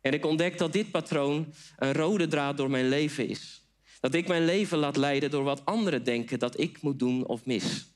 En 0.01 0.13
ik 0.13 0.25
ontdek 0.25 0.59
dat 0.59 0.73
dit 0.73 0.91
patroon 0.91 1.55
een 1.77 1.93
rode 1.93 2.27
draad 2.27 2.57
door 2.57 2.71
mijn 2.71 2.89
leven 2.89 3.29
is. 3.29 3.62
Dat 4.03 4.15
ik 4.15 4.29
mijn 4.29 4.45
leven 4.45 4.79
laat 4.79 4.97
leiden 4.97 5.31
door 5.31 5.43
wat 5.43 5.65
anderen 5.65 6.05
denken 6.05 6.39
dat 6.39 6.61
ik 6.61 6.83
moet 6.83 6.99
doen 6.99 7.27
of 7.27 7.45
mis. 7.45 7.87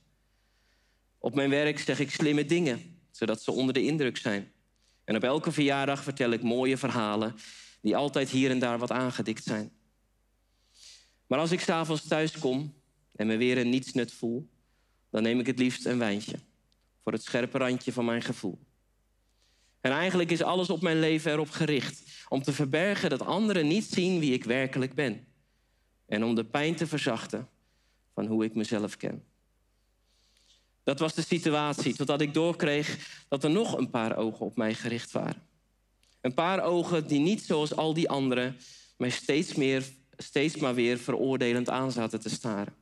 Op 1.18 1.34
mijn 1.34 1.50
werk 1.50 1.78
zeg 1.78 1.98
ik 1.98 2.10
slimme 2.10 2.44
dingen, 2.44 3.00
zodat 3.10 3.42
ze 3.42 3.50
onder 3.50 3.74
de 3.74 3.84
indruk 3.84 4.16
zijn. 4.16 4.52
En 5.04 5.16
op 5.16 5.22
elke 5.22 5.52
verjaardag 5.52 6.02
vertel 6.02 6.30
ik 6.30 6.42
mooie 6.42 6.76
verhalen 6.76 7.34
die 7.80 7.96
altijd 7.96 8.30
hier 8.30 8.50
en 8.50 8.58
daar 8.58 8.78
wat 8.78 8.90
aangedikt 8.90 9.44
zijn. 9.44 9.70
Maar 11.26 11.38
als 11.38 11.50
ik 11.50 11.60
s'avonds 11.60 12.06
thuis 12.06 12.38
kom 12.38 12.74
en 13.16 13.26
me 13.26 13.36
weer 13.36 13.58
een 13.58 13.70
nietsnut 13.70 14.12
voel, 14.12 14.48
dan 15.10 15.22
neem 15.22 15.40
ik 15.40 15.46
het 15.46 15.58
liefst 15.58 15.86
een 15.86 15.98
wijntje 15.98 16.36
voor 17.02 17.12
het 17.12 17.22
scherpe 17.24 17.58
randje 17.58 17.92
van 17.92 18.04
mijn 18.04 18.22
gevoel. 18.22 18.58
En 19.80 19.92
eigenlijk 19.92 20.30
is 20.30 20.42
alles 20.42 20.70
op 20.70 20.82
mijn 20.82 21.00
leven 21.00 21.32
erop 21.32 21.50
gericht 21.50 22.02
om 22.28 22.42
te 22.42 22.52
verbergen 22.52 23.10
dat 23.10 23.22
anderen 23.22 23.66
niet 23.66 23.84
zien 23.84 24.18
wie 24.18 24.32
ik 24.32 24.44
werkelijk 24.44 24.94
ben. 24.94 25.26
En 26.06 26.24
om 26.24 26.34
de 26.34 26.44
pijn 26.44 26.74
te 26.74 26.86
verzachten 26.86 27.48
van 28.14 28.26
hoe 28.26 28.44
ik 28.44 28.54
mezelf 28.54 28.96
ken. 28.96 29.24
Dat 30.82 30.98
was 30.98 31.14
de 31.14 31.22
situatie 31.22 31.94
totdat 31.94 32.20
ik 32.20 32.34
doorkreeg 32.34 33.24
dat 33.28 33.44
er 33.44 33.50
nog 33.50 33.78
een 33.78 33.90
paar 33.90 34.16
ogen 34.16 34.46
op 34.46 34.56
mij 34.56 34.74
gericht 34.74 35.12
waren. 35.12 35.42
Een 36.20 36.34
paar 36.34 36.62
ogen 36.62 37.06
die 37.06 37.20
niet 37.20 37.42
zoals 37.42 37.76
al 37.76 37.94
die 37.94 38.08
anderen 38.08 38.56
mij 38.96 39.10
steeds, 39.10 39.54
meer, 39.54 39.84
steeds 40.16 40.56
maar 40.56 40.74
weer 40.74 40.98
veroordelend 40.98 41.70
aan 41.70 41.92
zaten 41.92 42.20
te 42.20 42.28
staren. 42.28 42.74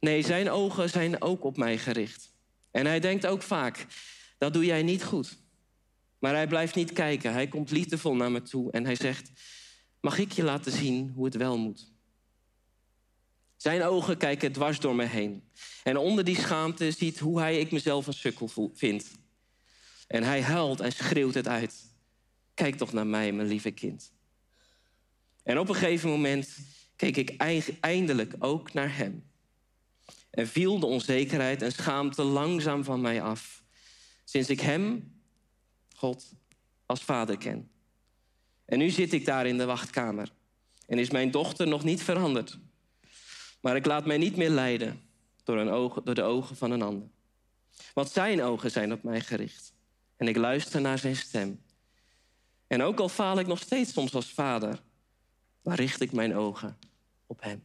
Nee, 0.00 0.22
zijn 0.22 0.50
ogen 0.50 0.90
zijn 0.90 1.22
ook 1.22 1.44
op 1.44 1.56
mij 1.56 1.78
gericht. 1.78 2.34
En 2.70 2.86
hij 2.86 3.00
denkt 3.00 3.26
ook 3.26 3.42
vaak, 3.42 3.86
dat 4.38 4.52
doe 4.52 4.64
jij 4.64 4.82
niet 4.82 5.04
goed. 5.04 5.38
Maar 6.18 6.34
hij 6.34 6.46
blijft 6.46 6.74
niet 6.74 6.92
kijken. 6.92 7.32
Hij 7.32 7.48
komt 7.48 7.70
liefdevol 7.70 8.14
naar 8.14 8.30
me 8.30 8.42
toe 8.42 8.72
en 8.72 8.84
hij 8.84 8.94
zegt: 8.94 9.30
Mag 10.00 10.18
ik 10.18 10.32
je 10.32 10.42
laten 10.42 10.72
zien 10.72 11.12
hoe 11.14 11.24
het 11.24 11.36
wel 11.36 11.58
moet? 11.58 11.91
Zijn 13.62 13.82
ogen 13.82 14.16
kijken 14.16 14.52
dwars 14.52 14.80
door 14.80 14.94
me 14.94 15.04
heen. 15.04 15.42
En 15.82 15.96
onder 15.96 16.24
die 16.24 16.36
schaamte 16.36 16.90
ziet 16.90 17.18
hoe 17.18 17.40
hij 17.40 17.60
ik 17.60 17.70
mezelf 17.70 18.06
een 18.06 18.12
sukkel 18.12 18.70
vind. 18.74 19.10
En 20.06 20.22
hij 20.22 20.42
huilt 20.42 20.80
en 20.80 20.92
schreeuwt 20.92 21.34
het 21.34 21.48
uit. 21.48 21.94
Kijk 22.54 22.76
toch 22.76 22.92
naar 22.92 23.06
mij, 23.06 23.32
mijn 23.32 23.48
lieve 23.48 23.70
kind. 23.70 24.12
En 25.42 25.58
op 25.58 25.68
een 25.68 25.74
gegeven 25.74 26.08
moment 26.08 26.58
keek 26.96 27.16
ik 27.16 27.36
eindelijk 27.80 28.34
ook 28.38 28.72
naar 28.72 28.96
hem. 28.96 29.24
En 30.30 30.48
viel 30.48 30.78
de 30.78 30.86
onzekerheid 30.86 31.62
en 31.62 31.72
schaamte 31.72 32.22
langzaam 32.22 32.84
van 32.84 33.00
mij 33.00 33.22
af. 33.22 33.64
Sinds 34.24 34.48
ik 34.48 34.60
hem, 34.60 35.14
God, 35.96 36.32
als 36.86 37.02
vader 37.02 37.38
ken. 37.38 37.70
En 38.64 38.78
nu 38.78 38.90
zit 38.90 39.12
ik 39.12 39.24
daar 39.24 39.46
in 39.46 39.58
de 39.58 39.64
wachtkamer. 39.64 40.32
En 40.86 40.98
is 40.98 41.10
mijn 41.10 41.30
dochter 41.30 41.68
nog 41.68 41.84
niet 41.84 42.02
veranderd. 42.02 42.58
Maar 43.62 43.76
ik 43.76 43.86
laat 43.86 44.06
mij 44.06 44.18
niet 44.18 44.36
meer 44.36 44.50
leiden 44.50 45.00
door, 45.44 45.58
een 45.58 45.68
oog, 45.68 46.02
door 46.02 46.14
de 46.14 46.22
ogen 46.22 46.56
van 46.56 46.70
een 46.70 46.82
ander. 46.82 47.08
Want 47.94 48.10
zijn 48.10 48.42
ogen 48.42 48.70
zijn 48.70 48.92
op 48.92 49.02
mij 49.02 49.20
gericht. 49.20 49.72
En 50.16 50.28
ik 50.28 50.36
luister 50.36 50.80
naar 50.80 50.98
zijn 50.98 51.16
stem. 51.16 51.62
En 52.66 52.82
ook 52.82 53.00
al 53.00 53.08
faal 53.08 53.38
ik 53.38 53.46
nog 53.46 53.58
steeds 53.58 53.92
soms 53.92 54.14
als 54.14 54.32
vader, 54.32 54.82
waar 55.62 55.76
richt 55.76 56.00
ik 56.00 56.12
mijn 56.12 56.36
ogen 56.36 56.78
op 57.26 57.42
hem. 57.42 57.64